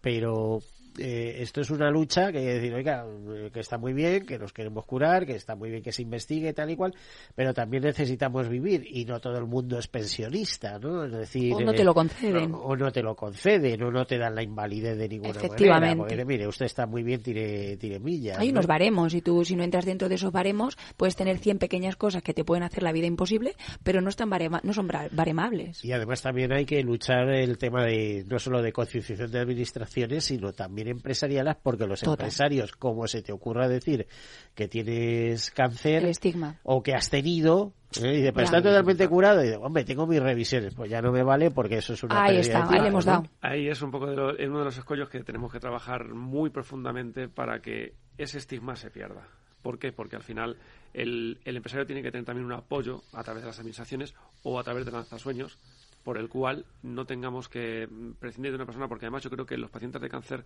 Pero 0.00 0.60
eh, 0.98 1.36
esto 1.40 1.60
es 1.60 1.70
una 1.70 1.90
lucha 1.90 2.30
que 2.32 2.40
decir, 2.40 2.74
oiga, 2.74 3.06
eh, 3.34 3.50
que 3.52 3.60
está 3.60 3.78
muy 3.78 3.92
bien, 3.92 4.26
que 4.26 4.38
nos 4.38 4.52
queremos 4.52 4.84
curar, 4.84 5.26
que 5.26 5.34
está 5.34 5.54
muy 5.56 5.70
bien 5.70 5.82
que 5.82 5.92
se 5.92 6.02
investigue 6.02 6.52
tal 6.52 6.70
y 6.70 6.76
cual, 6.76 6.94
pero 7.34 7.54
también 7.54 7.82
necesitamos 7.84 8.48
vivir 8.48 8.86
y 8.88 9.04
no 9.04 9.20
todo 9.20 9.38
el 9.38 9.46
mundo 9.46 9.78
es 9.78 9.88
pensionista, 9.88 10.78
¿no? 10.78 11.04
Es 11.04 11.12
decir, 11.12 11.54
O 11.54 11.60
no 11.60 11.72
eh, 11.72 11.76
te 11.76 11.84
lo 11.84 11.94
conceden. 11.94 12.52
o, 12.54 12.58
o 12.58 12.76
no 12.76 12.90
te 12.92 13.02
lo 13.02 13.14
conceden, 13.16 13.82
o 13.82 13.90
no 13.90 14.04
te 14.06 14.18
dan 14.18 14.34
la 14.34 14.42
invalidez 14.42 14.96
de 14.98 15.08
ninguna 15.08 15.30
Efectivamente. 15.30 15.96
manera. 15.96 15.96
Porque, 16.08 16.24
mire, 16.24 16.46
usted 16.46 16.66
está 16.66 16.86
muy 16.86 17.02
bien, 17.02 17.22
tire, 17.22 17.76
tire 17.76 17.98
millas. 17.98 18.38
Hay 18.38 18.48
¿no? 18.48 18.52
unos 18.52 18.66
baremos 18.66 19.14
y 19.14 19.22
tú, 19.22 19.44
si 19.44 19.56
no 19.56 19.62
entras 19.64 19.84
dentro 19.84 20.08
de 20.08 20.16
esos 20.16 20.32
baremos, 20.32 20.76
puedes 20.96 21.16
tener 21.16 21.38
100 21.38 21.58
pequeñas 21.58 21.96
cosas 21.96 22.22
que 22.22 22.34
te 22.34 22.44
pueden 22.44 22.62
hacer 22.64 22.82
la 22.82 22.92
vida 22.92 23.06
imposible, 23.06 23.54
pero 23.82 24.00
no, 24.00 24.08
están 24.08 24.30
barema- 24.30 24.60
no 24.62 24.72
son 24.72 24.88
baremables. 25.12 25.84
Y 25.84 25.92
además 25.92 26.22
también 26.22 26.52
hay 26.52 26.64
que 26.64 26.82
luchar 26.82 27.28
el 27.30 27.58
tema 27.58 27.84
de 27.84 28.24
no 28.28 28.38
solo 28.38 28.62
de 28.62 28.72
concienciación 28.72 29.30
de 29.30 29.38
administraciones, 29.40 30.24
sino 30.24 30.52
también 30.52 30.81
empresariales, 30.88 31.56
porque 31.62 31.86
los 31.86 32.00
Total. 32.00 32.12
empresarios, 32.26 32.72
como 32.72 33.06
se 33.06 33.22
te 33.22 33.32
ocurra 33.32 33.68
decir 33.68 34.06
que 34.54 34.68
tienes 34.68 35.50
cáncer 35.50 36.02
El 36.04 36.10
estigma. 36.10 36.56
o 36.62 36.82
que 36.82 36.94
has 36.94 37.08
tenido, 37.10 37.72
¿eh? 38.00 38.12
y 38.14 38.16
dice, 38.18 38.32
pero 38.32 38.44
está 38.44 38.62
totalmente 38.62 39.08
curado, 39.08 39.40
y 39.42 39.46
dice, 39.46 39.56
hombre, 39.56 39.84
tengo 39.84 40.06
mis 40.06 40.20
revisiones, 40.22 40.74
pues 40.74 40.90
ya 40.90 41.00
no 41.02 41.12
me 41.12 41.22
vale 41.22 41.50
porque 41.50 41.76
eso 41.78 41.92
es 41.94 42.02
una 42.02 42.22
Ahí 42.24 42.36
está, 42.38 42.66
de 42.66 42.76
ahí 42.76 42.82
le 42.82 42.88
hemos 42.88 43.04
dado. 43.04 43.24
Ahí 43.40 43.68
es 43.68 43.80
un 43.82 43.90
poco 43.90 44.06
de 44.08 44.16
lo- 44.16 44.36
es 44.38 44.48
uno 44.48 44.60
de 44.60 44.64
los 44.66 44.76
escollos 44.78 45.08
que 45.08 45.20
tenemos 45.22 45.52
que 45.52 45.60
trabajar 45.60 46.08
muy 46.14 46.50
profundamente 46.50 47.28
para 47.28 47.60
que 47.60 47.94
ese 48.18 48.38
estigma 48.38 48.76
se 48.76 48.90
pierda. 48.90 49.26
¿Por 49.62 49.78
qué? 49.78 49.92
Porque 49.92 50.16
al 50.16 50.24
final 50.24 50.56
el, 50.92 51.38
el 51.44 51.56
empresario 51.56 51.86
tiene 51.86 52.02
que 52.02 52.10
tener 52.10 52.24
también 52.26 52.44
un 52.46 52.52
apoyo 52.52 53.02
a 53.12 53.22
través 53.22 53.42
de 53.42 53.46
las 53.46 53.58
administraciones 53.60 54.12
o 54.42 54.58
a 54.58 54.64
través 54.64 54.84
de 54.84 54.90
lanzasueños 54.90 55.56
por 56.02 56.18
el 56.18 56.28
cual 56.28 56.66
no 56.82 57.04
tengamos 57.04 57.48
que 57.48 57.88
prescindir 58.18 58.52
de 58.52 58.56
una 58.56 58.66
persona, 58.66 58.88
porque 58.88 59.06
además 59.06 59.22
yo 59.22 59.30
creo 59.30 59.46
que 59.46 59.56
los 59.56 59.70
pacientes 59.70 60.00
de 60.00 60.08
cáncer 60.08 60.44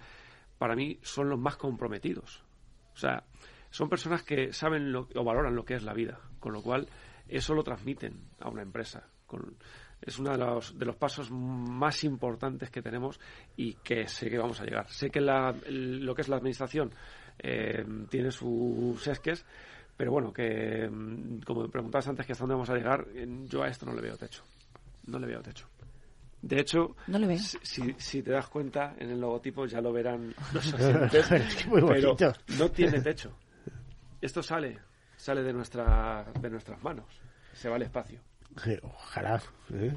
para 0.59 0.75
mí 0.75 0.99
son 1.03 1.29
los 1.29 1.39
más 1.39 1.57
comprometidos. 1.57 2.43
O 2.95 2.99
sea, 2.99 3.25
son 3.71 3.89
personas 3.89 4.23
que 4.23 4.53
saben 4.53 4.93
lo, 4.93 5.09
o 5.15 5.25
valoran 5.25 5.55
lo 5.55 5.65
que 5.65 5.75
es 5.75 5.83
la 5.83 5.95
vida, 5.95 6.19
con 6.41 6.53
lo 6.53 6.63
cual 6.63 6.89
eso 7.29 7.55
lo 7.55 7.63
transmiten 7.63 8.21
a 8.41 8.49
una 8.49 8.63
empresa. 8.63 9.09
es 10.01 10.19
uno 10.19 10.33
de 10.33 10.39
los, 10.39 10.79
de 10.79 10.87
los 10.87 10.97
pasos 10.97 11.31
más 11.31 12.05
importantes 12.05 12.71
que 12.71 12.83
tenemos 12.83 13.21
y 13.57 13.75
que 13.75 14.07
sé 14.07 14.31
que 14.31 14.39
vamos 14.39 14.61
a 14.61 14.65
llegar. 14.65 14.89
Sé 14.89 15.11
que 15.11 15.21
lo 15.21 16.15
que 16.15 16.23
es 16.23 16.29
la 16.29 16.37
administración 16.37 16.93
eh, 17.39 17.85
tiene 18.09 18.31
sus 18.31 19.07
esques, 19.07 19.45
pero 19.97 20.13
bueno, 20.13 20.33
que 20.33 20.89
mm, 20.89 21.41
como 21.41 21.63
me 21.63 21.69
preguntabas 21.69 22.09
antes 22.09 22.27
que 22.27 22.33
hasta 22.33 22.45
dónde 22.45 22.55
vamos 22.55 22.71
a 22.71 22.77
llegar, 22.77 23.07
yo 23.45 23.63
a 23.63 23.69
esto 23.69 23.87
no 23.87 23.95
le 23.95 24.03
veo 24.03 24.17
techo. 24.17 24.43
No 25.07 25.19
le 25.19 25.27
veo 25.27 25.43
techo. 25.43 25.69
De 26.43 26.61
hecho, 26.61 26.95
Si, 27.63 27.95
si, 27.99 28.23
te 28.23 28.31
das 28.31 28.49
cuenta, 28.49 28.95
en 28.99 29.11
el 29.11 29.21
logotipo 29.21 29.67
ya 29.67 29.81
lo 29.81 29.93
verán 29.93 30.35
los 30.53 30.75
asistentes, 30.75 31.27
pero 31.71 32.17
no 32.59 32.71
tiene 32.71 33.01
techo. 33.01 33.33
Esto 34.21 34.43
sale, 34.43 34.79
sale 35.17 35.43
de, 35.43 35.53
nuestra, 35.53 36.25
de 36.41 36.51
nuestras 36.51 36.83
manos, 36.83 37.07
se 37.53 37.69
va 37.69 37.77
al 37.77 37.83
espacio. 37.83 38.21
Ojalá. 38.83 39.43
¿eh? 39.73 39.93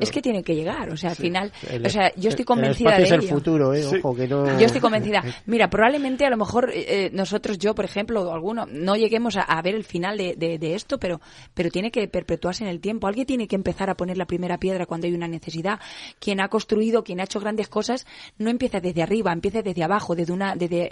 Es 0.00 0.10
que 0.10 0.22
tiene 0.22 0.42
que 0.42 0.54
llegar, 0.54 0.90
o 0.90 0.96
sea, 0.96 1.10
al 1.10 1.16
final, 1.16 1.52
o 1.84 1.88
sea, 1.88 2.12
yo 2.16 2.28
estoy 2.28 2.44
convencida 2.44 2.96
de 2.96 3.04
es 3.04 3.10
el 3.10 3.22
futuro, 3.22 3.74
¿eh? 3.74 3.84
Ojo, 3.86 4.14
que 4.14 4.26
no... 4.26 4.58
Yo 4.58 4.66
estoy 4.66 4.80
convencida. 4.80 5.22
Mira, 5.46 5.70
probablemente 5.70 6.24
a 6.24 6.30
lo 6.30 6.36
mejor 6.36 6.70
eh, 6.72 7.10
nosotros, 7.12 7.58
yo, 7.58 7.74
por 7.74 7.84
ejemplo, 7.84 8.22
o 8.22 8.32
alguno, 8.32 8.66
no 8.66 8.96
lleguemos 8.96 9.36
a, 9.36 9.60
ver 9.62 9.74
el 9.74 9.84
final 9.84 10.16
de, 10.16 10.34
de, 10.36 10.74
esto, 10.74 10.98
pero, 10.98 11.20
pero 11.54 11.70
tiene 11.70 11.90
que 11.90 12.06
perpetuarse 12.08 12.64
en 12.64 12.70
el 12.70 12.80
tiempo. 12.80 13.06
Alguien 13.06 13.26
tiene 13.26 13.48
que 13.48 13.56
empezar 13.56 13.90
a 13.90 13.96
poner 13.96 14.16
la 14.16 14.26
primera 14.26 14.58
piedra 14.58 14.86
cuando 14.86 15.06
hay 15.06 15.14
una 15.14 15.28
necesidad. 15.28 15.80
Quien 16.18 16.40
ha 16.40 16.48
construido, 16.48 17.04
quien 17.04 17.20
ha 17.20 17.24
hecho 17.24 17.40
grandes 17.40 17.68
cosas, 17.68 18.06
no 18.38 18.50
empieza 18.50 18.80
desde 18.80 19.02
arriba, 19.02 19.32
empieza 19.32 19.62
desde 19.62 19.82
abajo, 19.82 20.14
desde 20.14 20.32
una, 20.32 20.54
desde 20.54 20.90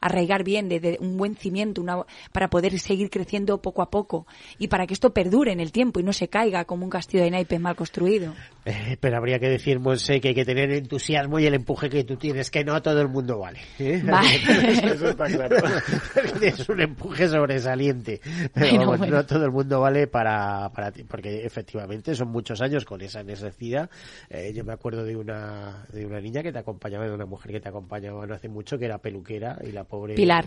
arraigar 0.00 0.44
bien, 0.44 0.68
desde 0.68 0.98
un 1.00 1.16
buen 1.16 1.36
cimiento, 1.36 1.80
una, 1.80 2.04
para 2.32 2.48
poder 2.48 2.78
seguir 2.78 3.10
creciendo 3.10 3.58
poco 3.60 3.82
a 3.82 3.90
poco 3.90 4.26
y 4.58 4.68
para 4.68 4.86
que 4.86 4.94
esto 4.94 5.12
perdure 5.12 5.52
en 5.52 5.60
el 5.60 5.72
tiempo 5.72 6.00
y 6.00 6.02
no 6.02 6.12
se 6.12 6.28
caiga 6.28 6.64
como 6.64 6.84
un 6.84 6.90
castillo 6.90 7.22
de 7.22 7.30
naipes 7.30 7.60
mal 7.60 7.76
construido. 7.76 8.15
Eh, 8.64 8.96
pero 8.98 9.16
habría 9.16 9.38
que 9.38 9.48
decir, 9.48 9.78
Monse, 9.78 10.20
que 10.20 10.28
hay 10.28 10.34
que 10.34 10.44
tener 10.44 10.72
entusiasmo 10.72 11.38
y 11.38 11.46
el 11.46 11.54
empuje 11.54 11.88
que 11.88 12.02
tú 12.02 12.16
tienes, 12.16 12.50
que 12.50 12.64
no 12.64 12.82
todo 12.82 13.00
el 13.00 13.08
mundo 13.08 13.38
vale. 13.38 13.60
¿eh? 13.78 14.02
Eso 14.84 15.10
está 15.10 15.26
claro. 15.26 15.56
es 16.42 16.68
un 16.68 16.80
empuje 16.80 17.28
sobresaliente. 17.28 18.20
Pero 18.52 18.96
no 18.96 19.24
todo 19.24 19.44
el 19.44 19.52
mundo 19.52 19.80
vale 19.80 20.08
para, 20.08 20.70
para 20.72 20.90
ti, 20.90 21.04
porque 21.04 21.44
efectivamente 21.44 22.14
son 22.16 22.28
muchos 22.28 22.60
años 22.60 22.84
con 22.84 23.00
esa 23.02 23.22
necesidad. 23.22 23.88
Eh, 24.28 24.52
yo 24.52 24.64
me 24.64 24.72
acuerdo 24.72 25.04
de 25.04 25.14
una, 25.14 25.86
de 25.92 26.04
una 26.04 26.20
niña 26.20 26.42
que 26.42 26.52
te 26.52 26.58
acompañaba, 26.58 27.06
de 27.06 27.12
una 27.12 27.26
mujer 27.26 27.52
que 27.52 27.60
te 27.60 27.68
acompañaba 27.68 28.26
no 28.26 28.34
hace 28.34 28.48
mucho, 28.48 28.78
que 28.78 28.86
era 28.86 28.98
peluquera 28.98 29.58
y 29.62 29.70
la 29.70 29.84
pobre... 29.84 30.14
Pilar 30.14 30.46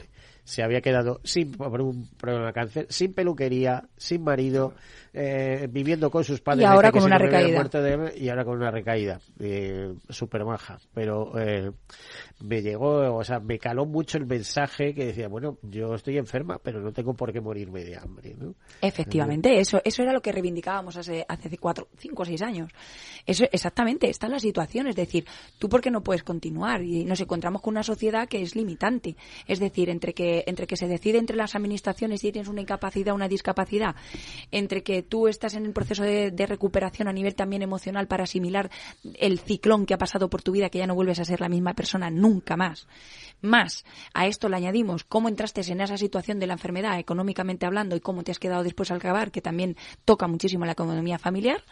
se 0.50 0.64
había 0.64 0.82
quedado 0.82 1.22
sin 1.24 1.52
por 1.52 1.80
un 1.80 2.10
problema 2.18 2.47
de 2.47 2.54
cáncer, 2.54 2.88
sin 2.89 3.14
peluquería, 3.14 3.84
sin 3.97 4.24
marido, 4.24 4.74
eh, 5.14 5.68
viviendo 5.70 6.10
con 6.10 6.24
sus 6.24 6.41
padres. 6.41 6.64
Y 6.64 6.66
ahora 6.66 6.91
con 6.91 7.04
una 7.04 7.20
recaída. 7.20 8.12
y 8.16 8.30
ahora 8.30 8.43
con 8.43 8.58
una 8.58 8.72
recaída, 8.72 9.20
eh, 9.39 9.93
súper 10.10 10.43
maja. 10.45 10.80
Pero 10.91 11.39
eh, 11.39 11.72
me 12.41 12.61
llegó, 12.61 13.15
o 13.15 13.23
sea, 13.23 13.39
me 13.39 13.59
caló 13.59 13.85
mucho 13.85 14.17
el 14.17 14.25
mensaje 14.25 14.93
que 14.93 15.05
decía, 15.05 15.27
bueno, 15.27 15.57
yo 15.61 15.93
estoy 15.95 16.17
enferma, 16.17 16.59
pero 16.61 16.79
no 16.79 16.91
tengo 16.93 17.13
por 17.13 17.33
qué 17.33 17.41
morirme 17.41 17.83
de 17.83 17.97
hambre. 17.97 18.35
¿no? 18.37 18.55
Efectivamente, 18.81 19.59
eso, 19.59 19.81
eso 19.83 20.01
era 20.01 20.13
lo 20.13 20.21
que 20.21 20.31
reivindicábamos 20.31 20.95
hace, 20.95 21.25
hace 21.27 21.57
cuatro, 21.57 21.89
cinco 21.97 22.23
o 22.23 22.25
seis 22.25 22.41
años. 22.41 22.71
Eso, 23.25 23.45
exactamente, 23.51 24.09
está 24.09 24.27
en 24.27 24.33
la 24.33 24.39
situación, 24.39 24.87
es 24.87 24.95
decir, 24.95 25.25
tú 25.57 25.67
por 25.67 25.81
qué 25.81 25.91
no 25.91 26.01
puedes 26.01 26.23
continuar 26.23 26.81
y 26.81 27.03
nos 27.05 27.19
encontramos 27.19 27.61
con 27.61 27.73
una 27.73 27.83
sociedad 27.83 28.27
que 28.27 28.41
es 28.41 28.55
limitante. 28.55 29.15
Es 29.47 29.59
decir, 29.59 29.89
entre 29.89 30.13
que 30.13 30.43
entre 30.47 30.67
que 30.67 30.77
se 30.77 30.87
decide 30.87 31.17
entre 31.17 31.35
las 31.35 31.55
administraciones 31.55 32.21
si 32.21 32.31
tienes 32.31 32.49
una 32.49 32.61
incapacidad 32.61 33.13
o 33.13 33.15
una 33.15 33.27
discapacidad, 33.27 33.95
entre 34.51 34.83
que 34.83 35.03
tú 35.03 35.27
estás 35.27 35.55
en 35.55 35.65
el 35.65 35.73
proceso 35.73 36.03
de, 36.03 36.31
recuperación 36.49 37.07
a 37.07 37.13
nivel 37.13 37.35
también 37.35 37.61
emocional 37.61 38.07
para 38.07 38.23
asimilar 38.23 38.71
el 39.19 39.39
ciclón 39.39 39.85
que 39.85 39.93
ha 39.93 39.97
pasado 39.97 40.29
por 40.29 40.41
tu 40.41 40.51
vida, 40.51 40.69
que 40.69 40.79
ya 40.79 40.87
no 40.87 40.95
vuelves 40.95 41.19
a 41.19 41.25
ser 41.25 41.41
la 41.41 41.49
misma 41.49 41.73
persona 41.73 42.09
nunca 42.09 42.28
más. 42.57 42.88
Más, 43.41 43.86
a 44.13 44.27
esto 44.27 44.49
le 44.49 44.57
añadimos 44.57 45.05
cómo 45.05 45.30
entraste 45.30 45.61
en 45.71 45.80
esa 45.80 45.97
situación 45.97 46.39
de 46.39 46.47
la 46.47 46.53
enfermedad 46.53 46.99
económicamente 46.99 47.65
hablando 47.65 47.95
y 47.95 48.01
cómo 48.01 48.23
te 48.23 48.32
has 48.32 48.39
quedado 48.39 48.63
después 48.63 48.91
al 48.91 48.97
acabar, 48.97 49.32
que 49.32 49.41
también 49.41 49.77
toca 50.03 50.27
muchísimo 50.27 50.65
la 50.65 50.73
economía 50.73 51.17
familiar. 51.17 51.63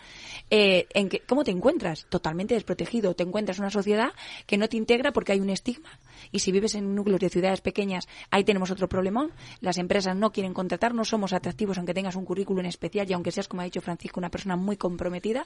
Eh, 0.49 0.87
en 0.93 1.09
que, 1.09 1.19
¿Cómo 1.19 1.43
te 1.43 1.51
encuentras? 1.51 2.05
Totalmente 2.09 2.53
desprotegido. 2.53 3.15
Te 3.15 3.23
encuentras 3.23 3.57
en 3.57 3.63
una 3.63 3.71
sociedad 3.71 4.13
que 4.45 4.57
no 4.57 4.69
te 4.69 4.77
integra 4.77 5.11
porque 5.11 5.33
hay 5.33 5.41
un 5.41 5.49
estigma. 5.49 5.99
Y 6.31 6.39
si 6.39 6.53
vives 6.53 6.75
en 6.75 6.95
núcleos 6.95 7.19
de 7.19 7.29
ciudades 7.29 7.59
pequeñas, 7.59 8.07
ahí 8.31 8.45
tenemos 8.45 8.71
otro 8.71 8.87
problemón. 8.87 9.31
Las 9.59 9.77
empresas 9.77 10.15
no 10.15 10.31
quieren 10.31 10.53
contratar, 10.53 10.93
no 10.93 11.03
somos 11.03 11.33
atractivos 11.33 11.77
aunque 11.77 11.93
tengas 11.93 12.15
un 12.15 12.25
currículum 12.25 12.65
especial 12.65 13.09
y 13.09 13.13
aunque 13.13 13.31
seas, 13.31 13.47
como 13.47 13.61
ha 13.61 13.65
dicho 13.65 13.81
Francisco, 13.81 14.19
una 14.19 14.29
persona 14.29 14.55
muy 14.55 14.77
comprometida. 14.77 15.45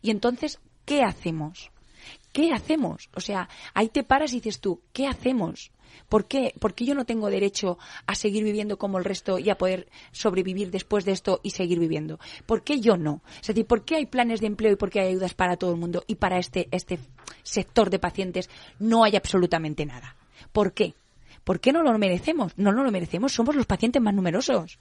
Y 0.00 0.10
entonces, 0.10 0.58
¿qué 0.84 1.02
hacemos? 1.02 1.71
¿Qué 2.32 2.52
hacemos? 2.52 3.10
O 3.14 3.20
sea, 3.20 3.48
ahí 3.74 3.88
te 3.88 4.04
paras 4.04 4.32
y 4.32 4.36
dices 4.36 4.60
tú, 4.60 4.80
¿qué 4.92 5.06
hacemos? 5.06 5.70
¿Por 6.08 6.26
qué? 6.26 6.54
¿Por 6.58 6.74
qué 6.74 6.84
yo 6.84 6.94
no 6.94 7.04
tengo 7.04 7.30
derecho 7.30 7.78
a 8.06 8.14
seguir 8.14 8.44
viviendo 8.44 8.78
como 8.78 8.98
el 8.98 9.04
resto 9.04 9.38
y 9.38 9.50
a 9.50 9.58
poder 9.58 9.88
sobrevivir 10.12 10.70
después 10.70 11.04
de 11.04 11.12
esto 11.12 11.40
y 11.42 11.50
seguir 11.50 11.78
viviendo? 11.78 12.18
¿Por 12.46 12.62
qué 12.62 12.80
yo 12.80 12.96
no? 12.96 13.22
Es 13.40 13.48
decir, 13.48 13.66
¿por 13.66 13.84
qué 13.84 13.96
hay 13.96 14.06
planes 14.06 14.40
de 14.40 14.46
empleo 14.46 14.72
y 14.72 14.76
por 14.76 14.90
qué 14.90 15.00
hay 15.00 15.08
ayudas 15.08 15.34
para 15.34 15.56
todo 15.56 15.72
el 15.72 15.78
mundo 15.78 16.04
y 16.06 16.16
para 16.16 16.38
este, 16.38 16.68
este 16.70 16.98
sector 17.42 17.90
de 17.90 17.98
pacientes 17.98 18.50
no 18.78 19.04
hay 19.04 19.16
absolutamente 19.16 19.86
nada? 19.86 20.16
¿Por 20.52 20.72
qué? 20.72 20.94
¿Por 21.44 21.60
qué 21.60 21.72
no 21.72 21.82
lo 21.82 21.96
merecemos? 21.98 22.52
No, 22.56 22.72
no 22.72 22.84
lo 22.84 22.90
merecemos, 22.90 23.32
somos 23.32 23.54
los 23.54 23.66
pacientes 23.66 24.00
más 24.00 24.14
numerosos 24.14 24.78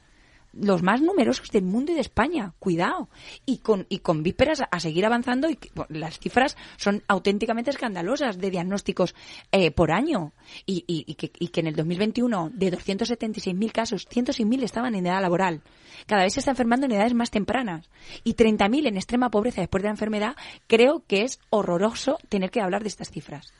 los 0.53 0.83
más 0.83 1.01
numerosos 1.01 1.49
del 1.51 1.63
mundo 1.63 1.91
y 1.91 1.95
de 1.95 2.01
España. 2.01 2.53
Cuidado. 2.59 3.09
Y 3.45 3.59
con, 3.59 3.85
y 3.89 3.99
con 3.99 4.23
vísperas 4.23 4.61
a, 4.69 4.79
seguir 4.79 5.05
avanzando 5.05 5.49
y 5.49 5.57
las 5.89 6.19
cifras 6.19 6.57
son 6.77 7.03
auténticamente 7.07 7.71
escandalosas 7.71 8.37
de 8.37 8.51
diagnósticos 8.51 9.15
eh, 9.51 9.71
por 9.71 9.91
año. 9.91 10.33
Y, 10.65 10.81
que, 11.15 11.31
y, 11.37 11.47
que, 11.49 11.59
en 11.59 11.67
el 11.67 11.75
2021 11.75 12.51
de 12.53 12.71
276.000 12.71 13.71
casos, 13.71 14.07
106.000 14.09 14.63
estaban 14.63 14.95
en 14.95 15.05
edad 15.05 15.21
laboral. 15.21 15.61
Cada 16.05 16.23
vez 16.23 16.33
se 16.33 16.39
está 16.39 16.51
enfermando 16.51 16.85
en 16.85 16.93
edades 16.93 17.13
más 17.13 17.31
tempranas. 17.31 17.89
Y 18.23 18.35
30.000 18.35 18.87
en 18.87 18.97
extrema 18.97 19.29
pobreza 19.29 19.61
después 19.61 19.83
de 19.83 19.87
la 19.87 19.93
enfermedad. 19.93 20.35
Creo 20.67 21.03
que 21.07 21.23
es 21.23 21.39
horroroso 21.49 22.17
tener 22.29 22.51
que 22.51 22.61
hablar 22.61 22.81
de 22.81 22.89
estas 22.89 23.11
cifras. 23.11 23.53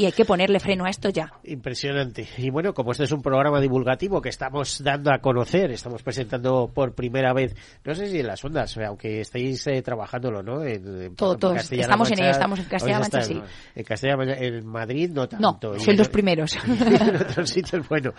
Y 0.00 0.06
hay 0.06 0.12
que 0.12 0.24
ponerle 0.24 0.58
freno 0.60 0.86
a 0.86 0.88
esto 0.88 1.10
ya. 1.10 1.30
Impresionante. 1.44 2.26
Y 2.38 2.48
bueno, 2.48 2.72
como 2.72 2.92
este 2.92 3.04
es 3.04 3.12
un 3.12 3.20
programa 3.20 3.60
divulgativo 3.60 4.22
que 4.22 4.30
estamos 4.30 4.82
dando 4.82 5.12
a 5.12 5.18
conocer, 5.18 5.70
estamos 5.72 6.02
presentando 6.02 6.70
por 6.72 6.94
primera 6.94 7.34
vez, 7.34 7.54
no 7.84 7.94
sé 7.94 8.06
si 8.06 8.20
en 8.20 8.26
las 8.26 8.42
ondas, 8.42 8.78
aunque 8.78 9.20
estéis 9.20 9.66
eh, 9.66 9.82
trabajándolo, 9.82 10.42
¿no? 10.42 10.64
En, 10.64 11.14
Todo, 11.16 11.36
todos. 11.36 11.70
Estamos 11.70 12.10
en 12.12 12.20
ello, 12.20 12.30
estamos 12.30 12.60
en 12.60 12.64
Castilla-La 12.64 13.00
Mancha, 13.00 13.20
sí. 13.20 13.42
En 13.74 13.84
Castilla 13.84 14.14
en 14.38 14.66
Madrid 14.66 15.10
no 15.12 15.28
tanto. 15.28 15.74
No, 15.74 15.78
son 15.78 15.96
los 15.98 16.08
primeros. 16.08 16.56
en 16.66 17.16
otros 17.16 17.50
sitios, 17.50 17.86
bueno. 17.86 18.14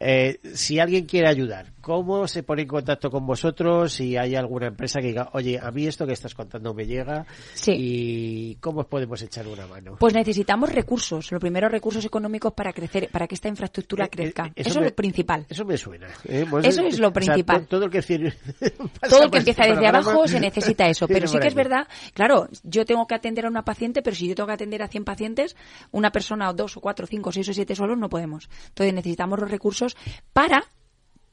Eh, 0.00 0.40
si 0.54 0.78
alguien 0.78 1.04
quiere 1.04 1.28
ayudar, 1.28 1.72
¿cómo 1.82 2.26
se 2.28 2.44
pone 2.44 2.62
en 2.62 2.68
contacto 2.68 3.10
con 3.10 3.26
vosotros? 3.26 3.92
Si 3.92 4.16
hay 4.16 4.36
alguna 4.36 4.68
empresa 4.68 5.00
que 5.00 5.08
diga, 5.08 5.28
oye, 5.34 5.60
a 5.62 5.70
mí 5.70 5.86
esto 5.86 6.06
que 6.06 6.14
estás 6.14 6.34
contando 6.34 6.72
me 6.72 6.86
llega. 6.86 7.26
Sí. 7.52 7.72
¿Y 7.76 8.54
cómo 8.54 8.84
podemos 8.84 9.20
echar 9.20 9.46
una 9.46 9.66
mano? 9.66 9.96
Pues 10.00 10.14
necesitamos 10.14 10.72
recursos 10.72 11.25
los 11.30 11.40
primeros 11.40 11.70
recursos 11.70 12.04
económicos 12.04 12.52
para 12.52 12.72
crecer, 12.72 13.08
para 13.10 13.26
que 13.26 13.34
esta 13.34 13.48
infraestructura 13.48 14.04
eh, 14.04 14.08
eh, 14.08 14.10
crezca. 14.10 14.52
eso, 14.54 14.80
es 14.80 14.84
lo 14.84 14.94
principal. 14.94 15.46
Eso 15.48 15.64
me 15.64 15.76
suena. 15.76 16.08
¿eh? 16.24 16.46
Pues 16.48 16.66
eso 16.66 16.82
es 16.82 16.98
lo 16.98 17.12
principal. 17.12 17.66
todo, 17.66 17.84
el 17.84 17.90
que, 17.90 18.02
todo 19.08 19.22
el 19.24 19.30
que 19.30 19.38
empieza 19.38 19.64
desde 19.64 19.86
abajo 19.86 20.26
se 20.28 20.40
necesita 20.46 20.88
eso. 20.88 21.06
Pero 21.08 21.26
sí 21.26 21.38
que 21.38 21.48
es 21.48 21.54
verdad, 21.54 21.88
claro, 22.14 22.48
yo 22.62 22.84
tengo 22.84 23.06
que 23.06 23.14
atender 23.14 23.46
a 23.46 23.48
una 23.48 23.64
paciente, 23.64 24.02
pero 24.02 24.16
si 24.16 24.28
yo 24.28 24.34
tengo 24.34 24.46
que 24.46 24.54
atender 24.54 24.82
a 24.82 24.88
100 24.88 25.04
pacientes, 25.04 25.56
una 25.90 26.10
persona 26.10 26.50
o 26.50 26.54
dos 26.54 26.76
o 26.76 26.80
cuatro, 26.80 27.06
cinco, 27.06 27.32
seis 27.32 27.48
o 27.48 27.54
siete 27.54 27.74
solos 27.74 27.98
no 27.98 28.08
podemos. 28.08 28.48
Entonces 28.68 28.94
necesitamos 28.94 29.38
los 29.38 29.50
recursos 29.50 29.96
para 30.32 30.64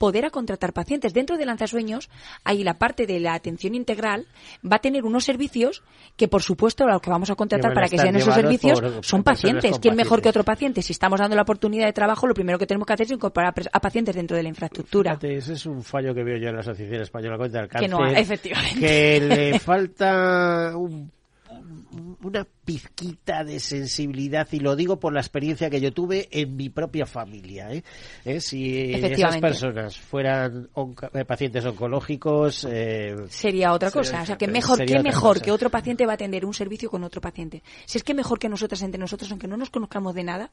poder 0.04 0.26
a 0.26 0.32
contratar 0.32 0.74
pacientes. 0.74 1.14
Dentro 1.14 1.38
de 1.38 1.46
Lanzasueños, 1.46 2.10
hay 2.44 2.62
la 2.66 2.78
parte 2.78 3.08
de 3.08 3.22
la 3.22 3.36
atención 3.36 3.74
integral, 3.74 4.28
va 4.62 4.76
a 4.76 4.80
tener 4.80 5.06
unos 5.06 5.24
servicios 5.24 5.82
que, 6.18 6.28
por 6.28 6.44
supuesto, 6.44 6.86
lo 6.86 7.00
que 7.00 7.10
vamos 7.10 7.30
a 7.30 7.36
contratar 7.36 7.74
para 7.74 7.88
que 7.88 7.98
sean 7.98 8.14
esos 8.18 8.36
servicios 8.36 8.84
son 9.00 9.24
pacientes. 9.24 9.80
¿Quién 9.80 9.96
mejor 9.96 10.22
que 10.22 10.28
otro 10.28 10.44
paciente? 10.44 10.82
Si 10.82 10.92
estamos 10.92 11.22
dando 11.22 11.38
la 11.38 11.44
oportunidad 11.44 11.86
de 11.86 11.94
trabajo, 11.94 12.28
lo 12.28 12.34
primero 12.34 12.60
que 12.60 12.68
tenemos 12.68 12.86
que 12.86 12.92
hacer 12.92 13.06
es 13.06 13.12
incorporar 13.14 13.54
a 13.72 13.80
pacientes 13.80 14.14
dentro 14.14 14.36
de 14.36 14.44
la 14.44 14.50
infraestructura. 14.50 15.18
ese 15.22 15.54
es 15.54 15.66
un 15.66 15.82
fallo 15.82 16.14
que 16.14 16.26
veo 16.26 16.38
yo 16.38 16.50
en 16.50 16.56
la 16.56 16.60
Asociación 16.60 17.02
Española 17.02 17.38
contra 17.38 17.62
el 17.62 17.70
Cáncer. 17.70 17.90
Que 17.90 17.96
no, 17.96 18.06
efectivamente. 18.06 18.80
Que 18.82 19.22
le 19.22 19.58
falta 19.58 20.74
un 20.76 21.10
una 22.24 22.48
pizquita 22.66 23.44
de 23.44 23.60
sensibilidad 23.60 24.48
y 24.52 24.60
lo 24.60 24.76
digo 24.76 25.00
por 25.00 25.14
la 25.14 25.20
experiencia 25.20 25.70
que 25.70 25.82
yo 25.82 25.92
tuve 25.92 26.28
en 26.32 26.56
mi 26.56 26.70
propia 26.70 27.06
familia. 27.06 27.72
¿eh? 27.72 27.84
¿Eh? 28.26 28.40
Si 28.40 28.94
esas 28.94 29.38
personas 29.38 29.98
fueran 29.98 30.70
eh, 31.14 31.26
pacientes 31.26 31.66
oncológicos... 31.66 32.68
Eh, 32.70 33.16
sería 33.30 33.74
otra 33.74 33.92
cosa. 33.92 34.22
o 34.22 34.26
sea, 34.26 34.38
que 34.38 34.48
mejor, 34.48 34.86
¿qué 34.86 35.02
mejor 35.02 35.42
que 35.42 35.52
otro 35.52 35.70
paciente 35.70 36.06
va 36.06 36.14
a 36.14 36.16
atender 36.16 36.46
un 36.46 36.54
servicio 36.54 36.90
con 36.90 37.04
otro 37.04 37.22
paciente? 37.22 37.64
Si 37.86 37.98
es 37.98 38.04
que 38.04 38.14
mejor 38.14 38.40
que 38.40 38.50
nosotras 38.50 38.82
entre 38.82 39.00
nosotros, 39.00 39.30
aunque 39.32 39.48
no 39.48 39.58
nos 39.58 39.70
conozcamos 39.70 40.16
de 40.16 40.24
nada, 40.24 40.52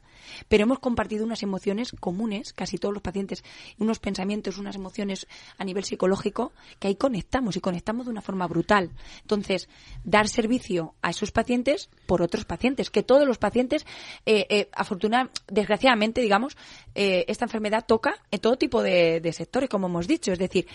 pero 0.49 0.65
hemos 0.65 0.79
compartido 0.79 1.25
unas 1.25 1.43
emociones 1.43 1.93
comunes, 2.01 2.53
casi 2.53 2.79
todos 2.79 2.93
los 2.93 3.03
pacientes, 3.03 3.45
unos 3.79 3.99
pensamientos, 3.99 4.59
unas 4.59 4.77
emociones 4.77 5.27
a 5.59 5.65
nivel 5.65 5.85
psicológico, 5.85 6.53
que 6.79 6.89
ahí 6.89 6.95
conectamos 6.97 7.57
y 7.57 7.61
conectamos 7.61 8.07
de 8.07 8.13
una 8.13 8.23
forma 8.23 8.47
brutal. 8.47 8.91
Entonces, 9.23 9.69
dar 10.05 10.29
servicio 10.29 10.95
a 11.03 11.11
esos 11.11 11.30
pacientes 11.33 11.91
por 12.11 12.23
otros 12.23 12.45
pacientes, 12.45 12.91
que 12.91 13.05
todos 13.05 13.25
los 13.25 13.39
pacientes, 13.39 13.87
eh, 14.27 14.45
eh, 14.51 14.69
afortunadamente, 14.73 15.41
desgraciadamente, 15.47 16.21
digamos, 16.21 16.57
eh, 16.97 17.25
esta 17.29 17.45
enfermedad 17.45 17.85
toca 17.87 18.17
en 18.33 18.41
todo 18.41 18.57
tipo 18.57 18.83
de, 18.83 19.23
sectores, 19.33 19.69
como 19.69 19.87
hemos 19.87 20.09
dicho. 20.09 20.33
Es 20.33 20.41
decir, 20.41 20.67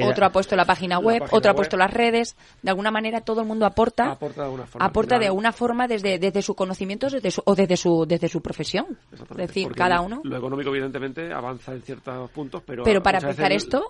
otro 0.05 0.25
ha 0.25 0.31
puesto 0.31 0.55
la 0.55 0.65
página 0.65 0.99
web, 0.99 1.23
otro 1.31 1.51
ha 1.51 1.53
puesto 1.53 1.77
las 1.77 1.91
redes. 1.91 2.35
De 2.61 2.69
alguna 2.69 2.91
manera, 2.91 3.21
todo 3.21 3.41
el 3.41 3.47
mundo 3.47 3.65
aporta. 3.65 4.11
Aporta 4.11 4.41
de 4.41 4.45
alguna 4.45 4.65
forma. 4.65 4.85
Aporta 4.85 5.19
de 5.19 5.27
alguna 5.27 5.51
forma 5.51 5.87
desde, 5.87 6.19
desde 6.19 6.41
su 6.41 6.55
conocimiento 6.55 7.09
desde 7.09 7.29
o 7.45 7.55
desde 7.55 7.77
su, 7.77 8.05
desde 8.07 8.27
su 8.27 8.41
profesión. 8.41 8.97
Es 9.11 9.37
decir, 9.37 9.71
cada 9.71 10.01
uno. 10.01 10.21
Lo 10.23 10.37
económico, 10.37 10.69
evidentemente, 10.69 11.31
avanza 11.31 11.73
en 11.73 11.81
ciertos 11.93 12.31
puntos, 12.31 12.63
pero, 12.65 13.01
para 13.01 13.19
empezar 13.19 13.51
esto, 13.51 13.89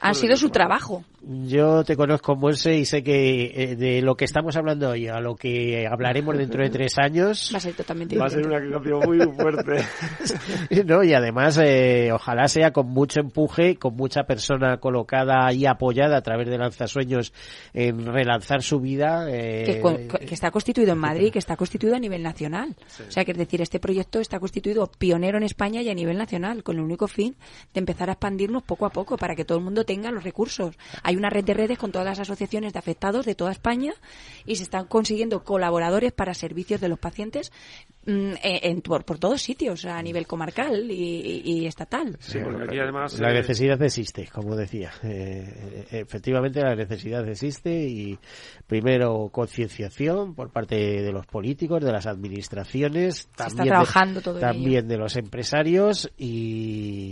ha 0.00 0.14
sido 0.14 0.36
su 0.36 0.50
trabajo. 0.50 1.04
Yo 1.22 1.84
te 1.84 1.96
conozco, 1.96 2.34
Monse, 2.34 2.76
y 2.76 2.84
sé 2.84 3.02
que 3.02 3.52
eh, 3.54 3.76
de 3.76 4.02
lo 4.02 4.16
que 4.16 4.24
estamos 4.24 4.56
hablando 4.56 4.90
hoy 4.90 5.06
a 5.06 5.20
lo 5.20 5.36
que 5.36 5.86
hablaremos 5.86 6.36
dentro 6.36 6.64
de 6.64 6.70
tres 6.70 6.98
años... 6.98 7.52
Va 7.54 7.58
a 7.58 7.60
ser 7.60 7.74
totalmente 7.74 8.18
Va 8.18 8.26
a 8.26 8.30
ser 8.30 8.44
una 8.44 8.58
cambio 8.58 9.00
muy 9.00 9.18
fuerte. 9.36 9.84
no, 10.84 11.04
y 11.04 11.14
además, 11.14 11.60
eh, 11.62 12.10
ojalá 12.12 12.48
sea 12.48 12.72
con 12.72 12.88
mucho 12.88 13.20
empuje, 13.20 13.76
con 13.76 13.94
mucha 13.94 14.24
persona 14.24 14.78
colocada 14.78 15.52
y 15.52 15.66
apoyada 15.66 16.16
a 16.16 16.22
través 16.22 16.48
de 16.48 16.58
Lanzasueños 16.58 17.32
en 17.72 18.04
relanzar 18.04 18.62
su 18.62 18.80
vida. 18.80 19.26
Eh, 19.30 19.80
que, 20.26 20.34
está 20.34 20.50
constituido 20.50 20.92
en 20.92 20.98
Madrid, 20.98 21.32
que 21.32 21.38
está 21.38 21.56
constituido 21.56 21.94
a 21.94 22.00
nivel 22.00 22.22
nacional. 22.22 22.74
O 23.06 23.10
sea, 23.10 23.24
que 23.24 23.30
es 23.30 23.38
decir, 23.38 23.62
este 23.62 23.78
proyecto 23.78 24.18
está 24.18 24.40
constituido 24.40 24.90
pionero 24.98 25.38
en 25.38 25.44
España 25.44 25.82
y 25.82 25.88
a 25.88 25.94
nivel 25.94 26.18
nacional, 26.18 26.64
con 26.64 26.76
el 26.76 26.82
único 26.82 27.06
fin 27.06 27.21
de 27.30 27.78
empezar 27.80 28.08
a 28.08 28.12
expandirnos 28.12 28.62
poco 28.62 28.86
a 28.86 28.90
poco 28.90 29.16
para 29.16 29.34
que 29.34 29.44
todo 29.44 29.58
el 29.58 29.64
mundo 29.64 29.84
tenga 29.84 30.10
los 30.10 30.24
recursos. 30.24 30.76
Hay 31.02 31.16
una 31.16 31.30
red 31.30 31.44
de 31.44 31.54
redes 31.54 31.78
con 31.78 31.92
todas 31.92 32.06
las 32.06 32.20
asociaciones 32.20 32.72
de 32.72 32.78
afectados 32.78 33.26
de 33.26 33.34
toda 33.34 33.52
España 33.52 33.92
y 34.46 34.56
se 34.56 34.64
están 34.64 34.86
consiguiendo 34.86 35.44
colaboradores 35.44 36.12
para 36.12 36.34
servicios 36.34 36.80
de 36.80 36.88
los 36.88 36.98
pacientes 36.98 37.52
mm, 38.06 38.32
en, 38.42 38.82
por, 38.82 39.04
todos 39.18 39.42
sitios, 39.42 39.84
a 39.84 40.02
nivel 40.02 40.26
comarcal 40.26 40.90
y, 40.90 41.66
estatal. 41.66 42.16
Sí, 42.20 42.38
porque 42.42 42.64
aquí 42.64 42.78
además... 42.78 43.18
La 43.20 43.30
eh, 43.30 43.34
necesidad 43.34 43.80
existe, 43.82 44.28
como 44.32 44.56
decía. 44.56 44.90
Eh, 45.02 45.86
efectivamente, 45.90 46.60
la 46.60 46.74
necesidad 46.74 47.26
existe 47.28 47.70
y 47.88 48.18
primero 48.66 49.28
concienciación 49.30 50.34
por 50.34 50.50
parte 50.50 50.76
de 50.76 51.12
los 51.12 51.26
políticos, 51.26 51.84
de 51.84 51.92
las 51.92 52.06
administraciones, 52.06 53.28
también, 53.36 53.74
también 54.40 54.88
de 54.88 54.96
los 54.96 55.16
empresarios 55.16 56.10
y 56.16 57.11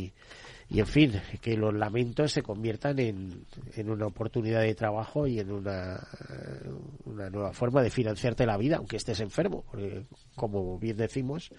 y 0.71 0.79
en 0.79 0.87
fin, 0.87 1.21
que 1.43 1.57
los 1.57 1.75
lamentos 1.75 2.31
se 2.31 2.43
conviertan 2.43 3.01
en, 3.01 3.45
en 3.75 3.91
una 3.91 4.07
oportunidad 4.07 4.61
de 4.61 4.77
trabajo 4.77 5.27
y 5.27 5.41
en 5.41 5.51
una, 5.51 6.07
una 7.07 7.29
nueva 7.29 7.53
forma 7.53 7.83
de 7.83 7.91
financiarte 7.91 8.47
la 8.47 8.57
vida, 8.57 8.77
aunque 8.77 8.97
estés 8.97 9.19
enfermo, 9.19 9.65
porque 9.69 10.05
como 10.37 10.79
bien 10.79 10.97
decimos, 10.97 11.51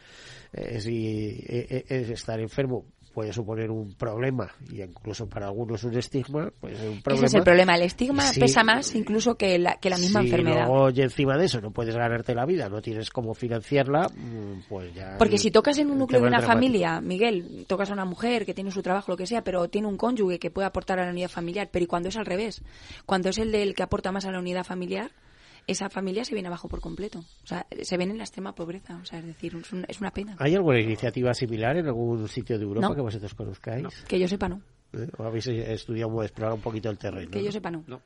eh, 0.53 0.79
si 0.79 1.43
eh, 1.45 1.67
eh, 1.69 1.85
es 1.89 2.09
estar 2.09 2.39
enfermo 2.39 2.85
puede 3.13 3.33
suponer 3.33 3.69
un 3.69 3.93
problema 3.93 4.49
y 4.71 4.81
incluso 4.81 5.27
para 5.27 5.47
algunos 5.47 5.83
un 5.83 5.97
estigma, 5.97 6.51
pues 6.59 6.79
un 6.81 7.01
problema. 7.01 7.25
Ese 7.25 7.25
es 7.25 7.33
el 7.33 7.43
problema, 7.43 7.75
el 7.75 7.83
estigma 7.83 8.23
pesa 8.39 8.63
más 8.63 8.95
incluso 8.95 9.35
que 9.35 9.59
la, 9.59 9.75
que 9.75 9.89
la 9.89 9.97
misma 9.97 10.21
enfermedad. 10.21 10.67
Luego, 10.67 10.89
y 10.89 11.01
encima 11.01 11.37
de 11.37 11.45
eso 11.45 11.61
no 11.61 11.71
puedes 11.71 11.95
ganarte 11.95 12.33
la 12.33 12.45
vida, 12.45 12.69
no 12.69 12.81
tienes 12.81 13.09
cómo 13.09 13.33
financiarla, 13.33 14.07
mm, 14.07 14.67
pues 14.69 14.93
ya... 14.93 15.17
Porque 15.17 15.37
si 15.37 15.51
tocas 15.51 15.77
en 15.77 15.91
un 15.91 15.99
núcleo 15.99 16.21
de 16.21 16.27
una 16.27 16.41
familia, 16.41 17.01
Miguel, 17.01 17.65
tocas 17.67 17.89
a 17.89 17.93
una 17.93 18.05
mujer 18.05 18.45
que 18.45 18.53
tiene 18.53 18.71
su 18.71 18.81
trabajo, 18.81 19.11
lo 19.11 19.17
que 19.17 19.27
sea, 19.27 19.43
pero 19.43 19.69
tiene 19.69 19.87
un 19.87 19.97
cónyuge 19.97 20.39
que 20.39 20.51
puede 20.51 20.67
aportar 20.67 20.99
a 20.99 21.05
la 21.05 21.11
unidad 21.11 21.29
familiar, 21.29 21.69
pero 21.71 21.83
¿y 21.83 21.87
cuando 21.87 22.09
es 22.09 22.17
al 22.17 22.25
revés? 22.25 22.63
Cuando 23.05 23.29
es 23.29 23.37
el 23.37 23.51
del 23.51 23.73
que 23.73 23.83
aporta 23.83 24.11
más 24.11 24.25
a 24.25 24.31
la 24.31 24.39
unidad 24.39 24.63
familiar, 24.63 25.11
esa 25.67 25.89
familia 25.89 26.25
se 26.25 26.33
viene 26.33 26.47
abajo 26.47 26.67
por 26.67 26.81
completo. 26.81 27.19
O 27.43 27.47
sea, 27.47 27.65
se 27.81 27.97
ven 27.97 28.11
en 28.11 28.17
la 28.17 28.23
extrema 28.23 28.53
pobreza. 28.53 28.99
O 29.01 29.05
sea, 29.05 29.19
es 29.19 29.25
decir, 29.25 29.55
es, 29.87 30.01
una 30.01 30.11
pena. 30.11 30.35
¿Hay 30.39 30.55
alguna 30.55 30.79
iniciativa 30.79 31.33
similar 31.33 31.77
en 31.77 31.87
algún 31.87 32.27
sitio 32.27 32.57
de 32.57 32.63
Europa 32.63 32.95
que 32.95 33.01
vosotros 33.01 33.33
conozcáis? 33.33 33.87
Que 34.07 34.19
yo 34.19 34.27
sepa, 34.27 34.49
no. 34.49 34.61
¿Eh? 34.93 35.07
¿O 35.17 35.23
habéis 35.23 35.47
estudiado, 35.47 36.21
explorado 36.23 36.55
un 36.55 36.61
poquito 36.61 36.89
el 36.89 36.97
terreno? 36.97 37.31
Que 37.31 37.43
yo 37.43 37.51
sepa, 37.51 37.71
no. 37.71 37.83
no. 37.87 38.01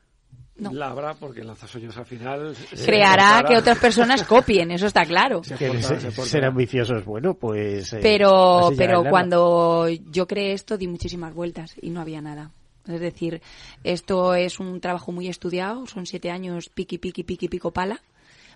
La 0.58 0.90
habrá 0.90 1.16
porque 1.16 1.44
Lanzasueños 1.44 1.98
al 1.98 2.06
final 2.06 2.56
creará 2.86 3.44
que 3.48 3.58
otras 3.58 3.78
personas 3.78 4.24
copien, 4.24 4.72
eso 4.72 4.88
está 4.88 5.04
claro. 5.06 5.42
ser 5.44 6.46
ambiciosos, 6.46 7.04
bueno, 7.04 7.34
pues. 7.34 7.94
Eh, 7.94 8.00
pero, 8.02 8.72
pero 8.78 9.04
cuando 9.10 9.90
yo 9.90 10.28
creé 10.28 10.54
esto 10.54 10.78
di 10.78 10.88
muchísimas 10.88 11.34
vueltas 11.34 11.76
y 11.82 11.90
no 11.90 12.02
había 12.02 12.22
nada. 12.22 12.52
Es 12.88 13.00
decir, 13.00 13.42
esto 13.84 14.36
es 14.36 14.60
un 14.60 14.80
trabajo 14.80 15.12
muy 15.12 15.28
estudiado, 15.28 15.88
son 15.88 16.06
siete 16.06 16.30
años 16.30 16.70
piqui, 16.70 16.98
piqui, 16.98 17.24
piqui, 17.24 17.48
pico 17.48 17.72
pala 17.72 18.02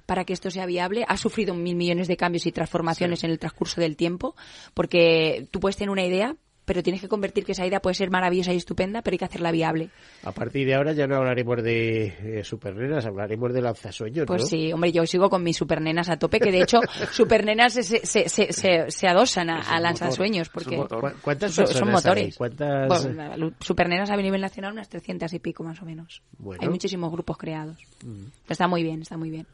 para 0.06 0.26
que 0.26 0.34
esto 0.34 0.50
sea 0.50 0.66
viable. 0.66 1.06
Ha 1.08 1.18
sufrido 1.18 1.54
mil 1.54 1.76
millones 1.76 2.08
de 2.08 2.18
cambios 2.18 2.46
y 2.46 2.52
transformaciones 2.52 3.24
en 3.24 3.32
el 3.32 3.40
transcurso 3.40 3.80
del 3.80 3.96
tiempo, 3.96 4.36
porque 4.74 5.48
tú 5.52 5.60
puedes 5.60 5.78
tener 5.78 5.92
una 5.92 6.06
idea, 6.06 6.36
pero 6.70 6.84
tienes 6.84 7.01
que 7.01 7.07
convertir 7.07 7.43
que 7.45 7.53
esa 7.53 7.65
idea 7.65 7.80
puede 7.80 7.95
ser 7.95 8.11
maravillosa 8.11 8.53
y 8.53 8.57
estupenda, 8.57 9.01
pero 9.01 9.15
hay 9.15 9.17
que 9.17 9.26
hacerla 9.26 9.51
viable. 9.51 9.89
A 10.24 10.32
partir 10.32 10.67
de 10.67 10.76
ahora 10.76 10.93
ya 10.93 11.07
no 11.07 11.15
hablaremos 11.15 11.63
de 11.63 12.13
eh, 12.39 12.43
supernenas, 12.43 13.07
hablaremos 13.07 13.51
de 13.51 13.61
lanzasueños, 13.63 14.28
Pues 14.28 14.43
¿no? 14.43 14.47
sí, 14.47 14.72
hombre, 14.72 14.91
yo 14.91 15.03
sigo 15.07 15.32
con 15.32 15.41
mis 15.41 15.57
supernenas 15.57 16.09
a 16.09 16.20
tope, 16.20 16.39
que 16.39 16.51
de 16.51 16.61
hecho 16.61 16.80
supernenas 17.11 17.74
se, 17.74 17.82
se, 17.82 18.05
se, 18.30 18.53
se, 18.53 18.86
se 18.91 19.07
adosan 19.07 19.49
a, 19.49 19.61
a 19.61 19.80
lanzasueños, 19.80 20.49
porque 20.49 20.70
Es 20.70 20.76
un 20.76 20.82
motor. 20.84 21.01
¿Cu- 21.13 21.17
¿Cuántas 21.24 21.53
son, 21.53 21.65
son 21.65 21.89
motores. 21.89 22.26
hay? 22.26 22.32
¿Cuántas... 22.34 22.88
Bueno, 23.15 23.51
supernenas 23.59 24.11
a 24.11 24.15
nivel 24.15 24.41
nacional 24.41 24.74
unas 24.74 24.89
300 24.89 25.34
y 25.34 25.39
pico 25.39 25.63
más 25.63 25.82
o 25.82 25.86
menos. 25.86 26.22
Bueno. 26.38 26.61
Hay 26.61 26.70
muchísimos 26.70 27.11
grupos 27.11 27.36
creados. 27.38 27.78
Está 28.47 28.67
muy 28.67 28.84
bien, 28.84 29.01
está 29.01 29.17
muy 29.17 29.32
bien. 29.32 29.47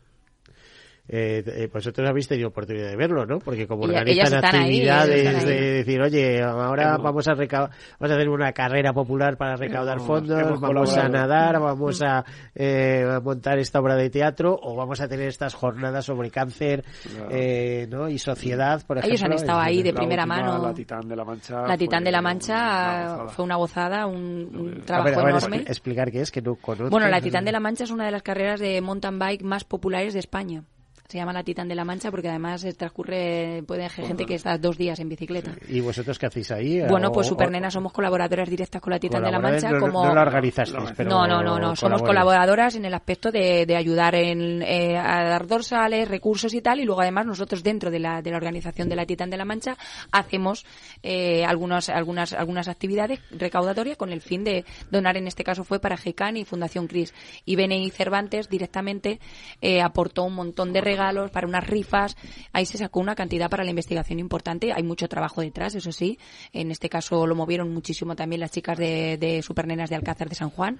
Eh, 1.07 1.43
eh, 1.45 1.69
vosotros 1.71 2.09
habéis 2.09 2.27
tenido 2.27 2.47
oportunidad 2.49 2.89
de 2.89 2.95
verlo, 2.95 3.25
¿no? 3.27 3.37
Porque 3.37 3.67
como 3.67 3.83
organizan 3.83 4.43
actividades 4.43 5.27
ahí. 5.35 5.45
de 5.45 5.61
decir, 5.73 6.01
oye, 6.01 6.41
ahora 6.41 6.89
Hemos- 6.95 7.03
vamos 7.03 7.27
a 7.27 7.33
recau- 7.33 7.69
vamos 7.99 8.11
a 8.11 8.15
hacer 8.15 8.27
una 8.29 8.51
carrera 8.53 8.91
popular 8.91 9.37
para 9.37 9.55
recaudar 9.55 9.97
Hemos- 9.97 10.07
fondos, 10.07 10.41
hemos 10.41 10.59
vamos 10.59 10.97
a 10.97 11.07
nadar, 11.07 11.59
vamos 11.59 12.01
a, 12.01 12.25
eh, 12.55 13.05
a 13.07 13.19
montar 13.19 13.59
esta 13.59 13.79
obra 13.79 13.95
de 13.95 14.09
teatro 14.09 14.57
o 14.59 14.75
vamos 14.75 14.99
a 14.99 15.07
tener 15.07 15.27
estas 15.27 15.53
jornadas 15.53 16.05
sobre 16.05 16.31
cáncer, 16.31 16.83
Claro. 17.03 17.29
eh, 17.31 17.87
¿no? 17.89 18.09
Y 18.09 18.17
sociedad, 18.17 18.81
por 18.87 18.97
ejemplo. 18.97 19.13
Ellos 19.15 19.23
han 19.23 19.33
estado 19.33 19.61
Es 19.61 19.67
ahí 19.67 19.83
de 19.83 19.91
La 19.91 19.99
primera 19.99 20.23
última, 20.23 20.41
mano. 20.43 20.67
La 20.67 20.73
Titán 20.73 21.07
de 21.07 21.15
la 21.15 21.23
Mancha. 21.23 21.61
La 21.67 21.77
Titán 21.77 21.99
fue 21.99 22.05
de 22.05 22.11
la 22.11 22.19
una 22.19 22.29
Mancha 22.29 22.53
gozada. 22.55 23.27
fue 23.29 23.45
una 23.45 23.55
gozada, 23.57 24.05
un, 24.07 24.15
un 24.15 24.65
bien. 24.71 24.81
A 24.81 24.85
trabajo 24.85 25.09
ver, 25.09 25.19
a 25.19 25.23
ver, 25.23 25.35
enorme. 25.35 25.57
expli- 25.57 25.69
explicar 25.69 26.11
qué 26.11 26.21
es, 26.21 26.31
que 26.31 26.41
no 26.41 26.55
conozco. 26.55 26.89
Bueno, 26.89 27.07
la 27.09 27.21
Titán 27.21 27.45
de 27.45 27.51
la 27.51 27.59
Mancha 27.59 27.83
es 27.83 27.91
una 27.91 28.05
de 28.05 28.11
las 28.11 28.23
carreras 28.23 28.59
de 28.59 28.81
mountain 28.81 29.19
bike 29.19 29.43
más 29.43 29.63
populares 29.63 30.13
de 30.13 30.19
España. 30.19 30.63
Se 31.07 31.19
llama 31.19 31.33
la 31.33 31.43
Titán 31.43 31.67
de 31.67 31.75
la 31.75 31.85
Mancha 31.85 32.09
porque 32.09 32.29
además 32.29 32.63
eh, 32.63 32.73
transcurre, 32.73 33.61
puede 33.67 33.85
haber 33.85 34.07
gente 34.07 34.25
que 34.25 34.33
está 34.33 34.57
dos 34.57 34.75
días 34.75 34.99
en 34.99 35.07
bicicleta. 35.07 35.51
¿Y 35.67 35.79
vosotros 35.79 36.17
qué 36.17 36.25
hacéis 36.25 36.51
ahí? 36.51 36.81
Bueno, 36.89 37.11
pues 37.11 37.27
Supernenas 37.27 37.73
somos 37.73 37.93
colaboradoras 37.93 38.49
directas 38.49 38.81
con 38.81 38.91
la 38.91 38.99
Titán 38.99 39.23
de 39.23 39.31
la 39.31 39.39
Mancha 39.39 39.69
no, 39.69 39.79
como... 39.79 40.03
No 40.03 40.15
la 40.15 40.23
organizasteis, 40.23 40.93
pero... 40.97 41.11
no, 41.11 41.27
no, 41.27 41.43
no, 41.43 41.59
no. 41.59 41.75
Somos 41.75 42.01
colaboradoras 42.01 42.75
en 42.75 42.85
el 42.85 42.93
aspecto 42.93 43.31
de, 43.31 43.67
de 43.67 43.75
ayudar 43.75 44.15
en, 44.15 44.63
eh, 44.63 44.97
a 44.97 45.23
dar 45.25 45.45
dorsales, 45.45 46.07
recursos 46.07 46.53
y 46.55 46.61
tal. 46.61 46.79
Y 46.79 46.85
luego, 46.85 47.01
además, 47.01 47.27
nosotros 47.27 47.61
dentro 47.61 47.91
de 47.91 47.99
la, 47.99 48.23
de 48.23 48.31
la 48.31 48.37
organización 48.37 48.89
de 48.89 48.95
la 48.95 49.05
Titán 49.05 49.29
de 49.29 49.37
la 49.37 49.45
Mancha 49.45 49.77
hacemos 50.11 50.65
eh, 51.03 51.45
algunas, 51.45 51.89
algunas, 51.89 52.33
algunas 52.33 52.67
actividades 52.67 53.19
recaudatorias 53.29 53.97
con 53.97 54.11
el 54.11 54.21
fin 54.21 54.43
de 54.43 54.65
donar. 54.89 55.17
En 55.17 55.27
este 55.27 55.43
caso 55.43 55.63
fue 55.63 55.79
para 55.79 55.97
GECAN 55.97 56.37
y 56.37 56.45
Fundación 56.45 56.87
CRIS. 56.87 57.13
Y 57.45 57.55
BNI 57.55 57.91
Cervantes 57.91 58.49
directamente 58.49 59.19
eh, 59.61 59.81
aportó 59.81 60.23
un 60.23 60.33
montón 60.33 60.73
de 60.73 60.81
regalos 60.95 61.31
para 61.31 61.47
unas 61.47 61.65
rifas. 61.67 62.15
Ahí 62.53 62.65
se 62.65 62.77
sacó 62.77 62.99
una 62.99 63.15
cantidad 63.15 63.49
para 63.49 63.63
la 63.63 63.69
investigación 63.69 64.19
importante. 64.19 64.71
Hay 64.73 64.83
mucho 64.83 65.07
trabajo 65.07 65.41
detrás, 65.41 65.75
eso 65.75 65.91
sí. 65.91 66.17
En 66.53 66.71
este 66.71 66.89
caso 66.89 67.27
lo 67.27 67.35
movieron 67.35 67.73
muchísimo 67.73 68.15
también 68.15 68.39
las 68.39 68.51
chicas 68.51 68.77
de, 68.77 69.17
de 69.17 69.41
Supernenas 69.41 69.89
de 69.89 69.95
Alcázar 69.97 70.29
de 70.29 70.35
San 70.35 70.49
Juan. 70.49 70.79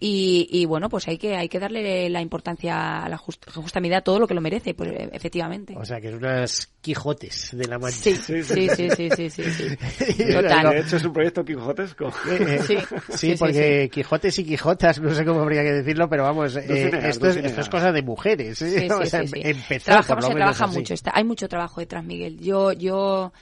Y, 0.00 0.48
y 0.50 0.64
bueno, 0.66 0.88
pues 0.88 1.06
hay 1.08 1.18
que, 1.18 1.36
hay 1.36 1.48
que 1.48 1.58
darle 1.58 2.08
la 2.10 2.20
importancia 2.20 3.02
a 3.04 3.08
la 3.08 3.16
just- 3.18 3.48
justa 3.52 3.80
medida 3.80 3.98
a 3.98 4.00
todo 4.02 4.18
lo 4.18 4.26
que 4.26 4.34
lo 4.34 4.40
merece, 4.40 4.74
pues 4.74 4.90
efectivamente. 5.12 5.74
O 5.76 5.84
sea, 5.84 6.00
que 6.00 6.08
es 6.08 6.14
unas 6.14 6.72
Quijotes 6.80 7.50
de 7.56 7.66
la 7.66 7.78
Mancha. 7.78 7.96
Sí, 7.98 8.16
sí, 8.16 8.42
sí, 8.42 8.68
sí, 8.68 8.88
sí, 8.90 9.08
sí, 9.16 9.30
sí, 9.30 9.42
sí. 9.44 10.14
De 10.24 10.32
Total. 10.42 10.76
hecho, 10.76 10.96
es 10.96 11.04
un 11.04 11.12
proyecto 11.12 11.44
quijotesco. 11.44 12.08
Eh, 12.28 12.58
eh, 12.58 12.58
Sí, 12.62 12.76
sí, 12.76 12.96
sí, 13.10 13.16
sí, 13.32 13.34
porque 13.38 13.88
Quijotes 13.92 14.38
y 14.38 14.44
Quijotas, 14.44 15.00
no 15.00 15.14
sé 15.14 15.24
cómo 15.24 15.40
habría 15.40 15.62
que 15.62 15.72
decirlo, 15.72 16.08
pero 16.08 16.24
vamos, 16.24 16.56
eh, 16.56 16.64
Dulcinea, 16.66 17.08
esto, 17.08 17.28
es, 17.28 17.36
esto 17.36 17.60
es 17.60 17.68
cosa 17.68 17.92
de 17.92 18.02
mujeres. 18.02 18.60
¿eh? 18.62 18.80
Sí, 18.80 18.88
O 18.92 19.02
sí, 19.04 19.10
sea, 19.10 19.22
empezó 19.52 19.86
Trabajamos, 19.86 20.16
por 20.16 20.22
lo 20.24 20.28
se 20.28 20.34
trabaja 20.34 20.64
así. 20.64 20.78
mucho, 20.78 20.94
está, 20.94 21.12
hay 21.14 21.24
mucho 21.24 21.48
trabajo 21.48 21.80
detrás, 21.80 22.04
Miguel. 22.04 22.38
Yo, 22.40 22.72
yo, 22.72 23.32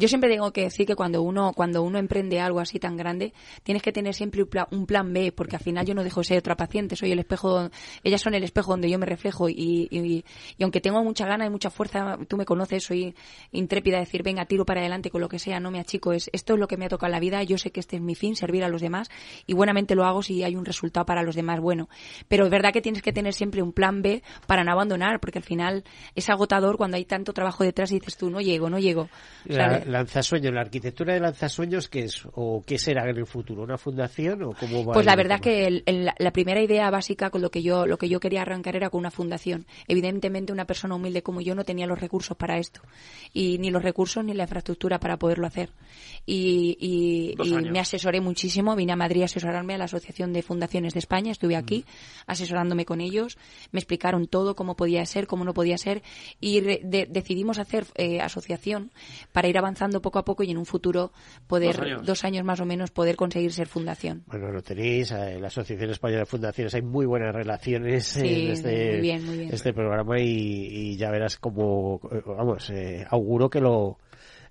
yo 0.00 0.08
siempre 0.08 0.30
tengo 0.30 0.50
que 0.50 0.62
decir 0.62 0.86
que 0.86 0.96
cuando 0.96 1.20
uno, 1.20 1.52
cuando 1.52 1.82
uno 1.82 1.98
emprende 1.98 2.40
algo 2.40 2.58
así 2.58 2.78
tan 2.78 2.96
grande, 2.96 3.34
tienes 3.62 3.82
que 3.82 3.92
tener 3.92 4.14
siempre 4.14 4.42
un 4.42 4.48
plan, 4.48 4.66
un 4.70 4.86
plan 4.86 5.12
B, 5.12 5.30
porque 5.30 5.56
al 5.56 5.62
final 5.62 5.84
yo 5.84 5.94
no 5.94 6.02
dejo 6.02 6.20
de 6.20 6.24
ser 6.24 6.38
otra 6.38 6.56
paciente, 6.56 6.96
soy 6.96 7.12
el 7.12 7.18
espejo, 7.18 7.68
ellas 8.02 8.22
son 8.22 8.34
el 8.34 8.42
espejo 8.42 8.72
donde 8.72 8.88
yo 8.88 8.98
me 8.98 9.04
reflejo 9.04 9.50
y, 9.50 9.88
y, 9.90 10.24
y 10.56 10.62
aunque 10.62 10.80
tengo 10.80 11.04
mucha 11.04 11.26
gana 11.26 11.44
y 11.44 11.50
mucha 11.50 11.68
fuerza, 11.68 12.18
tú 12.26 12.38
me 12.38 12.46
conoces, 12.46 12.82
soy 12.82 13.14
intrépida 13.52 13.98
a 13.98 14.00
decir, 14.00 14.22
venga, 14.22 14.46
tiro 14.46 14.64
para 14.64 14.80
adelante 14.80 15.10
con 15.10 15.20
lo 15.20 15.28
que 15.28 15.38
sea, 15.38 15.60
no 15.60 15.70
me 15.70 15.80
achico, 15.80 16.14
es, 16.14 16.30
esto 16.32 16.54
es 16.54 16.60
lo 16.60 16.66
que 16.66 16.78
me 16.78 16.86
ha 16.86 16.88
tocado 16.88 17.08
en 17.08 17.12
la 17.12 17.20
vida, 17.20 17.42
yo 17.42 17.58
sé 17.58 17.70
que 17.70 17.80
este 17.80 17.96
es 17.96 18.02
mi 18.02 18.14
fin, 18.14 18.36
servir 18.36 18.64
a 18.64 18.68
los 18.68 18.80
demás 18.80 19.10
y 19.46 19.52
buenamente 19.52 19.94
lo 19.94 20.04
hago 20.04 20.22
si 20.22 20.42
hay 20.42 20.56
un 20.56 20.64
resultado 20.64 21.04
para 21.04 21.22
los 21.22 21.34
demás 21.34 21.60
bueno. 21.60 21.90
Pero 22.26 22.46
es 22.46 22.50
verdad 22.50 22.72
que 22.72 22.80
tienes 22.80 23.02
que 23.02 23.12
tener 23.12 23.34
siempre 23.34 23.60
un 23.60 23.74
plan 23.74 24.00
B 24.00 24.22
para 24.46 24.64
no 24.64 24.72
abandonar, 24.72 25.20
porque 25.20 25.38
al 25.38 25.44
final 25.44 25.84
es 26.14 26.30
agotador 26.30 26.78
cuando 26.78 26.96
hay 26.96 27.04
tanto 27.04 27.34
trabajo 27.34 27.64
detrás 27.64 27.92
y 27.92 27.96
dices 27.98 28.16
tú, 28.16 28.30
no 28.30 28.40
llego, 28.40 28.70
no 28.70 28.78
llego. 28.78 29.10
Lanzasueños, 29.90 30.52
la 30.54 30.60
arquitectura 30.62 31.14
de 31.14 31.20
lanzasueños, 31.20 31.88
¿qué 31.88 32.04
es? 32.04 32.22
¿O 32.34 32.62
qué 32.66 32.78
será 32.78 33.08
en 33.08 33.16
el 33.16 33.26
futuro? 33.26 33.62
¿Una 33.62 33.78
fundación 33.78 34.42
o 34.42 34.52
cómo 34.58 34.84
va 34.84 34.94
Pues 34.94 35.06
a 35.06 35.10
la 35.10 35.16
verdad 35.16 35.40
tema? 35.40 35.54
que 35.54 35.66
el- 35.66 35.82
el- 35.86 36.10
la 36.18 36.30
primera 36.32 36.62
idea 36.62 36.90
básica 36.90 37.30
con 37.30 37.42
lo 37.42 37.50
que 37.50 37.62
yo 37.62 37.86
lo 37.86 37.98
que 37.98 38.08
yo 38.08 38.20
quería 38.20 38.42
arrancar 38.42 38.76
era 38.76 38.90
con 38.90 39.00
una 39.00 39.10
fundación. 39.10 39.66
Evidentemente 39.88 40.52
una 40.52 40.64
persona 40.66 40.94
humilde 40.94 41.22
como 41.22 41.40
yo 41.40 41.54
no 41.54 41.64
tenía 41.64 41.86
los 41.86 42.00
recursos 42.00 42.36
para 42.36 42.58
esto 42.58 42.80
y 43.32 43.58
ni 43.58 43.70
los 43.70 43.82
recursos 43.82 44.24
ni 44.24 44.34
la 44.34 44.44
infraestructura 44.44 44.98
para 45.00 45.18
poderlo 45.18 45.46
hacer. 45.46 45.70
Y, 46.26 46.76
y- 46.80 47.70
me 47.70 47.80
asesoré 47.80 48.20
muchísimo, 48.20 48.76
vine 48.76 48.92
a 48.92 48.96
Madrid 48.96 49.22
a 49.22 49.24
asesorarme 49.26 49.74
a 49.74 49.78
la 49.78 49.84
Asociación 49.84 50.32
de 50.32 50.42
Fundaciones 50.42 50.92
de 50.92 50.98
España, 50.98 51.32
estuve 51.32 51.56
aquí 51.56 51.84
asesorándome 52.26 52.84
con 52.84 53.00
ellos, 53.00 53.38
me 53.72 53.80
explicaron 53.80 54.26
todo 54.26 54.54
cómo 54.54 54.76
podía 54.76 55.04
ser, 55.06 55.26
cómo 55.26 55.44
no 55.44 55.54
podía 55.54 55.78
ser 55.78 56.02
y 56.40 56.60
re- 56.60 56.80
de- 56.84 57.06
decidimos 57.08 57.58
hacer 57.58 57.86
eh, 57.96 58.20
asociación 58.20 58.90
para 59.32 59.48
ir 59.48 59.56
avanzando 59.56 59.69
poco 60.02 60.18
a 60.18 60.24
poco 60.24 60.42
y 60.42 60.50
en 60.50 60.58
un 60.58 60.66
futuro 60.66 61.12
poder 61.46 61.76
Dos 61.76 61.80
años. 61.84 62.06
dos 62.06 62.24
años 62.24 62.44
más 62.44 62.60
o 62.60 62.64
menos 62.66 62.90
poder 62.90 63.16
conseguir 63.16 63.52
ser 63.52 63.66
fundación. 63.66 64.22
Bueno, 64.26 64.50
lo 64.50 64.62
tenéis, 64.62 65.10
eh, 65.12 65.38
la 65.40 65.48
Asociación 65.48 65.90
Española 65.90 66.20
de 66.20 66.26
Fundaciones, 66.26 66.74
hay 66.74 66.82
muy 66.82 67.06
buenas 67.06 67.34
relaciones 67.34 68.06
Sí, 68.06 68.46
en 68.46 68.50
este, 68.52 68.90
muy 68.92 69.00
bien, 69.00 69.26
muy 69.26 69.38
bien. 69.38 69.50
este 69.54 69.72
programa 69.72 70.20
y, 70.20 70.24
y 70.24 70.96
ya 70.96 71.10
verás 71.10 71.36
como, 71.38 72.00
eh, 72.12 72.22
vamos, 72.26 72.70
eh, 72.70 73.04
auguro 73.10 73.48
que 73.50 73.60
lo 73.60 73.98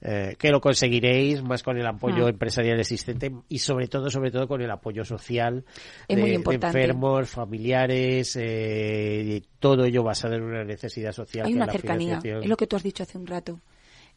eh, 0.01 0.37
que 0.39 0.49
lo 0.49 0.61
conseguiréis 0.61 1.43
más 1.43 1.61
con 1.61 1.77
el 1.77 1.85
apoyo 1.85 2.23
Mm. 2.23 2.29
empresarial 2.29 2.79
existente 2.79 3.33
y 3.49 3.59
sobre 3.59 3.89
todo, 3.89 4.09
sobre 4.09 4.31
todo 4.31 4.47
con 4.47 4.61
el 4.61 4.71
apoyo 4.71 5.03
social 5.03 5.65
Es 6.07 6.15
de, 6.15 6.21
muy 6.21 6.29
de 6.29 6.35
importante. 6.37 6.67
enfermos, 6.67 7.29
familiares, 7.29 8.33
eh, 8.39 9.21
y 9.25 9.43
todo 9.59 9.83
ello 9.83 10.01
basado 10.01 10.35
en 10.35 10.43
una 10.43 10.63
necesidad 10.63 11.11
social. 11.11 11.45
Hay 11.47 11.51
que 11.51 11.57
una 11.57 11.65
la 11.65 11.71
cercanía, 11.73 12.07
financiación. 12.21 12.43
es 12.43 12.49
lo 12.49 12.55
que 12.55 12.65
tú 12.67 12.77
has 12.77 12.83
dicho 12.83 13.03
hace 13.03 13.17
un 13.17 13.27
rato. 13.27 13.59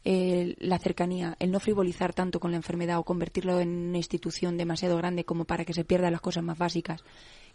La 0.05 0.78
cercanía, 0.78 1.36
el 1.38 1.50
no 1.53 1.61
frivolizar 1.61 2.12
tanto 2.12 2.40
con 2.40 2.50
la 2.50 2.57
enfermedad 2.57 2.98
o 2.98 3.05
convertirlo 3.05 3.61
en 3.61 3.68
una 3.68 3.98
institución 3.98 4.57
demasiado 4.57 4.96
grande 4.96 5.24
como 5.24 5.44
para 5.44 5.64
que 5.64 5.74
se 5.74 5.84
pierdan 5.84 6.12
las 6.12 6.20
cosas 6.20 6.42
más 6.42 6.59
básicas, 6.59 7.05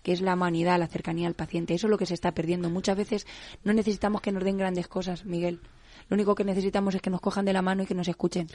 que 0.02 0.14
es 0.14 0.22
la 0.22 0.36
humanidad, 0.36 0.80
la 0.80 0.88
cercanía 0.88 1.28
al 1.28 1.34
paciente. 1.34 1.74
Eso 1.74 1.88
es 1.88 1.92
lo 1.92 1.98
que 1.98 2.06
se 2.06 2.14
está 2.14 2.32
perdiendo. 2.34 2.70
Muchas 2.70 2.96
veces 2.96 3.28
no 3.64 3.74
necesitamos 3.74 4.22
que 4.22 4.32
nos 4.32 4.44
den 4.44 4.58
grandes 4.58 4.88
cosas, 4.88 5.26
Miguel. 5.26 5.60
Lo 6.10 6.16
único 6.16 6.36
que 6.36 6.44
necesitamos 6.44 6.96
es 6.96 7.02
que 7.02 7.10
nos 7.10 7.20
cojan 7.22 7.44
de 7.46 7.54
la 7.54 7.62
mano 7.62 7.84
y 7.84 7.86
que 7.86 7.94
nos 7.94 8.08
escuchen. 8.08 8.48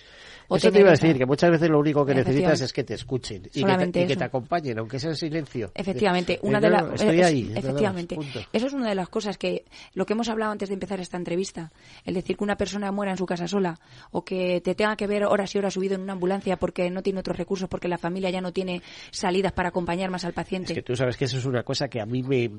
O 0.48 0.57
Eso 0.57 0.70
te 0.72 0.80
iba 0.80 0.88
a 0.88 0.92
decir, 0.92 1.18
que 1.18 1.26
muchas 1.26 1.50
veces 1.50 1.68
lo 1.68 1.78
único 1.78 2.05
que 2.07 2.14
necesitas 2.14 2.61
Efectivamente. 2.61 2.64
es 2.64 2.72
que 2.72 2.84
te 2.84 2.94
escuchen 2.94 3.36
y, 3.36 3.40
que 3.42 3.50
te, 3.50 3.61
Solamente 3.61 4.00
y 4.03 4.07
que 4.07 4.12
eso. 4.12 4.18
te 4.20 4.24
acompañen, 4.24 4.78
aunque 4.78 4.98
sea 4.98 5.11
en 5.11 5.16
silencio. 5.16 5.70
Efectivamente, 5.74 6.34
Eh, 6.34 6.40
una 6.42 6.59
eh, 6.59 6.61
de 6.62 6.70
las 6.70 6.84
estoy 6.94 7.20
es- 7.20 7.26
ahí, 7.26 7.53
efectivamente, 7.55 8.16
más, 8.16 8.24
punto. 8.26 8.48
eso 8.53 8.66
es 8.66 8.72
una 8.72 8.88
de 8.88 8.94
las 8.94 9.09
cosas 9.09 9.36
que 9.38 9.64
lo 9.94 10.07
que 10.07 10.12
hemos 10.14 10.28
hablado 10.28 10.53
antes 10.53 10.68
de 10.68 10.74
empezar 10.74 10.98
esta 11.00 11.16
entrevista, 11.16 11.72
el 12.05 12.14
decir 12.14 12.36
que 12.36 12.44
una 12.44 12.57
persona 12.57 12.90
muera 12.92 13.12
en 13.12 13.18
su 13.18 13.26
casa 13.26 13.46
sola 13.48 13.78
o 14.11 14.24
que 14.24 14.61
te 14.62 14.74
tenga 14.74 14.96
que 14.96 15.07
ver 15.07 15.24
horas 15.24 15.55
y 15.55 15.59
horas 15.59 15.74
subido 15.74 15.94
en 15.94 16.00
una 16.03 16.14
ambulancia 16.14 16.57
porque 16.57 16.90
no 16.90 17.03
tiene 17.03 17.20
otros 17.20 17.36
recursos 17.36 17.68
porque 17.68 17.88
la 17.88 17.98
familia 17.98 18.30
ya 18.30 18.40
no 18.40 18.53
tiene 18.53 18.82
salidas 19.11 19.53
para 19.53 19.68
acompañar 19.68 20.11
más 20.11 20.24
al 20.24 20.30
Es 20.30 20.34
paciente. 20.36 20.74
que 20.74 20.82
tú 20.82 20.96
sabes 20.96 21.16
que 21.16 21.26
eso 21.26 21.36
es 21.38 21.44
una 21.44 21.62
cosa 21.62 21.88
que 21.88 22.00
a 22.00 22.07
mí 22.07 22.22
me, 22.22 22.50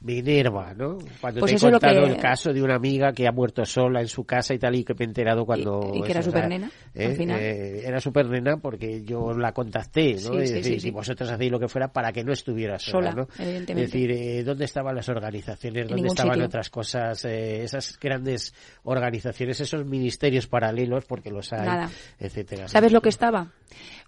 me 0.00 0.18
enerva, 0.18 0.74
¿no? 0.74 0.98
Cuando 1.20 1.40
Pues 1.40 1.52
te 1.52 1.56
he 1.66 1.70
contado 1.70 2.04
que- 2.04 2.10
el 2.12 2.16
caso 2.18 2.52
de 2.52 2.62
una 2.62 2.76
amiga 2.76 3.12
que 3.12 3.26
ha 3.26 3.32
muerto 3.32 3.64
sola 3.64 4.00
en 4.00 4.08
su 4.08 4.24
casa 4.24 4.54
y 4.54 4.58
tal, 4.58 4.74
y 4.76 4.84
que 4.84 4.94
me 4.94 5.04
he 5.04 5.08
enterado 5.08 5.44
cuando... 5.44 5.90
Y- 5.94 5.98
y 5.98 6.02
que 6.02 6.10
era 6.12 6.20
o 6.20 6.22
sea, 6.22 6.32
supernena, 6.32 6.70
¿eh? 6.94 7.06
al 7.06 7.16
final. 7.16 7.40
Eh, 7.40 7.82
era 7.86 8.00
supernena 8.00 8.56
porque 8.58 9.02
yo 9.04 9.32
la 9.32 9.52
contacté, 9.52 10.14
¿no? 10.14 10.18
Sí, 10.32 10.38
es 10.38 10.48
sí, 10.48 10.54
decir, 10.56 10.74
sí, 10.74 10.80
si 10.80 10.90
vosotros 10.90 11.28
hacéis 11.30 11.50
lo 11.50 11.58
que 11.58 11.68
fuera 11.68 11.92
para 11.92 12.12
que 12.12 12.22
no 12.24 12.32
estuviera 12.32 12.78
sola, 12.78 13.10
Sola, 13.12 13.22
¿no? 13.22 13.28
evidentemente. 13.44 13.82
Es 13.84 13.92
decir, 13.92 14.10
eh, 14.12 14.42
¿dónde 14.44 14.64
estaban 14.64 14.94
las 14.94 15.08
organizaciones? 15.08 15.88
¿Dónde 15.88 16.08
estaban 16.08 16.34
sitio. 16.34 16.46
otras 16.46 16.70
cosas? 16.70 17.24
eh, 17.24 17.62
esas 17.64 17.98
grandes 18.00 18.54
organizaciones, 18.84 19.60
esos 19.60 19.84
ministerios 19.84 20.46
paralelos, 20.46 21.04
porque 21.04 21.30
los 21.30 21.52
hay, 21.52 21.66
Nada. 21.66 21.90
etcétera. 22.18 22.68
¿Sabes 22.68 22.92
lo 22.92 23.00
que 23.00 23.08
estaba? 23.08 23.52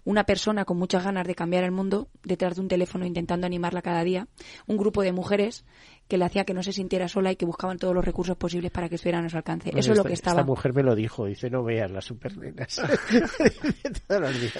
Una 0.03 0.23
persona 0.25 0.65
con 0.65 0.77
muchas 0.77 1.03
ganas 1.03 1.27
de 1.27 1.35
cambiar 1.35 1.63
el 1.63 1.71
mundo 1.71 2.07
detrás 2.23 2.55
de 2.55 2.61
un 2.61 2.67
teléfono 2.67 3.05
intentando 3.05 3.45
animarla 3.45 3.81
cada 3.81 4.03
día. 4.03 4.27
Un 4.65 4.77
grupo 4.77 5.03
de 5.03 5.11
mujeres 5.11 5.60
que 6.07 6.17
le 6.17 6.25
hacía 6.25 6.43
que 6.43 6.53
no 6.53 6.61
se 6.61 6.73
sintiera 6.73 7.07
sola 7.07 7.31
y 7.31 7.37
que 7.37 7.45
buscaban 7.45 7.77
todos 7.77 7.95
los 7.95 8.03
recursos 8.03 8.35
posibles 8.35 8.69
para 8.69 8.89
que 8.89 8.95
estuvieran 8.95 9.25
a 9.25 9.29
su 9.29 9.37
alcance. 9.37 9.69
Bueno, 9.69 9.79
Eso 9.79 9.93
es 9.93 9.97
lo 9.97 10.03
que 10.03 10.13
estaba. 10.13 10.41
Esta 10.41 10.45
mujer 10.45 10.73
me 10.73 10.83
lo 10.83 10.93
dijo, 10.93 11.25
dice, 11.25 11.49
no 11.49 11.63
veas 11.63 11.89
las 11.89 12.03
supernenas. 12.03 12.75
Todos 14.07 14.21
los 14.21 14.41
días. 14.41 14.59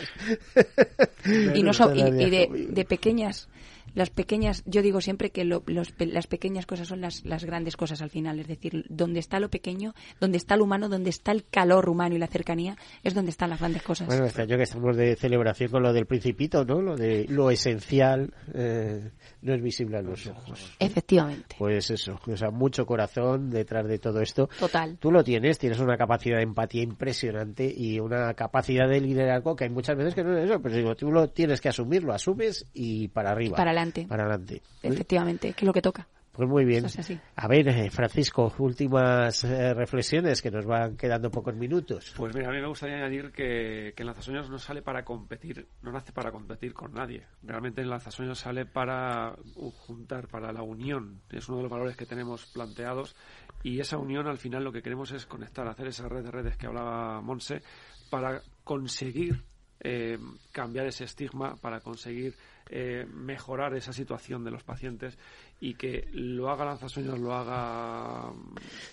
y, 1.53 1.61
no 1.61 1.71
y, 1.93 2.23
y 2.23 2.29
de, 2.29 2.47
conmigo. 2.47 2.71
de 2.71 2.85
pequeñas 2.85 3.49
las 3.93 4.09
pequeñas, 4.09 4.63
yo 4.65 4.81
digo 4.81 5.01
siempre 5.01 5.29
que 5.31 5.43
lo- 5.45 5.63
los 5.67 5.93
las 5.99 6.27
pequeñas 6.27 6.65
cosas 6.65 6.87
son 6.87 7.01
las, 7.01 7.23
las 7.25 7.43
grandes 7.45 7.75
cosas 7.77 8.01
al 8.01 8.09
final, 8.09 8.39
es 8.39 8.47
decir, 8.47 8.85
donde 8.89 9.19
está 9.19 9.39
lo 9.39 9.49
pequeño, 9.49 9.93
donde 10.19 10.37
está 10.37 10.55
lo 10.57 10.63
humano, 10.63 10.89
donde 10.89 11.09
está 11.09 11.31
el 11.31 11.45
calor 11.45 11.89
humano 11.89 12.15
y 12.15 12.19
la 12.19 12.27
cercanía, 12.27 12.77
es 13.03 13.13
donde 13.13 13.31
están 13.31 13.49
las 13.49 13.59
grandes 13.59 13.83
cosas. 13.83 14.07
Bueno, 14.07 14.25
este 14.25 14.41
año 14.43 14.57
que 14.57 14.63
estamos 14.63 14.95
de 14.97 15.15
celebración 15.15 15.71
con 15.71 15.83
lo 15.83 15.93
del 15.93 16.05
principito, 16.05 16.65
¿no? 16.65 16.81
Lo 16.81 16.95
de 16.95 17.25
lo 17.29 17.51
esencial 17.51 18.33
eh, 18.53 19.11
no 19.41 19.53
es 19.53 19.61
visible 19.61 19.97
a 19.97 20.01
los 20.01 20.27
ojos. 20.27 20.71
Efectivamente, 20.79 21.55
Pues 21.57 21.89
eso, 21.89 22.19
o 22.25 22.37
sea, 22.37 22.51
mucho 22.51 22.85
corazón 22.85 23.49
detrás 23.49 23.87
de 23.87 23.99
todo 23.99 24.21
esto. 24.21 24.49
total. 24.59 24.97
Tú 24.99 25.11
lo 25.11 25.23
tienes, 25.23 25.57
tienes 25.59 25.79
una 25.79 25.97
capacidad 25.97 26.37
de 26.37 26.43
empatía 26.43 26.83
impresionante 26.83 27.71
y 27.75 27.99
una 27.99 28.33
capacidad 28.33 28.87
de 28.87 29.01
liderazgo 29.01 29.55
que 29.55 29.65
hay 29.65 29.69
muchas 29.69 29.97
veces 29.97 30.15
que 30.15 30.23
no 30.23 30.37
es 30.37 30.45
eso, 30.49 30.61
pero 30.61 30.75
digo, 30.75 30.95
tú 30.95 31.11
lo 31.11 31.29
tienes 31.29 31.59
que 31.61 31.69
asumir, 31.69 32.03
lo 32.03 32.13
asumes 32.13 32.65
y 32.73 33.07
para 33.09 33.31
arriba. 33.31 33.57
Para 33.57 33.73
adelante. 33.81 34.07
Para 34.07 34.23
adelante. 34.23 34.61
Efectivamente, 34.83 35.53
que 35.53 35.65
es 35.65 35.67
lo 35.67 35.73
que 35.73 35.81
toca. 35.81 36.07
Pues 36.31 36.47
muy 36.47 36.63
bien. 36.63 36.85
Es 36.85 36.97
así. 36.97 37.19
A 37.35 37.47
ver, 37.47 37.67
eh, 37.67 37.89
Francisco, 37.89 38.53
últimas 38.59 39.43
eh, 39.43 39.73
reflexiones 39.73 40.41
que 40.41 40.49
nos 40.49 40.65
van 40.65 40.95
quedando 40.95 41.29
pocos 41.29 41.53
minutos. 41.55 42.13
Pues 42.15 42.33
mira, 42.33 42.47
a 42.47 42.51
mí 42.51 42.61
me 42.61 42.67
gustaría 42.67 42.95
añadir 42.95 43.31
que, 43.31 43.93
que 43.95 44.03
el 44.03 44.07
lanzasueños 44.07 44.49
no 44.49 44.57
sale 44.57 44.81
para 44.81 45.03
competir, 45.03 45.67
no 45.81 45.91
nace 45.91 46.13
para 46.13 46.31
competir 46.31 46.73
con 46.73 46.93
nadie. 46.93 47.25
Realmente 47.43 47.81
el 47.81 47.89
lanzasueños 47.89 48.39
sale 48.39 48.65
para 48.65 49.35
uh, 49.55 49.71
juntar, 49.71 50.29
para 50.29 50.53
la 50.53 50.63
unión. 50.63 51.21
Es 51.29 51.49
uno 51.49 51.57
de 51.57 51.63
los 51.63 51.71
valores 51.71 51.97
que 51.97 52.05
tenemos 52.05 52.45
planteados 52.45 53.15
y 53.61 53.81
esa 53.81 53.97
unión 53.97 54.27
al 54.27 54.37
final 54.37 54.63
lo 54.63 54.71
que 54.71 54.81
queremos 54.81 55.11
es 55.11 55.25
conectar, 55.25 55.67
hacer 55.67 55.87
esa 55.87 56.07
red 56.07 56.23
de 56.23 56.31
redes 56.31 56.55
que 56.55 56.65
hablaba 56.65 57.19
Monse 57.19 57.61
para 58.09 58.41
conseguir 58.63 59.43
eh, 59.81 60.17
cambiar 60.51 60.85
ese 60.85 61.03
estigma, 61.03 61.55
para 61.55 61.81
conseguir 61.81 62.35
eh, 62.73 63.05
mejorar 63.13 63.75
esa 63.75 63.93
situación 63.93 64.43
de 64.43 64.51
los 64.51 64.63
pacientes 64.63 65.17
y 65.59 65.75
que 65.75 66.07
lo 66.13 66.49
haga 66.49 66.65
Lanzasueños, 66.65 67.19
lo 67.19 67.33
haga... 67.35 68.31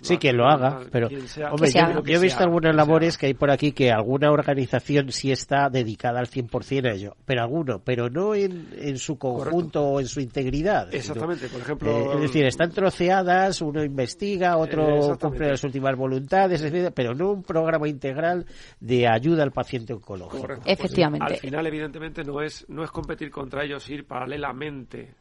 Sí, 0.03 0.19
que 0.19 0.33
lo 0.33 0.47
haga, 0.47 0.81
pero 0.93 1.09
sea, 1.27 1.53
hombre, 1.53 1.71
yo, 1.73 1.81
haga. 1.81 1.95
yo 1.95 2.19
he 2.19 2.21
visto 2.21 2.39
sea, 2.39 2.47
algunas 2.47 2.75
labores 2.75 3.17
que 3.17 3.27
hay 3.27 3.35
por 3.35 3.51
aquí 3.51 3.73
que 3.73 3.91
alguna 3.91 4.31
organización 4.31 5.11
sí 5.13 5.33
está 5.33 5.71
dedicada 5.71 6.21
al 6.21 6.27
100% 6.27 6.91
a 6.91 6.95
ello, 6.95 7.17
pero 7.25 7.43
alguno, 7.43 7.81
pero 7.83 8.11
no 8.11 8.35
en, 8.35 8.69
en 8.77 8.99
su 8.99 9.17
conjunto 9.17 9.83
o 9.83 10.01
en 10.01 10.09
su 10.09 10.21
integridad. 10.21 10.89
sino, 10.91 10.99
Exactamente, 10.99 11.49
por 11.49 11.61
ejemplo... 11.61 11.91
eh, 11.91 12.15
es 12.17 12.21
decir, 12.21 12.45
están 12.45 12.71
troceadas, 12.71 13.63
uno 13.63 13.83
investiga, 13.85 14.53
Eh, 14.53 14.55
otro 14.57 14.83
exactamente. 14.83 15.27
cumple 15.27 15.49
las 15.51 15.65
últimas 15.65 15.97
voluntades, 15.97 16.61
etcétera, 16.63 16.91
pero 16.91 17.15
no 17.15 17.31
un 17.31 17.43
programa 17.43 17.89
integral 17.89 18.45
de 18.81 19.09
ayuda 19.09 19.43
al 19.43 19.53
paciente 19.53 19.93
oncológico. 19.93 20.41
Correcto. 20.43 20.65
Efectivamente. 20.67 21.35
Al 21.35 21.41
final, 21.41 21.67
evidentemente, 21.67 22.25
no 22.25 22.43
es, 22.43 22.67
no 22.69 22.83
es 22.85 22.91
competir 22.91 23.31
contra 23.31 23.65
ellos, 23.65 23.68
ir 23.89 24.07
paralelamente 24.07 25.15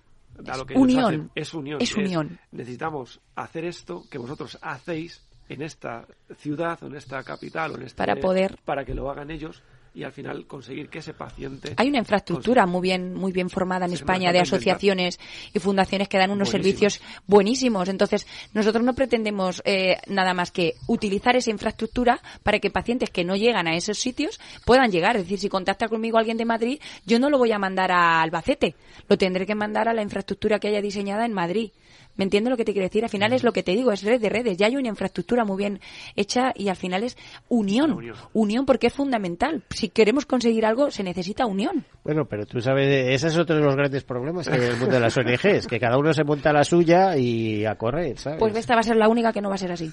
a 0.47 0.51
Es 0.51 0.57
lo 0.57 0.65
que 0.65 0.73
ellos 0.73 0.83
unión. 0.83 1.05
hacen. 1.05 1.31
Es 1.35 1.53
unión. 1.53 1.81
Es 1.81 1.95
unión. 1.95 2.39
necesitamos 2.51 3.19
hacer 3.35 3.65
esto 3.65 4.03
que 4.09 4.17
vosotros 4.17 4.57
hacéis 4.61 5.23
en 5.49 5.61
esta 5.61 6.05
ciudad, 6.37 6.77
o 6.83 6.87
en 6.87 6.95
esta 6.95 7.23
capital, 7.23 7.71
o 7.71 7.75
en 7.77 7.83
este, 7.83 7.97
Para 7.97 8.15
poder- 8.17 8.57
para 8.65 8.83
que 8.83 8.93
lo 8.93 9.09
hagan 9.09 9.31
ellos 9.31 9.63
y 9.97 10.03
al 10.03 10.11
final 10.11 10.45
conseguir 10.45 10.89
que 10.89 10.99
ese 10.99 11.15
paciente 11.15 11.73
Hay 11.75 11.89
una 11.89 11.97
infraestructura 11.97 12.67
muy 12.67 12.81
bien, 12.81 13.15
muy 13.15 13.31
bien 13.31 13.49
formada 13.49 13.87
en 13.87 13.93
España 13.93 14.31
de 14.31 14.39
asociaciones 14.39 15.19
y 15.55 15.57
fundaciones 15.57 16.07
que 16.07 16.19
dan 16.19 16.29
unos 16.29 16.49
servicios 16.49 17.01
buenísimos. 17.25 17.89
Entonces, 17.89 18.27
nosotros 18.53 18.83
no 18.83 18.93
pretendemos 18.93 19.63
eh, 19.65 19.97
nada 20.05 20.35
más 20.35 20.51
que 20.51 20.75
utilizar 20.85 21.35
esa 21.35 21.49
infraestructura 21.49 22.21
para 22.43 22.59
que 22.59 22.69
pacientes 22.69 23.09
que 23.09 23.23
no 23.23 23.35
llegan 23.35 23.67
a 23.67 23.75
esos 23.75 23.97
sitios 23.97 24.39
puedan 24.65 24.91
llegar. 24.91 25.15
Es 25.15 25.23
decir, 25.23 25.39
si 25.39 25.49
contacta 25.49 25.87
conmigo 25.87 26.19
alguien 26.19 26.37
de 26.37 26.45
Madrid, 26.45 26.79
yo 27.07 27.17
no 27.17 27.31
lo 27.31 27.39
voy 27.39 27.51
a 27.51 27.57
mandar 27.57 27.91
a 27.91 28.21
Albacete, 28.21 28.75
lo 29.09 29.17
tendré 29.17 29.47
que 29.47 29.55
mandar 29.55 29.89
a 29.89 29.95
la 29.95 30.03
infraestructura 30.03 30.59
que 30.59 30.67
haya 30.67 30.81
diseñada 30.81 31.25
en 31.25 31.33
Madrid. 31.33 31.71
¿Me 32.17 32.23
entiendes 32.23 32.51
lo 32.51 32.57
que 32.57 32.65
te 32.65 32.73
quiero 32.73 32.87
decir? 32.87 33.03
Al 33.03 33.09
final 33.09 33.31
es 33.33 33.43
lo 33.43 33.53
que 33.53 33.63
te 33.63 33.73
digo, 33.73 33.91
es 33.91 34.03
red 34.03 34.19
de 34.19 34.29
redes. 34.29 34.57
Ya 34.57 34.67
hay 34.67 34.75
una 34.75 34.89
infraestructura 34.89 35.45
muy 35.45 35.57
bien 35.57 35.79
hecha 36.15 36.51
y 36.55 36.69
al 36.69 36.75
final 36.75 37.03
es 37.03 37.17
unión. 37.47 37.97
Unión 38.33 38.65
porque 38.65 38.87
es 38.87 38.93
fundamental. 38.93 39.63
Si 39.69 39.89
queremos 39.89 40.25
conseguir 40.25 40.65
algo, 40.65 40.91
se 40.91 41.03
necesita 41.03 41.45
unión. 41.45 41.85
Bueno, 42.03 42.25
pero 42.25 42.45
tú 42.45 42.59
sabes, 42.59 42.87
ese 43.13 43.27
es 43.27 43.37
otro 43.37 43.55
de 43.55 43.61
los 43.61 43.75
grandes 43.75 44.03
problemas 44.03 44.47
que 44.47 44.55
hay 44.55 44.61
en 44.61 44.71
el 44.71 44.77
mundo 44.77 44.95
de 44.95 44.99
las 44.99 45.17
ONGs, 45.17 45.67
que 45.67 45.79
cada 45.79 45.97
uno 45.97 46.13
se 46.13 46.23
monta 46.23 46.51
la 46.51 46.63
suya 46.63 47.17
y 47.17 47.65
a 47.65 47.75
correr, 47.75 48.17
¿sabes? 48.17 48.39
Pues 48.39 48.55
esta 48.55 48.73
va 48.73 48.79
a 48.79 48.83
ser 48.83 48.95
la 48.95 49.07
única 49.07 49.31
que 49.31 49.41
no 49.41 49.49
va 49.49 49.55
a 49.55 49.59
ser 49.59 49.71
así. 49.71 49.91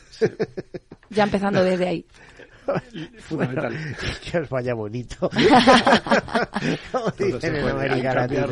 Ya 1.11 1.25
empezando 1.25 1.63
desde 1.63 1.87
ahí. 1.87 2.07
fundamental. 3.19 3.75
que 4.31 4.39
os 4.39 4.49
vaya 4.49 4.75
bonito. 4.75 5.31
Dicen 7.19 7.57
en 7.57 7.69
América 7.69 8.15
Latina. 8.15 8.47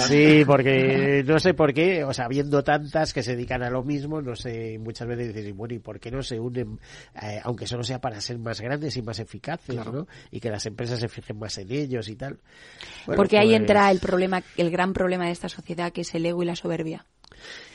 Sí, 0.00 0.44
porque 0.46 1.22
no 1.26 1.38
sé 1.38 1.54
por 1.54 1.72
qué, 1.72 2.04
o 2.04 2.12
sea, 2.12 2.28
viendo 2.28 2.62
tantas 2.62 3.12
que 3.12 3.22
se 3.22 3.34
dedican 3.34 3.62
a 3.62 3.70
lo 3.70 3.82
mismo, 3.82 4.20
no 4.20 4.36
sé, 4.36 4.78
muchas 4.78 5.08
veces 5.08 5.34
dices, 5.34 5.54
bueno, 5.54 5.74
¿y 5.74 5.78
por 5.78 6.00
qué 6.00 6.10
no 6.10 6.22
se 6.22 6.38
unen, 6.38 6.78
eh, 7.22 7.40
aunque 7.42 7.66
solo 7.66 7.82
sea 7.82 8.00
para 8.00 8.20
ser 8.20 8.38
más 8.38 8.60
grandes 8.60 8.96
y 8.96 9.02
más 9.02 9.18
eficaces, 9.18 9.76
¿no? 9.76 10.06
Y 10.30 10.40
que 10.40 10.50
las 10.50 10.66
empresas 10.66 11.00
se 11.00 11.08
fijen 11.08 11.38
más 11.38 11.56
en 11.58 11.72
ellos 11.72 12.08
y 12.08 12.16
tal. 12.16 12.38
Bueno, 13.06 13.16
Porque 13.16 13.38
ahí 13.38 13.48
pues- 13.48 13.60
entra 13.60 13.90
el 13.90 13.98
problema, 14.00 14.42
el 14.56 14.70
gran 14.70 14.92
problema 14.92 15.26
de 15.26 15.32
esta 15.32 15.48
sociedad, 15.48 15.92
que 15.92 16.02
es 16.02 16.14
el 16.14 16.26
ego 16.26 16.42
y 16.42 16.46
la 16.46 16.56
soberbia. 16.56 17.06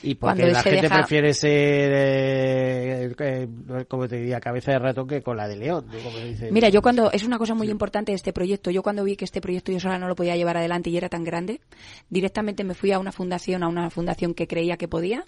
Y 0.03 0.15
porque 0.15 0.41
cuando 0.41 0.53
la 0.53 0.63
gente 0.63 0.81
deja- 0.81 0.95
prefiere 0.97 1.33
ser, 1.33 1.91
eh, 1.93 3.13
eh, 3.19 3.47
como 3.87 4.07
te 4.07 4.17
diría, 4.17 4.39
cabeza 4.39 4.71
de 4.71 4.79
ratón 4.79 5.07
que 5.07 5.21
con 5.21 5.37
la 5.37 5.47
de 5.47 5.55
león. 5.57 5.85
Mira, 6.51 6.69
yo 6.69 6.81
cuando, 6.81 7.11
es 7.11 7.23
una 7.23 7.37
cosa 7.37 7.53
muy 7.53 7.69
importante 7.69 8.11
de 8.11 8.15
este 8.15 8.33
proyecto, 8.33 8.71
yo 8.71 8.81
cuando 8.83 9.03
vi 9.03 9.15
que 9.15 9.25
este 9.25 9.41
proyecto 9.41 9.71
yo 9.71 9.79
sola 9.79 9.99
no 9.99 10.07
lo 10.07 10.15
podía 10.15 10.35
llevar 10.35 10.57
adelante 10.57 10.89
y 10.89 10.97
era 10.97 11.09
tan 11.09 11.23
grande, 11.23 11.61
directamente 12.09 12.63
me 12.63 12.73
fui 12.73 12.91
a 12.91 12.99
una 12.99 13.11
fundación, 13.11 13.63
a 13.63 13.67
una 13.67 13.89
fundación 13.89 14.33
que 14.33 14.47
creía 14.47 14.77
que 14.77 14.87
podía, 14.87 15.23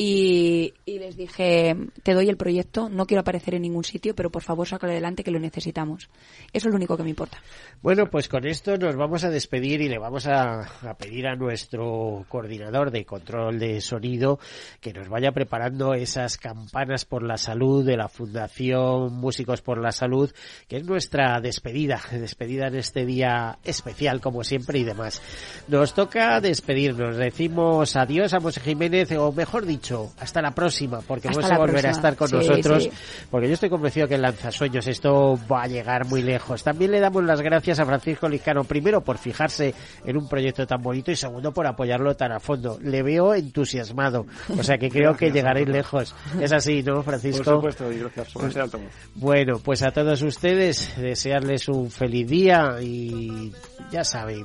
y, 0.00 0.74
les 0.86 1.16
dije, 1.16 1.76
te 2.04 2.14
doy 2.14 2.28
el 2.28 2.36
proyecto, 2.36 2.88
no 2.88 3.04
quiero 3.04 3.22
aparecer 3.22 3.56
en 3.56 3.62
ningún 3.62 3.82
sitio, 3.82 4.14
pero 4.14 4.30
por 4.30 4.44
favor 4.44 4.68
sácalo 4.68 4.92
adelante 4.92 5.24
que 5.24 5.32
lo 5.32 5.40
necesitamos. 5.40 6.08
Eso 6.52 6.68
es 6.68 6.72
lo 6.72 6.76
único 6.76 6.96
que 6.96 7.02
me 7.02 7.10
importa. 7.10 7.38
Bueno, 7.82 8.08
pues 8.08 8.28
con 8.28 8.46
esto 8.46 8.76
nos 8.76 8.94
vamos 8.94 9.24
a 9.24 9.30
despedir 9.30 9.80
y 9.80 9.88
le 9.88 9.98
vamos 9.98 10.28
a, 10.28 10.60
a 10.88 10.94
pedir 10.94 11.26
a 11.26 11.34
nuestro 11.34 12.24
coordinador 12.28 12.92
de 12.92 13.04
control 13.04 13.58
de 13.58 13.80
sonido 13.80 14.38
que 14.80 14.92
nos 14.92 15.08
vaya 15.08 15.32
preparando 15.32 15.94
esas 15.94 16.36
campanas 16.36 17.04
por 17.04 17.24
la 17.24 17.36
salud 17.36 17.84
de 17.84 17.96
la 17.96 18.08
Fundación 18.08 19.14
Músicos 19.14 19.62
por 19.62 19.82
la 19.82 19.90
Salud, 19.90 20.30
que 20.68 20.76
es 20.76 20.84
nuestra 20.84 21.40
despedida, 21.40 22.00
despedida 22.12 22.68
en 22.68 22.76
este 22.76 23.04
día 23.04 23.58
especial 23.64 24.20
como 24.20 24.44
siempre 24.44 24.78
y 24.78 24.84
demás. 24.84 25.20
Nos 25.66 25.92
toca 25.94 26.40
despedirnos, 26.40 27.16
decimos 27.16 27.96
adiós 27.96 28.32
a 28.32 28.38
Monse 28.38 28.60
Jiménez, 28.60 29.10
o 29.12 29.32
mejor 29.32 29.66
dicho, 29.66 29.87
hasta 30.18 30.42
la 30.42 30.50
próxima, 30.52 31.00
porque 31.06 31.28
la 31.30 31.58
volverá 31.58 31.88
a 31.88 31.92
estar 31.92 32.16
con 32.16 32.28
Sí, 32.28 32.34
nosotros, 32.36 32.84
sí. 32.84 32.90
porque 33.30 33.48
yo 33.48 33.54
estoy 33.54 33.70
convencido 33.70 34.06
que 34.08 34.14
en 34.16 34.22
Lanzasueños 34.22 34.86
esto 34.86 35.38
va 35.50 35.62
a 35.62 35.66
llegar 35.66 36.06
muy 36.06 36.22
lejos. 36.22 36.62
También 36.62 36.90
le 36.90 37.00
damos 37.00 37.24
las 37.24 37.40
gracias 37.40 37.78
a 37.80 37.86
Francisco 37.86 38.28
Lizcano, 38.28 38.64
primero 38.64 39.00
por 39.02 39.18
fijarse 39.18 39.74
en 40.04 40.16
un 40.16 40.28
proyecto 40.28 40.66
tan 40.66 40.82
bonito 40.82 41.10
y 41.10 41.16
segundo 41.16 41.52
por 41.52 41.66
apoyarlo 41.66 42.14
tan 42.16 42.32
a 42.32 42.40
fondo. 42.40 42.78
Le 42.82 43.02
veo 43.02 43.34
entusiasmado, 43.34 44.26
o 44.58 44.62
sea 44.62 44.78
que 44.78 44.88
creo 44.90 45.16
que 45.16 45.30
llegaréis 45.30 45.68
lejos. 45.68 46.14
Es 46.40 46.52
así, 46.52 46.82
¿no, 46.82 46.96
Por 46.96 47.04
Francisco? 47.04 47.54
supuesto, 47.54 47.90
y 47.92 47.98
gracias 48.00 48.32
por 48.32 48.44
ese 48.48 48.60
altavoz. 48.60 48.92
Bueno, 49.14 49.58
pues 49.62 49.82
a 49.82 49.90
todos 49.90 50.22
ustedes 50.22 50.94
desearles 50.96 51.68
un 51.68 51.90
feliz 51.90 52.28
día 52.28 52.76
y 52.82 53.52
ya 53.90 54.04
saben, 54.04 54.44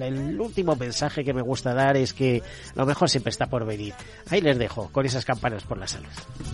el 0.00 0.40
último 0.40 0.76
mensaje 0.76 1.24
que 1.24 1.34
me 1.34 1.42
gusta 1.42 1.74
dar 1.74 1.96
es 1.96 2.12
que 2.12 2.42
lo 2.74 2.86
mejor 2.86 3.08
siempre 3.10 3.30
está 3.30 3.46
por 3.46 3.66
venir. 3.66 3.94
Ahí 4.30 4.40
les 4.40 4.58
dejo 4.58 4.67
con 4.68 5.06
esas 5.06 5.24
campanas 5.24 5.62
por 5.64 5.78
la 5.78 5.86
salud. 5.86 6.08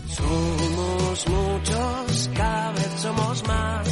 Somos 0.09 1.29
muchos, 1.29 2.31
cada 2.35 2.73
vez 2.73 2.91
somos 2.99 3.47
más. 3.47 3.89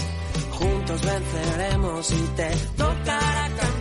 Juntos 0.53 1.03
venceremos 1.03 2.11
y 2.11 2.37
te 2.37 2.51
tocará 2.77 3.72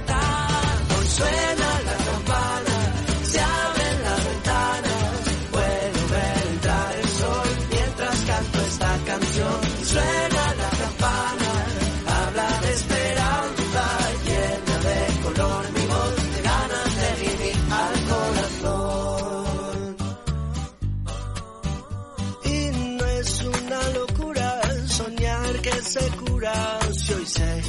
soñar 25.91 25.91
que 25.91 25.99
se 25.99 26.09
cura. 26.17 26.79
Si 26.93 27.13
hoy 27.13 27.25
sé, 27.25 27.61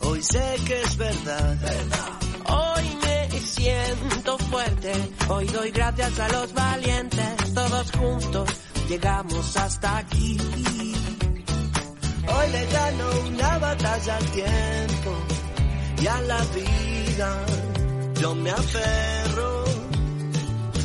hoy 0.00 0.22
sé 0.22 0.56
que 0.66 0.82
es 0.82 0.96
verdad. 0.96 1.56
Hoy 2.48 2.98
me 3.02 3.40
siento 3.40 4.38
fuerte, 4.38 4.92
hoy 5.28 5.46
doy 5.46 5.70
gracias 5.70 6.18
a 6.18 6.28
los 6.28 6.52
valientes. 6.52 7.54
Todos 7.54 7.92
juntos 7.92 8.48
llegamos 8.88 9.56
hasta 9.56 9.98
aquí. 9.98 10.36
Hoy 12.28 12.50
le 12.52 12.66
gano 12.66 13.10
una 13.28 13.58
batalla 13.58 14.16
al 14.16 14.24
tiempo 14.30 15.12
y 16.02 16.06
a 16.06 16.20
la 16.22 16.44
vida. 16.44 17.46
yo 18.20 18.34
me 18.34 18.50
aferro, 18.50 19.64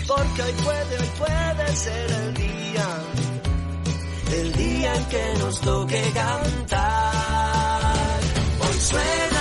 porque 0.07 0.41
hoy 0.43 0.53
puede, 0.63 0.99
hoy 0.99 1.09
puede 1.17 1.75
ser 1.75 2.11
el 2.11 2.33
día, 2.33 2.87
el 4.33 4.53
día 4.53 4.95
en 4.95 5.05
que 5.05 5.33
nos 5.39 5.59
toque 5.61 6.01
cantar. 6.13 7.93
Hoy 8.61 8.79
suena 8.79 9.40